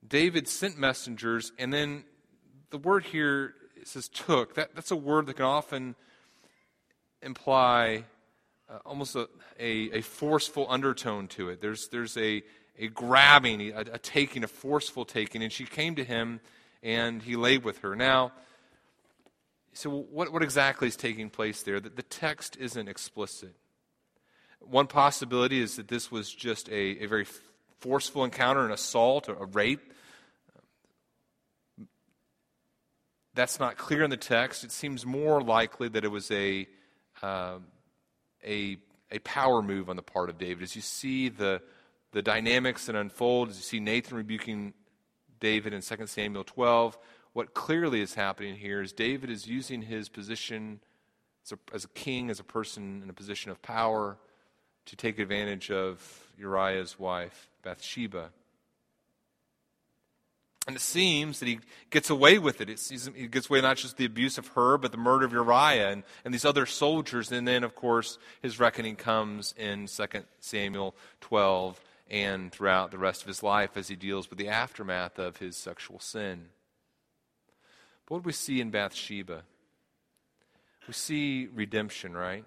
David 0.06 0.48
sent 0.48 0.78
messengers, 0.78 1.52
and 1.58 1.72
then 1.72 2.04
the 2.70 2.78
word 2.78 3.04
here 3.04 3.54
says 3.84 4.08
took. 4.08 4.54
That, 4.54 4.74
that's 4.74 4.90
a 4.90 4.96
word 4.96 5.26
that 5.26 5.36
can 5.36 5.44
often 5.44 5.94
imply 7.22 8.04
uh, 8.70 8.78
almost 8.86 9.16
a, 9.16 9.28
a, 9.58 9.98
a, 9.98 10.00
forceful 10.00 10.66
undertone 10.68 11.26
to 11.26 11.48
it. 11.48 11.60
There's, 11.60 11.88
there's 11.88 12.16
a, 12.16 12.42
a 12.78 12.86
grabbing, 12.88 13.72
a, 13.72 13.80
a 13.80 13.98
taking, 13.98 14.44
a 14.44 14.48
forceful 14.48 15.04
taking. 15.04 15.42
And 15.42 15.52
she 15.52 15.64
came 15.64 15.96
to 15.96 16.04
him 16.04 16.40
and 16.82 17.20
he 17.22 17.34
lay 17.34 17.58
with 17.58 17.78
her. 17.78 17.96
Now, 17.96 18.32
so 19.72 19.90
what, 19.90 20.32
what 20.32 20.42
exactly 20.42 20.88
is 20.88 20.96
taking 20.96 21.30
place 21.30 21.62
there? 21.62 21.80
The, 21.80 21.90
the 21.90 22.02
text 22.02 22.56
isn't 22.58 22.88
explicit. 22.88 23.54
One 24.60 24.86
possibility 24.86 25.60
is 25.60 25.76
that 25.76 25.88
this 25.88 26.12
was 26.12 26.32
just 26.32 26.68
a, 26.68 27.02
a 27.02 27.06
very 27.06 27.26
forceful 27.80 28.24
encounter, 28.24 28.64
an 28.64 28.72
assault, 28.72 29.28
or 29.28 29.34
a 29.34 29.46
rape. 29.46 29.92
That's 33.34 33.58
not 33.58 33.76
clear 33.76 34.04
in 34.04 34.10
the 34.10 34.16
text. 34.16 34.64
It 34.64 34.70
seems 34.70 35.06
more 35.06 35.40
likely 35.40 35.88
that 35.88 36.04
it 36.04 36.10
was 36.10 36.30
a, 36.30 36.68
uh, 37.22 37.58
a, 38.44 38.78
a 39.10 39.18
power 39.20 39.62
move 39.62 39.88
on 39.88 39.96
the 39.96 40.02
part 40.02 40.30
of 40.30 40.38
David. 40.38 40.62
As 40.62 40.76
you 40.76 40.82
see 40.82 41.28
the, 41.28 41.60
the 42.12 42.22
dynamics 42.22 42.86
that 42.86 42.94
unfold, 42.94 43.50
as 43.50 43.56
you 43.56 43.62
see 43.62 43.80
Nathan 43.80 44.16
rebuking 44.16 44.74
David 45.40 45.72
in 45.72 45.82
2 45.82 46.06
Samuel 46.06 46.44
12, 46.44 46.98
what 47.32 47.54
clearly 47.54 48.00
is 48.00 48.14
happening 48.14 48.56
here 48.56 48.82
is 48.82 48.92
David 48.92 49.30
is 49.30 49.46
using 49.46 49.82
his 49.82 50.08
position 50.08 50.80
as 51.44 51.52
a, 51.52 51.58
as 51.74 51.84
a 51.84 51.88
king, 51.88 52.30
as 52.30 52.40
a 52.40 52.44
person 52.44 53.00
in 53.02 53.10
a 53.10 53.12
position 53.12 53.50
of 53.50 53.62
power, 53.62 54.18
to 54.86 54.96
take 54.96 55.18
advantage 55.18 55.70
of 55.70 56.26
Uriah's 56.36 56.98
wife, 56.98 57.48
Bathsheba. 57.62 58.30
And 60.70 60.76
it 60.76 60.82
seems 60.82 61.40
that 61.40 61.46
he 61.46 61.58
gets 61.90 62.10
away 62.10 62.38
with 62.38 62.60
it. 62.60 62.70
it 62.70 63.10
he 63.16 63.26
gets 63.26 63.50
away 63.50 63.60
not 63.60 63.76
just 63.76 63.96
the 63.96 64.04
abuse 64.04 64.38
of 64.38 64.46
her, 64.54 64.78
but 64.78 64.92
the 64.92 64.98
murder 64.98 65.26
of 65.26 65.32
Uriah 65.32 65.90
and, 65.90 66.04
and 66.24 66.32
these 66.32 66.44
other 66.44 66.64
soldiers. 66.64 67.32
And 67.32 67.48
then, 67.48 67.64
of 67.64 67.74
course, 67.74 68.20
his 68.40 68.60
reckoning 68.60 68.94
comes 68.94 69.52
in 69.58 69.88
2 69.88 70.04
Samuel 70.38 70.94
12 71.22 71.80
and 72.08 72.52
throughout 72.52 72.92
the 72.92 72.98
rest 72.98 73.22
of 73.22 73.26
his 73.26 73.42
life 73.42 73.76
as 73.76 73.88
he 73.88 73.96
deals 73.96 74.30
with 74.30 74.38
the 74.38 74.46
aftermath 74.46 75.18
of 75.18 75.38
his 75.38 75.56
sexual 75.56 75.98
sin. 75.98 76.50
But 78.06 78.14
what 78.14 78.22
do 78.22 78.28
we 78.28 78.32
see 78.32 78.60
in 78.60 78.70
Bathsheba? 78.70 79.42
We 80.86 80.92
see 80.92 81.48
redemption, 81.52 82.16
right? 82.16 82.44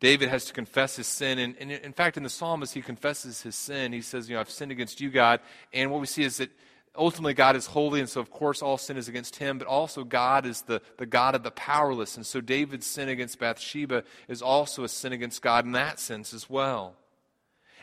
David 0.00 0.28
has 0.28 0.44
to 0.46 0.52
confess 0.52 0.96
his 0.96 1.06
sin. 1.06 1.38
And, 1.38 1.56
and, 1.58 1.70
in 1.70 1.92
fact, 1.92 2.16
in 2.16 2.22
the 2.22 2.28
psalm, 2.28 2.62
as 2.62 2.72
he 2.72 2.82
confesses 2.82 3.42
his 3.42 3.54
sin, 3.54 3.92
he 3.92 4.00
says, 4.00 4.28
You 4.28 4.34
know, 4.34 4.40
I've 4.40 4.50
sinned 4.50 4.72
against 4.72 5.00
you, 5.00 5.10
God. 5.10 5.40
And 5.72 5.90
what 5.90 6.00
we 6.00 6.06
see 6.06 6.24
is 6.24 6.38
that 6.38 6.50
ultimately 6.96 7.34
God 7.34 7.56
is 7.56 7.66
holy, 7.66 8.00
and 8.00 8.08
so 8.08 8.20
of 8.20 8.30
course 8.30 8.62
all 8.62 8.78
sin 8.78 8.96
is 8.96 9.08
against 9.08 9.36
him, 9.36 9.58
but 9.58 9.66
also 9.66 10.04
God 10.04 10.46
is 10.46 10.62
the, 10.62 10.80
the 10.98 11.06
God 11.06 11.34
of 11.34 11.42
the 11.42 11.50
powerless. 11.50 12.16
And 12.16 12.26
so 12.26 12.40
David's 12.40 12.86
sin 12.86 13.08
against 13.08 13.38
Bathsheba 13.38 14.04
is 14.28 14.42
also 14.42 14.84
a 14.84 14.88
sin 14.88 15.12
against 15.12 15.42
God 15.42 15.64
in 15.64 15.72
that 15.72 15.98
sense 15.98 16.34
as 16.34 16.48
well. 16.48 16.94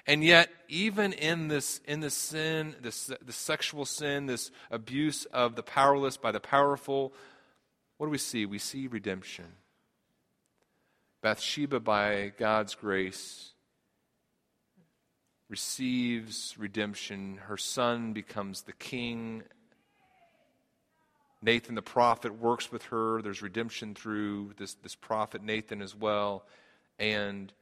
And 0.07 0.23
yet, 0.23 0.49
even 0.67 1.13
in 1.13 1.47
this, 1.47 1.79
in 1.85 1.99
this 1.99 2.15
sin, 2.15 2.75
this, 2.81 3.11
this 3.23 3.35
sexual 3.35 3.85
sin, 3.85 4.25
this 4.25 4.49
abuse 4.71 5.25
of 5.25 5.55
the 5.55 5.63
powerless 5.63 6.17
by 6.17 6.31
the 6.31 6.39
powerful, 6.39 7.13
what 7.97 8.07
do 8.07 8.11
we 8.11 8.17
see? 8.17 8.47
We 8.47 8.57
see 8.57 8.87
redemption. 8.87 9.45
Bathsheba, 11.21 11.79
by 11.79 12.33
God's 12.37 12.73
grace, 12.73 13.51
receives 15.49 16.55
redemption. 16.57 17.37
Her 17.43 17.57
son 17.57 18.13
becomes 18.13 18.63
the 18.63 18.73
king. 18.73 19.43
Nathan 21.41 21.75
the 21.75 21.81
prophet 21.81 22.39
works 22.39 22.71
with 22.71 22.85
her. 22.85 23.21
There's 23.21 23.41
redemption 23.41 23.93
through 23.93 24.53
this, 24.57 24.73
this 24.75 24.95
prophet 24.95 25.43
Nathan 25.43 25.81
as 25.81 25.95
well. 25.95 26.43
And 26.97 27.53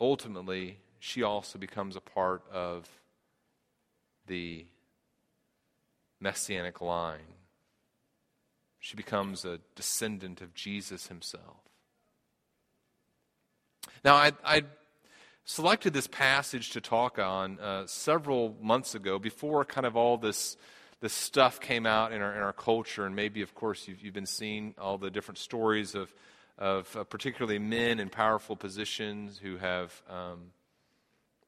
ultimately, 0.00 0.78
she 1.00 1.22
also 1.22 1.58
becomes 1.58 1.96
a 1.96 2.00
part 2.00 2.42
of 2.52 2.88
the 4.26 4.66
messianic 6.20 6.80
line. 6.80 7.34
She 8.78 8.96
becomes 8.96 9.44
a 9.44 9.58
descendant 9.74 10.40
of 10.40 10.54
Jesus 10.54 11.08
himself. 11.08 11.71
Now, 14.04 14.14
I, 14.14 14.32
I 14.44 14.62
selected 15.44 15.92
this 15.92 16.06
passage 16.06 16.70
to 16.70 16.80
talk 16.80 17.18
on 17.18 17.58
uh, 17.60 17.86
several 17.86 18.56
months 18.60 18.94
ago 18.94 19.18
before 19.18 19.64
kind 19.64 19.86
of 19.86 19.96
all 19.96 20.16
this, 20.16 20.56
this 21.00 21.12
stuff 21.12 21.60
came 21.60 21.86
out 21.86 22.12
in 22.12 22.22
our, 22.22 22.34
in 22.34 22.42
our 22.42 22.52
culture. 22.52 23.06
And 23.06 23.14
maybe, 23.14 23.42
of 23.42 23.54
course, 23.54 23.88
you've, 23.88 24.00
you've 24.00 24.14
been 24.14 24.26
seeing 24.26 24.74
all 24.78 24.98
the 24.98 25.10
different 25.10 25.38
stories 25.38 25.94
of, 25.94 26.12
of 26.58 26.96
uh, 26.96 27.04
particularly 27.04 27.58
men 27.58 28.00
in 28.00 28.08
powerful 28.08 28.56
positions 28.56 29.38
who 29.38 29.56
have. 29.58 30.02
Um, 30.08 30.52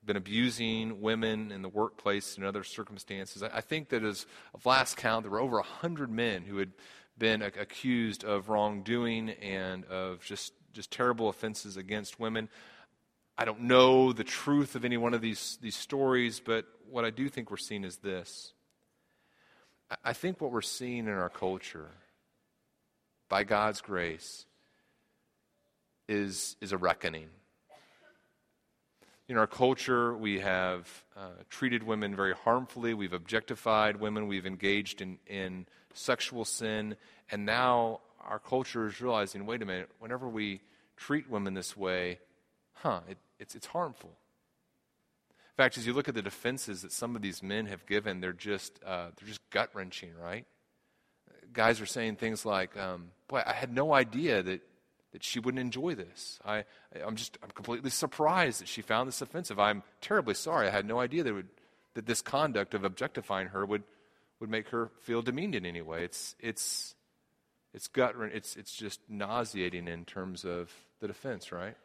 been 0.07 0.16
abusing 0.16 1.01
women 1.01 1.51
in 1.51 1.62
the 1.62 1.68
workplace 1.68 2.37
and 2.37 2.45
other 2.45 2.62
circumstances. 2.62 3.43
I, 3.43 3.49
I 3.55 3.61
think 3.61 3.89
that 3.89 4.05
as 4.05 4.26
of 4.53 4.66
last 4.66 4.97
count, 4.97 5.24
there 5.24 5.30
were 5.30 5.41
over 5.41 5.57
100 5.57 6.11
men 6.11 6.43
who 6.43 6.59
had 6.59 6.72
been 7.16 7.43
a- 7.43 7.47
accused 7.47 8.24
of 8.24 8.49
wrongdoing 8.49 9.30
and 9.30 9.85
of 9.87 10.22
just, 10.22 10.53
just 10.74 10.90
terrible 10.90 11.28
offenses 11.28 11.76
against 11.76 12.20
women. 12.20 12.48
I 13.38 13.44
don't 13.44 13.62
know 13.62 14.12
the 14.12 14.24
truth 14.24 14.74
of 14.74 14.84
any 14.84 14.96
one 14.96 15.14
of 15.14 15.20
these, 15.20 15.58
these 15.60 15.76
stories, 15.76 16.40
but 16.44 16.66
what 16.90 17.04
I 17.04 17.10
do 17.10 17.28
think 17.28 17.50
we're 17.50 17.56
seeing 17.56 17.84
is 17.84 17.96
this. 17.96 18.52
I, 20.04 20.12
think 20.12 20.40
what 20.40 20.50
we're 20.50 20.62
seeing 20.62 21.06
in 21.06 21.08
our 21.08 21.28
culture, 21.28 21.90
by 23.28 23.44
God's 23.44 23.80
grace, 23.80 24.46
is, 26.08 26.56
is 26.60 26.72
a 26.72 26.78
reckoning 26.78 27.28
in 29.28 29.38
our 29.38 29.46
culture, 29.46 30.14
we 30.14 30.40
have 30.40 30.86
uh, 31.16 31.28
treated 31.48 31.82
women 31.82 32.14
very 32.14 32.34
harmfully. 32.34 32.92
We've 32.92 33.12
objectified 33.12 33.96
women. 33.96 34.26
We've 34.26 34.44
engaged 34.44 35.00
in, 35.00 35.18
in 35.26 35.66
sexual 35.94 36.44
sin. 36.44 36.96
And 37.30 37.46
now 37.46 38.00
our 38.28 38.38
culture 38.38 38.86
is 38.86 39.00
realizing 39.00 39.46
wait 39.46 39.62
a 39.62 39.66
minute, 39.66 39.90
whenever 39.98 40.28
we 40.28 40.60
treat 40.96 41.28
women 41.30 41.54
this 41.54 41.76
way, 41.76 42.18
huh, 42.74 43.00
it, 43.08 43.18
it's, 43.38 43.54
it's 43.54 43.66
harmful. 43.66 44.10
In 45.30 45.56
fact, 45.56 45.78
as 45.78 45.86
you 45.86 45.92
look 45.92 46.08
at 46.08 46.14
the 46.14 46.22
defenses 46.22 46.82
that 46.82 46.92
some 46.92 47.14
of 47.14 47.22
these 47.22 47.42
men 47.42 47.66
have 47.66 47.86
given, 47.86 48.20
they're 48.20 48.32
just, 48.32 48.80
uh, 48.84 49.08
they're 49.16 49.28
just 49.28 49.48
gut 49.50 49.70
wrenching, 49.72 50.10
right? 50.20 50.46
Guys 51.52 51.80
are 51.80 51.86
saying 51.86 52.16
things 52.16 52.44
like, 52.44 52.76
um, 52.76 53.10
boy, 53.28 53.42
I 53.46 53.52
had 53.52 53.72
no 53.72 53.92
idea 53.92 54.42
that 54.42 54.60
that 55.14 55.22
she 55.22 55.38
wouldn't 55.38 55.60
enjoy 55.60 55.94
this. 55.94 56.40
I, 56.44 56.64
I'm 57.06 57.14
just 57.14 57.38
I'm 57.40 57.50
completely 57.50 57.90
surprised 57.90 58.60
that 58.60 58.66
she 58.66 58.82
found 58.82 59.06
this 59.06 59.22
offensive. 59.22 59.60
I'm 59.60 59.84
terribly 60.00 60.34
sorry. 60.34 60.66
I 60.66 60.70
had 60.72 60.86
no 60.86 60.98
idea 60.98 61.22
that, 61.22 61.32
would, 61.32 61.46
that 61.94 62.06
this 62.06 62.20
conduct 62.20 62.74
of 62.74 62.82
objectifying 62.82 63.46
her 63.48 63.64
would, 63.64 63.84
would 64.40 64.50
make 64.50 64.70
her 64.70 64.90
feel 65.02 65.22
demeaned 65.22 65.54
in 65.54 65.64
any 65.64 65.82
way. 65.82 66.02
It's, 66.02 66.34
it's, 66.40 66.93
it's 67.74 67.88
gut, 67.88 68.14
it's, 68.32 68.56
it's 68.56 68.74
just 68.74 69.00
nauseating 69.08 69.88
in 69.88 70.04
terms 70.04 70.44
of 70.44 70.72
the 71.00 71.08
defense, 71.08 71.50
right? 71.50 71.76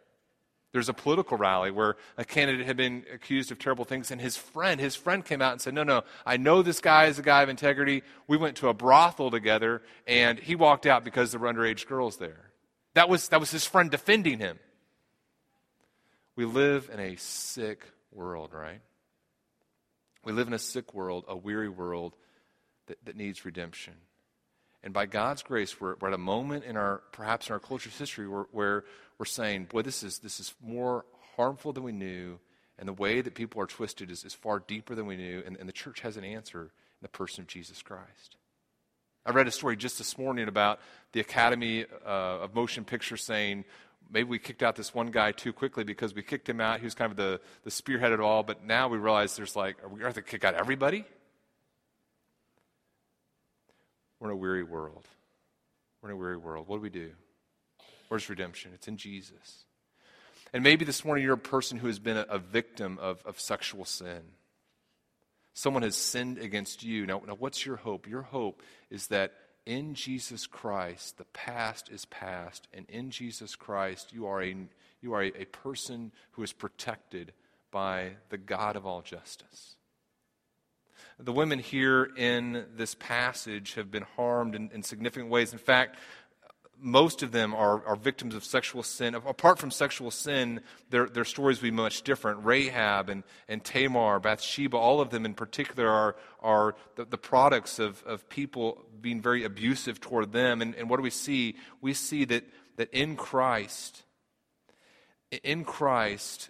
There's 0.72 0.88
a 0.88 0.94
political 0.94 1.36
rally 1.36 1.72
where 1.72 1.96
a 2.16 2.24
candidate 2.24 2.68
had 2.68 2.78
been 2.78 3.04
accused 3.12 3.52
of 3.52 3.58
terrible 3.58 3.86
things, 3.86 4.12
and 4.12 4.22
his 4.22 4.38
friend, 4.38 4.80
his 4.80 4.96
friend 4.96 5.26
came 5.26 5.42
out 5.42 5.54
and 5.54 5.60
said, 5.60 5.74
No, 5.74 5.82
no, 5.82 6.04
I 6.28 6.38
know 6.38 6.62
this 6.62 6.80
guy 6.80 7.06
is 7.06 7.18
a 7.18 7.24
guy 7.24 7.42
of 7.42 7.50
integrity. 7.50 8.04
We 8.28 8.38
went 8.38 8.58
to 8.58 8.68
a 8.68 8.74
brothel 8.74 9.32
together, 9.32 9.82
and 10.06 10.38
he 10.38 10.56
walked 10.56 10.86
out 10.86 11.04
because 11.04 11.32
there 11.32 11.40
were 11.40 11.52
underage 11.52 11.88
girls 11.88 12.18
there. 12.18 12.52
That 12.94 13.10
was, 13.10 13.30
that 13.30 13.40
was 13.40 13.50
his 13.50 13.66
friend 13.66 13.90
defending 13.90 14.38
him. 14.38 14.60
We 16.36 16.46
live 16.46 16.90
in 16.94 17.00
a 17.00 17.16
sick 17.16 17.84
world, 18.12 18.52
right? 18.54 18.82
We 20.24 20.34
live 20.34 20.48
in 20.48 20.54
a 20.54 20.60
sick 20.60 20.94
world, 20.94 21.26
a 21.28 21.36
weary 21.36 21.70
world 21.70 22.16
that, 22.86 23.04
that 23.06 23.16
needs 23.16 23.44
redemption. 23.44 23.96
And 24.84 24.94
by 24.94 25.06
God's 25.06 25.44
grace, 25.44 25.80
we're, 25.80 25.96
we're, 26.00 26.10
at 26.10 26.14
a 26.14 26.18
moment 26.18 26.64
in 26.64 26.78
our, 26.78 27.02
perhaps 27.12 27.48
in 27.48 27.54
our 27.54 27.60
culture's 27.60 27.98
history, 27.98 28.28
where, 28.28 28.46
where 28.52 28.84
we're 29.18 29.26
saying, 29.26 29.66
boy, 29.66 29.82
this 29.82 30.04
is, 30.04 30.20
this 30.20 30.40
is 30.40 30.54
more 30.62 31.06
harmful 31.36 31.74
than 31.74 31.84
we 31.84 31.92
knew, 31.92 32.40
and 32.78 32.88
the 32.88 32.94
way 32.94 33.20
that 33.20 33.36
people 33.36 33.62
are 33.62 33.68
twisted 33.68 34.10
is, 34.10 34.24
is 34.24 34.34
far 34.34 34.60
deeper 34.60 34.96
than 34.96 35.06
we 35.06 35.18
knew, 35.18 35.44
and, 35.46 35.58
and 35.58 35.68
the 35.68 35.74
church 35.74 36.00
has 36.00 36.16
an 36.16 36.24
answer 36.24 36.62
in 36.62 36.70
the 37.02 37.10
person 37.10 37.42
of 37.42 37.48
Jesus 37.48 37.82
Christ. 37.82 38.38
I 39.26 39.32
read 39.32 39.48
a 39.48 39.52
story 39.52 39.76
just 39.76 39.98
this 39.98 40.18
morning 40.18 40.48
about 40.48 40.80
the 41.12 41.20
Academy 41.20 41.86
uh, 42.06 42.40
of 42.40 42.56
Motion 42.56 42.86
Pictures 42.86 43.24
saying 43.24 43.66
maybe 44.10 44.30
we 44.30 44.40
kicked 44.40 44.64
out 44.64 44.78
this 44.78 44.94
one 44.94 45.08
guy 45.08 45.34
too 45.34 45.52
quickly 45.52 45.84
because 45.84 46.16
we 46.16 46.24
kicked 46.24 46.48
him 46.48 46.62
out. 46.62 46.80
He 46.80 46.86
was 46.86 46.96
kind 46.96 47.12
of 47.12 47.18
the, 47.18 47.42
the 47.64 47.72
spearhead 47.72 48.14
of 48.14 48.22
all, 48.22 48.44
but 48.44 48.64
now 48.64 48.88
we 48.88 48.98
realize 48.98 49.36
there's 49.36 49.58
like, 49.58 49.84
are 49.84 49.90
we 49.90 50.00
going 50.00 50.14
to 50.14 50.22
kick 50.22 50.46
out 50.46 50.56
everybody? 50.56 51.06
We're 54.20 54.30
in 54.30 54.34
a 54.34 54.38
weary 54.38 54.64
world. 54.64 55.08
We're 56.02 56.10
in 56.10 56.16
a 56.16 56.20
weary 56.20 56.38
world. 56.38 56.68
What 56.68 56.78
do 56.78 56.82
we 56.82 56.90
do? 56.90 57.12
Where's 58.10 58.30
redemption? 58.30 58.72
It's 58.74 58.88
in 58.88 58.98
Jesus. 58.98 59.66
And 60.54 60.64
maybe 60.64 60.84
this 60.84 61.06
morning 61.06 61.24
you're 61.24 61.34
a 61.34 61.38
person 61.38 61.78
who 61.78 61.88
has 61.88 62.00
been 62.00 62.18
a, 62.18 62.26
a 62.30 62.40
victim 62.40 62.98
of, 63.00 63.22
of 63.26 63.40
sexual 63.40 63.86
sin. 63.86 64.22
Someone 65.54 65.84
has 65.84 65.96
sinned 65.96 66.38
against 66.38 66.84
you. 66.84 67.06
Now, 67.06 67.22
now, 67.26 67.36
what's 67.36 67.66
your 67.66 67.76
hope? 67.76 68.08
Your 68.08 68.22
hope 68.24 68.62
is 68.90 69.08
that 69.08 69.34
in 69.66 69.94
Jesus 69.94 70.48
Christ, 70.48 71.18
the 71.18 71.26
past 71.26 71.90
is 71.90 72.06
past, 72.06 72.68
and 72.74 72.90
in 72.90 73.12
Jesus 73.12 73.56
Christ, 73.56 74.14
you 74.14 74.26
are 74.26 74.42
a, 74.42 74.56
you 75.02 75.14
are 75.14 75.24
a, 75.24 75.42
a 75.42 75.46
person 75.46 76.12
who 76.32 76.44
is 76.44 76.54
protected 76.54 77.34
by 77.72 78.14
the 78.30 78.38
God 78.38 78.76
of 78.76 78.86
all 78.86 79.02
justice. 79.02 79.76
The 81.22 81.34
women 81.34 81.60
here 81.60 82.10
in 82.16 82.66
this 82.78 82.96
passage 82.96 83.74
have 83.74 83.92
been 83.92 84.06
harmed 84.16 84.56
in, 84.56 84.72
in 84.74 84.84
significant 84.84 85.30
ways. 85.30 85.52
In 85.52 85.60
fact, 85.60 85.98
most 86.82 87.24
of 87.24 87.34
them 87.34 87.54
are, 87.54 87.86
are 87.86 87.98
victims 87.98 88.36
of 88.36 88.46
sexual 88.46 88.84
sin. 88.84 89.16
Apart 89.16 89.60
from 89.60 89.70
sexual 89.70 90.12
sin, 90.12 90.62
their, 90.90 91.08
their 91.08 91.26
stories 91.26 91.62
would 91.62 91.68
be 91.68 91.72
much 91.72 92.04
different. 92.04 92.46
Rahab 92.46 93.10
and, 93.10 93.24
and 93.50 93.62
Tamar, 93.64 94.22
Bathsheba, 94.22 94.78
all 94.78 95.02
of 95.02 95.10
them 95.10 95.26
in 95.26 95.34
particular 95.34 95.90
are, 95.90 96.16
are 96.42 96.76
the, 96.96 97.04
the 97.04 97.18
products 97.18 97.80
of, 97.80 98.02
of 98.04 98.30
people 98.30 98.86
being 99.02 99.22
very 99.22 99.44
abusive 99.44 100.00
toward 100.00 100.32
them. 100.32 100.62
And, 100.62 100.74
and 100.76 100.90
what 100.90 100.98
do 100.98 101.04
we 101.04 101.10
see? 101.10 101.58
We 101.82 101.94
see 101.94 102.24
that, 102.26 102.46
that 102.78 102.90
in 102.94 103.18
Christ, 103.18 104.04
in 105.44 105.66
Christ, 105.66 106.50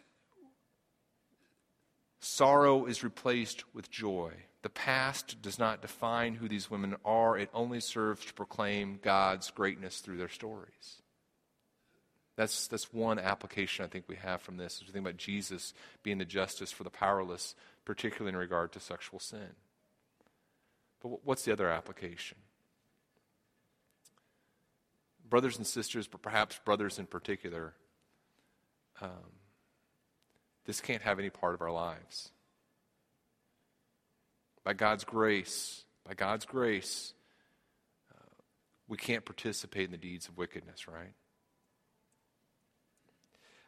sorrow 2.19 2.85
is 2.85 3.03
replaced 3.03 3.63
with 3.73 3.89
joy. 3.89 4.33
The 4.61 4.69
past 4.69 5.41
does 5.41 5.57
not 5.57 5.81
define 5.81 6.35
who 6.35 6.49
these 6.49 6.69
women 6.69 6.95
are, 7.05 7.37
it 7.37 7.49
only 7.53 7.79
serves 7.79 8.25
to 8.25 8.33
proclaim 8.33 8.99
God's 9.01 9.51
greatness 9.51 9.99
through 9.99 10.17
their 10.17 10.29
stories. 10.29 11.01
That's, 12.35 12.67
that's 12.67 12.93
one 12.93 13.19
application 13.19 13.83
I 13.83 13.89
think 13.89 14.05
we 14.07 14.15
have 14.15 14.41
from 14.41 14.57
this 14.57 14.81
we 14.85 14.93
think 14.93 15.05
about 15.05 15.17
Jesus 15.17 15.73
being 16.03 16.17
the 16.17 16.25
justice 16.25 16.71
for 16.71 16.83
the 16.83 16.89
powerless, 16.89 17.55
particularly 17.83 18.33
in 18.33 18.39
regard 18.39 18.71
to 18.73 18.79
sexual 18.79 19.19
sin. 19.19 19.55
But 21.01 21.25
what's 21.25 21.43
the 21.43 21.51
other 21.51 21.69
application? 21.69 22.37
Brothers 25.29 25.57
and 25.57 25.67
sisters, 25.67 26.07
but 26.07 26.21
perhaps 26.21 26.59
brothers 26.63 26.97
in 26.97 27.05
particular, 27.05 27.73
um, 29.01 29.33
this 30.65 30.81
can't 30.81 31.01
have 31.01 31.19
any 31.19 31.29
part 31.29 31.53
of 31.53 31.61
our 31.61 31.71
lives 31.71 32.31
by 34.63 34.73
God's 34.73 35.03
grace, 35.03 35.83
by 36.05 36.13
God's 36.13 36.45
grace, 36.45 37.13
uh, 38.11 38.41
we 38.87 38.97
can't 38.97 39.25
participate 39.25 39.85
in 39.85 39.91
the 39.91 39.97
deeds 39.97 40.27
of 40.27 40.37
wickedness, 40.37 40.87
right? 40.87 41.13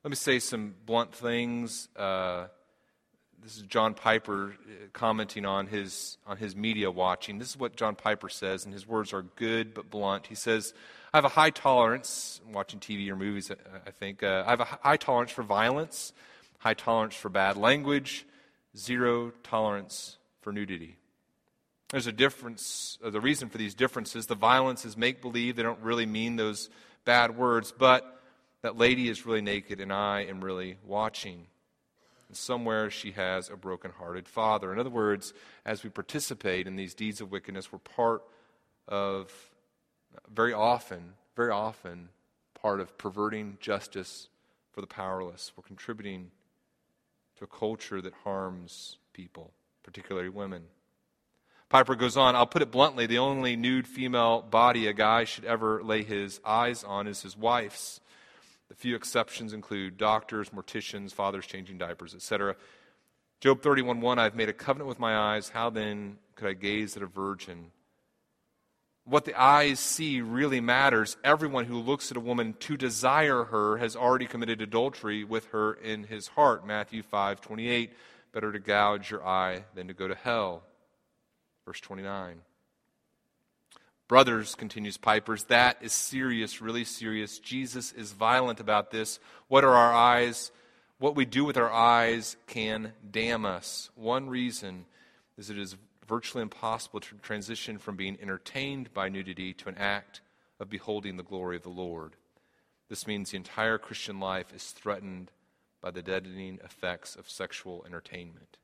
Let 0.03 0.09
me 0.09 0.15
say 0.15 0.39
some 0.39 0.73
blunt 0.85 1.13
things. 1.13 1.87
Uh, 1.95 2.47
this 3.41 3.57
is 3.57 3.63
John 3.63 3.93
Piper 3.93 4.53
uh, 4.53 4.87
commenting 4.93 5.45
on 5.45 5.67
his 5.67 6.17
on 6.27 6.37
his 6.37 6.55
media 6.55 6.91
watching. 6.91 7.39
This 7.39 7.49
is 7.49 7.57
what 7.57 7.75
John 7.75 7.95
Piper 7.95 8.29
says, 8.29 8.65
and 8.65 8.73
his 8.73 8.87
words 8.87 9.13
are 9.13 9.21
good 9.21 9.73
but 9.73 9.89
blunt. 9.89 10.27
He 10.27 10.35
says, 10.35 10.73
"I 11.13 11.17
have 11.17 11.25
a 11.25 11.29
high 11.29 11.49
tolerance 11.49 12.41
watching 12.51 12.79
TV 12.79 13.09
or 13.09 13.15
movies. 13.15 13.51
I 13.85 13.91
think 13.91 14.23
uh, 14.23 14.43
I 14.45 14.49
have 14.49 14.59
a 14.59 14.65
high 14.65 14.97
tolerance 14.97 15.31
for 15.31 15.43
violence, 15.43 16.13
high 16.59 16.73
tolerance 16.73 17.15
for 17.15 17.29
bad 17.29 17.57
language, 17.57 18.25
zero 18.75 19.31
tolerance 19.43 20.17
for 20.41 20.51
nudity. 20.51 20.97
There's 21.91 22.07
a 22.07 22.11
difference, 22.11 22.97
uh, 23.03 23.09
the 23.09 23.21
reason 23.21 23.49
for 23.49 23.57
these 23.57 23.75
differences. 23.75 24.25
The 24.25 24.35
violence 24.35 24.85
is 24.85 24.95
make 24.95 25.21
believe, 25.21 25.55
they 25.55 25.63
don't 25.63 25.81
really 25.81 26.05
mean 26.05 26.35
those 26.35 26.69
bad 27.03 27.37
words, 27.37 27.73
but 27.77 28.21
that 28.61 28.77
lady 28.77 29.09
is 29.09 29.25
really 29.25 29.41
naked 29.41 29.81
and 29.81 29.91
I 29.91 30.21
am 30.21 30.43
really 30.43 30.77
watching. 30.85 31.47
And 32.27 32.37
somewhere 32.37 32.89
she 32.89 33.11
has 33.11 33.49
a 33.49 33.57
broken-hearted 33.57 34.27
father. 34.27 34.71
In 34.71 34.79
other 34.79 34.89
words, 34.89 35.33
as 35.65 35.83
we 35.83 35.89
participate 35.89 36.65
in 36.65 36.77
these 36.77 36.93
deeds 36.93 37.19
of 37.19 37.29
wickedness, 37.29 37.71
we're 37.71 37.79
part 37.79 38.23
of, 38.87 39.31
very 40.33 40.53
often, 40.53 41.13
very 41.35 41.51
often, 41.51 42.07
part 42.53 42.79
of 42.79 42.97
perverting 42.97 43.57
justice 43.59 44.29
for 44.71 44.79
the 44.79 44.87
powerless. 44.87 45.51
We're 45.57 45.63
contributing 45.63 46.31
to 47.37 47.43
a 47.43 47.47
culture 47.47 47.99
that 47.99 48.13
harms 48.23 48.97
people 49.11 49.51
particularly 49.83 50.29
women. 50.29 50.63
Piper 51.69 51.95
goes 51.95 52.17
on, 52.17 52.35
I'll 52.35 52.45
put 52.45 52.61
it 52.61 52.69
bluntly 52.69 53.05
the 53.05 53.19
only 53.19 53.55
nude 53.55 53.87
female 53.87 54.41
body 54.41 54.87
a 54.87 54.93
guy 54.93 55.23
should 55.23 55.45
ever 55.45 55.81
lay 55.81 56.03
his 56.03 56.41
eyes 56.43 56.83
on 56.83 57.07
is 57.07 57.21
his 57.21 57.37
wife's. 57.37 58.01
The 58.67 58.75
few 58.75 58.95
exceptions 58.95 59.53
include 59.53 59.97
doctors, 59.97 60.49
morticians, 60.49 61.13
fathers 61.13 61.45
changing 61.45 61.77
diapers, 61.77 62.13
etc. 62.13 62.55
Job 63.39 63.61
31:1 63.61 64.19
I've 64.19 64.35
made 64.35 64.49
a 64.49 64.53
covenant 64.53 64.89
with 64.89 64.99
my 64.99 65.15
eyes, 65.15 65.49
how 65.49 65.69
then 65.69 66.17
could 66.35 66.47
I 66.47 66.53
gaze 66.53 66.97
at 66.97 67.03
a 67.03 67.07
virgin? 67.07 67.71
What 69.03 69.25
the 69.25 69.39
eyes 69.39 69.79
see 69.79 70.21
really 70.21 70.61
matters. 70.61 71.17
Everyone 71.23 71.65
who 71.65 71.79
looks 71.79 72.11
at 72.11 72.17
a 72.17 72.21
woman 72.21 72.53
to 72.59 72.77
desire 72.77 73.45
her 73.45 73.77
has 73.77 73.95
already 73.95 74.27
committed 74.27 74.61
adultery 74.61 75.23
with 75.23 75.47
her 75.47 75.73
in 75.73 76.03
his 76.03 76.27
heart. 76.29 76.65
Matthew 76.67 77.01
5:28 77.01 77.93
Better 78.33 78.51
to 78.51 78.59
gouge 78.59 79.11
your 79.11 79.25
eye 79.25 79.65
than 79.75 79.87
to 79.87 79.93
go 79.93 80.07
to 80.07 80.15
hell. 80.15 80.63
Verse 81.65 81.79
29. 81.81 82.41
Brothers, 84.07 84.55
continues 84.55 84.97
Pipers, 84.97 85.45
that 85.45 85.77
is 85.81 85.93
serious, 85.93 86.61
really 86.61 86.83
serious. 86.83 87.39
Jesus 87.39 87.93
is 87.93 88.11
violent 88.11 88.59
about 88.59 88.91
this. 88.91 89.19
What 89.47 89.63
are 89.63 89.73
our 89.73 89.93
eyes? 89.93 90.51
What 90.99 91.15
we 91.15 91.23
do 91.23 91.45
with 91.45 91.55
our 91.55 91.71
eyes 91.71 92.35
can 92.45 92.91
damn 93.09 93.45
us. 93.45 93.89
One 93.95 94.29
reason 94.29 94.85
is 95.37 95.49
it 95.49 95.57
is 95.57 95.77
virtually 96.07 96.41
impossible 96.41 96.99
to 96.99 97.15
transition 97.21 97.77
from 97.77 97.95
being 97.95 98.17
entertained 98.21 98.93
by 98.93 99.07
nudity 99.07 99.53
to 99.53 99.69
an 99.69 99.77
act 99.77 100.19
of 100.59 100.69
beholding 100.69 101.15
the 101.15 101.23
glory 101.23 101.55
of 101.55 101.63
the 101.63 101.69
Lord. 101.69 102.17
This 102.89 103.07
means 103.07 103.31
the 103.31 103.37
entire 103.37 103.77
Christian 103.77 104.19
life 104.19 104.53
is 104.53 104.71
threatened 104.71 105.31
by 105.81 105.91
the 105.91 106.01
deadening 106.01 106.59
effects 106.63 107.15
of 107.15 107.29
sexual 107.29 107.83
entertainment. 107.85 108.57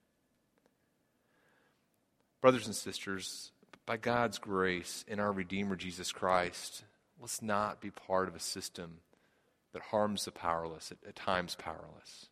Brothers 2.41 2.67
and 2.67 2.75
sisters, 2.75 3.51
by 3.85 3.97
God's 3.97 4.37
grace 4.37 5.03
in 5.07 5.19
our 5.19 5.31
Redeemer 5.31 5.75
Jesus 5.75 6.11
Christ, 6.11 6.83
let's 7.19 7.41
not 7.41 7.81
be 7.81 7.89
part 7.89 8.27
of 8.27 8.35
a 8.35 8.39
system 8.39 8.99
that 9.73 9.81
harms 9.81 10.25
the 10.25 10.31
powerless, 10.31 10.91
at, 10.91 10.97
at 11.07 11.15
times 11.15 11.55
powerless. 11.55 12.27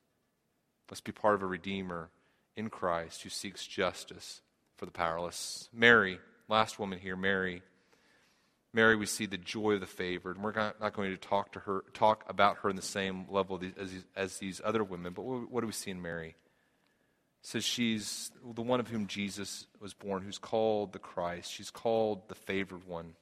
Let's 0.90 1.02
be 1.02 1.12
part 1.12 1.36
of 1.36 1.42
a 1.42 1.48
Redeemer 1.48 2.10
in 2.56 2.70
Christ 2.70 3.24
who 3.24 3.30
seeks 3.30 3.66
justice 3.66 4.42
for 4.78 4.86
the 4.86 4.92
powerless. 4.92 5.70
Mary, 5.74 6.20
last 6.48 6.80
woman 6.80 7.00
here, 7.00 7.16
Mary 7.16 7.64
Mary, 8.76 8.98
we 8.98 9.06
see 9.06 9.26
the 9.26 9.38
joy 9.38 9.76
of 9.76 9.80
the 9.80 9.88
favored. 9.88 10.36
And 10.36 10.44
We're 10.44 10.52
not, 10.52 10.94
going 10.94 11.12
to 11.12 11.18
talk 11.18 11.54
to 11.54 11.60
her, 11.60 11.86
talk 11.94 12.26
about 12.28 12.58
her 12.58 12.70
in 12.70 12.76
the 12.76 12.82
same 12.82 13.26
level 13.30 13.62
as 13.78 13.92
these, 13.92 14.06
as 14.18 14.38
these 14.38 14.62
other 14.64 14.84
women. 14.84 15.14
But 15.14 15.24
what, 15.24 15.50
what 15.50 15.62
do 15.62 15.68
we 15.68 15.74
see 15.74 15.92
in 15.92 16.02
Mary? 16.02 16.36
It 17.42 17.48
says 17.48 17.64
she's 17.64 18.32
the 18.54 18.62
one 18.62 18.82
of 18.82 18.90
whom 18.90 19.08
Jesus 19.08 19.66
was 19.80 19.94
born, 19.94 20.24
who's 20.24 20.38
called 20.38 20.92
the 20.92 21.00
Christ. 21.00 21.54
She's 21.54 21.72
called 21.72 22.28
the 22.28 22.36
favored 22.36 22.86
one. 22.86 23.14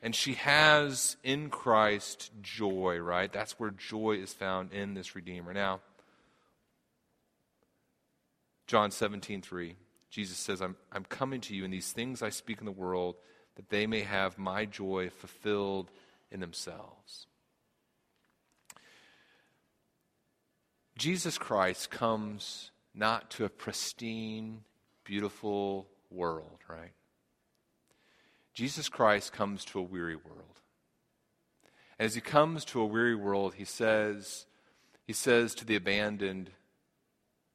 And 0.00 0.14
she 0.14 0.34
has 0.34 1.16
in 1.24 1.50
Christ 1.50 2.30
joy, 2.40 2.98
right? 2.98 3.32
That's 3.32 3.58
where 3.58 3.70
joy 3.70 4.18
is 4.22 4.32
found 4.32 4.72
in 4.72 4.94
this 4.94 5.16
Redeemer. 5.16 5.52
Now, 5.52 5.80
John 8.68 8.92
17, 8.92 9.42
3, 9.42 9.74
Jesus 10.08 10.36
says, 10.36 10.62
I'm, 10.62 10.76
I'm 10.92 11.04
coming 11.04 11.40
to 11.40 11.56
you, 11.56 11.64
and 11.64 11.72
these 11.72 11.90
things 11.90 12.22
I 12.22 12.28
speak 12.28 12.60
in 12.60 12.64
the 12.64 12.70
world 12.70 13.16
that 13.56 13.70
they 13.70 13.86
may 13.86 14.00
have 14.00 14.38
my 14.38 14.64
joy 14.64 15.10
fulfilled 15.10 15.90
in 16.30 16.40
themselves. 16.40 17.26
Jesus 20.96 21.38
Christ 21.38 21.90
comes 21.90 22.70
not 22.94 23.30
to 23.32 23.44
a 23.44 23.48
pristine, 23.48 24.60
beautiful 25.04 25.86
world, 26.10 26.58
right? 26.68 26.92
Jesus 28.52 28.88
Christ 28.88 29.32
comes 29.32 29.64
to 29.66 29.80
a 29.80 29.82
weary 29.82 30.14
world. 30.16 30.60
As 31.98 32.14
he 32.14 32.20
comes 32.20 32.64
to 32.66 32.80
a 32.80 32.86
weary 32.86 33.16
world, 33.16 33.54
he 33.54 33.64
says, 33.64 34.46
he 35.06 35.12
says 35.12 35.54
to 35.56 35.64
the 35.64 35.76
abandoned, 35.76 36.50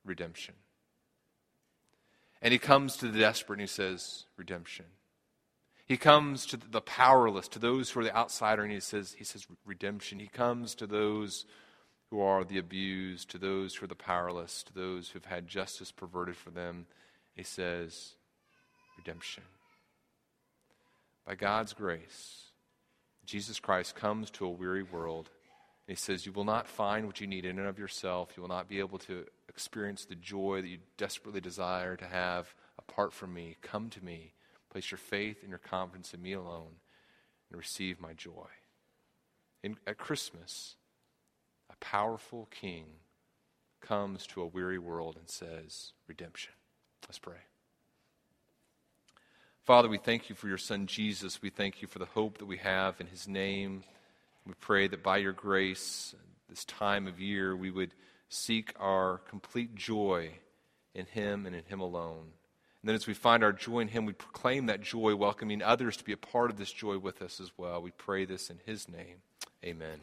redemption. 0.05 0.55
And 2.41 2.51
he 2.51 2.59
comes 2.59 2.97
to 2.97 3.07
the 3.07 3.19
desperate 3.19 3.59
and 3.59 3.69
he 3.69 3.73
says, 3.73 4.25
redemption. 4.37 4.85
He 5.89 5.97
comes 5.97 6.45
to 6.45 6.57
the 6.57 6.81
powerless, 6.81 7.47
to 7.47 7.57
those 7.57 7.89
who 7.89 7.99
are 7.99 8.03
the 8.03 8.15
outsider, 8.15 8.61
and 8.61 8.71
he 8.71 8.79
says, 8.79 9.15
he 9.17 9.23
says 9.23 9.47
redemption. 9.65 10.19
He 10.19 10.27
comes 10.27 10.75
to 10.75 10.85
those 10.85 11.47
who 12.11 12.21
are 12.21 12.43
the 12.43 12.59
abused, 12.59 13.31
to 13.31 13.39
those 13.39 13.73
who 13.73 13.85
are 13.85 13.87
the 13.87 13.95
powerless, 13.95 14.61
to 14.63 14.73
those 14.73 15.09
who 15.09 15.17
have 15.17 15.25
had 15.25 15.47
justice 15.47 15.91
perverted 15.91 16.37
for 16.37 16.51
them. 16.51 16.85
He 17.35 17.41
says, 17.41 18.13
redemption. 18.97 19.41
By 21.25 21.33
God's 21.33 21.73
grace, 21.73 22.51
Jesus 23.25 23.59
Christ 23.59 23.95
comes 23.95 24.29
to 24.31 24.45
a 24.45 24.51
weary 24.51 24.83
world. 24.83 25.31
And 25.87 25.97
he 25.97 25.99
says, 25.99 26.23
You 26.23 26.33
will 26.33 26.43
not 26.43 26.67
find 26.67 27.07
what 27.07 27.19
you 27.19 27.25
need 27.25 27.45
in 27.45 27.57
and 27.57 27.67
of 27.67 27.79
yourself. 27.79 28.33
You 28.37 28.41
will 28.41 28.49
not 28.49 28.69
be 28.69 28.77
able 28.77 28.99
to 28.99 29.25
experience 29.47 30.05
the 30.05 30.13
joy 30.13 30.61
that 30.61 30.67
you 30.67 30.77
desperately 30.97 31.41
desire 31.41 31.95
to 31.95 32.05
have 32.05 32.53
apart 32.77 33.11
from 33.11 33.33
me. 33.33 33.57
Come 33.63 33.89
to 33.89 34.05
me. 34.05 34.33
Place 34.69 34.91
your 34.91 34.97
faith 34.97 35.37
and 35.41 35.49
your 35.49 35.59
confidence 35.59 36.13
in 36.13 36.21
me 36.21 36.33
alone 36.33 36.75
and 37.49 37.57
receive 37.57 37.99
my 37.99 38.13
joy. 38.13 38.47
In, 39.63 39.77
at 39.87 39.97
Christmas, 39.97 40.75
a 41.69 41.75
powerful 41.77 42.47
king 42.51 42.85
comes 43.81 44.25
to 44.27 44.41
a 44.41 44.47
weary 44.47 44.77
world 44.77 45.15
and 45.17 45.29
says, 45.29 45.93
Redemption. 46.07 46.53
Let's 47.07 47.19
pray. 47.19 47.37
Father, 49.63 49.87
we 49.87 49.97
thank 49.97 50.29
you 50.29 50.35
for 50.35 50.47
your 50.47 50.57
son 50.57 50.87
Jesus. 50.87 51.41
We 51.41 51.49
thank 51.49 51.81
you 51.81 51.87
for 51.87 51.99
the 51.99 52.05
hope 52.05 52.39
that 52.39 52.45
we 52.45 52.57
have 52.57 52.99
in 52.99 53.07
his 53.07 53.27
name. 53.27 53.83
We 54.45 54.53
pray 54.59 54.87
that 54.87 55.03
by 55.03 55.17
your 55.17 55.33
grace, 55.33 56.15
this 56.49 56.65
time 56.65 57.07
of 57.07 57.19
year, 57.19 57.55
we 57.55 57.69
would 57.69 57.93
seek 58.29 58.73
our 58.79 59.19
complete 59.29 59.75
joy 59.75 60.31
in 60.95 61.05
him 61.05 61.45
and 61.45 61.55
in 61.55 61.65
him 61.65 61.79
alone. 61.81 62.29
And 62.81 62.87
then 62.87 62.95
as 62.95 63.07
we 63.07 63.13
find 63.13 63.43
our 63.43 63.51
joy 63.51 63.79
in 63.79 63.89
Him, 63.89 64.05
we 64.05 64.13
proclaim 64.13 64.67
that 64.67 64.81
joy, 64.81 65.15
welcoming 65.15 65.61
others 65.61 65.97
to 65.97 66.03
be 66.03 66.13
a 66.13 66.17
part 66.17 66.49
of 66.49 66.57
this 66.57 66.71
joy 66.71 66.97
with 66.97 67.21
us 67.21 67.39
as 67.39 67.51
well. 67.57 67.81
We 67.81 67.91
pray 67.91 68.25
this 68.25 68.49
in 68.49 68.59
His 68.65 68.87
name. 68.87 69.17
Amen. 69.63 70.01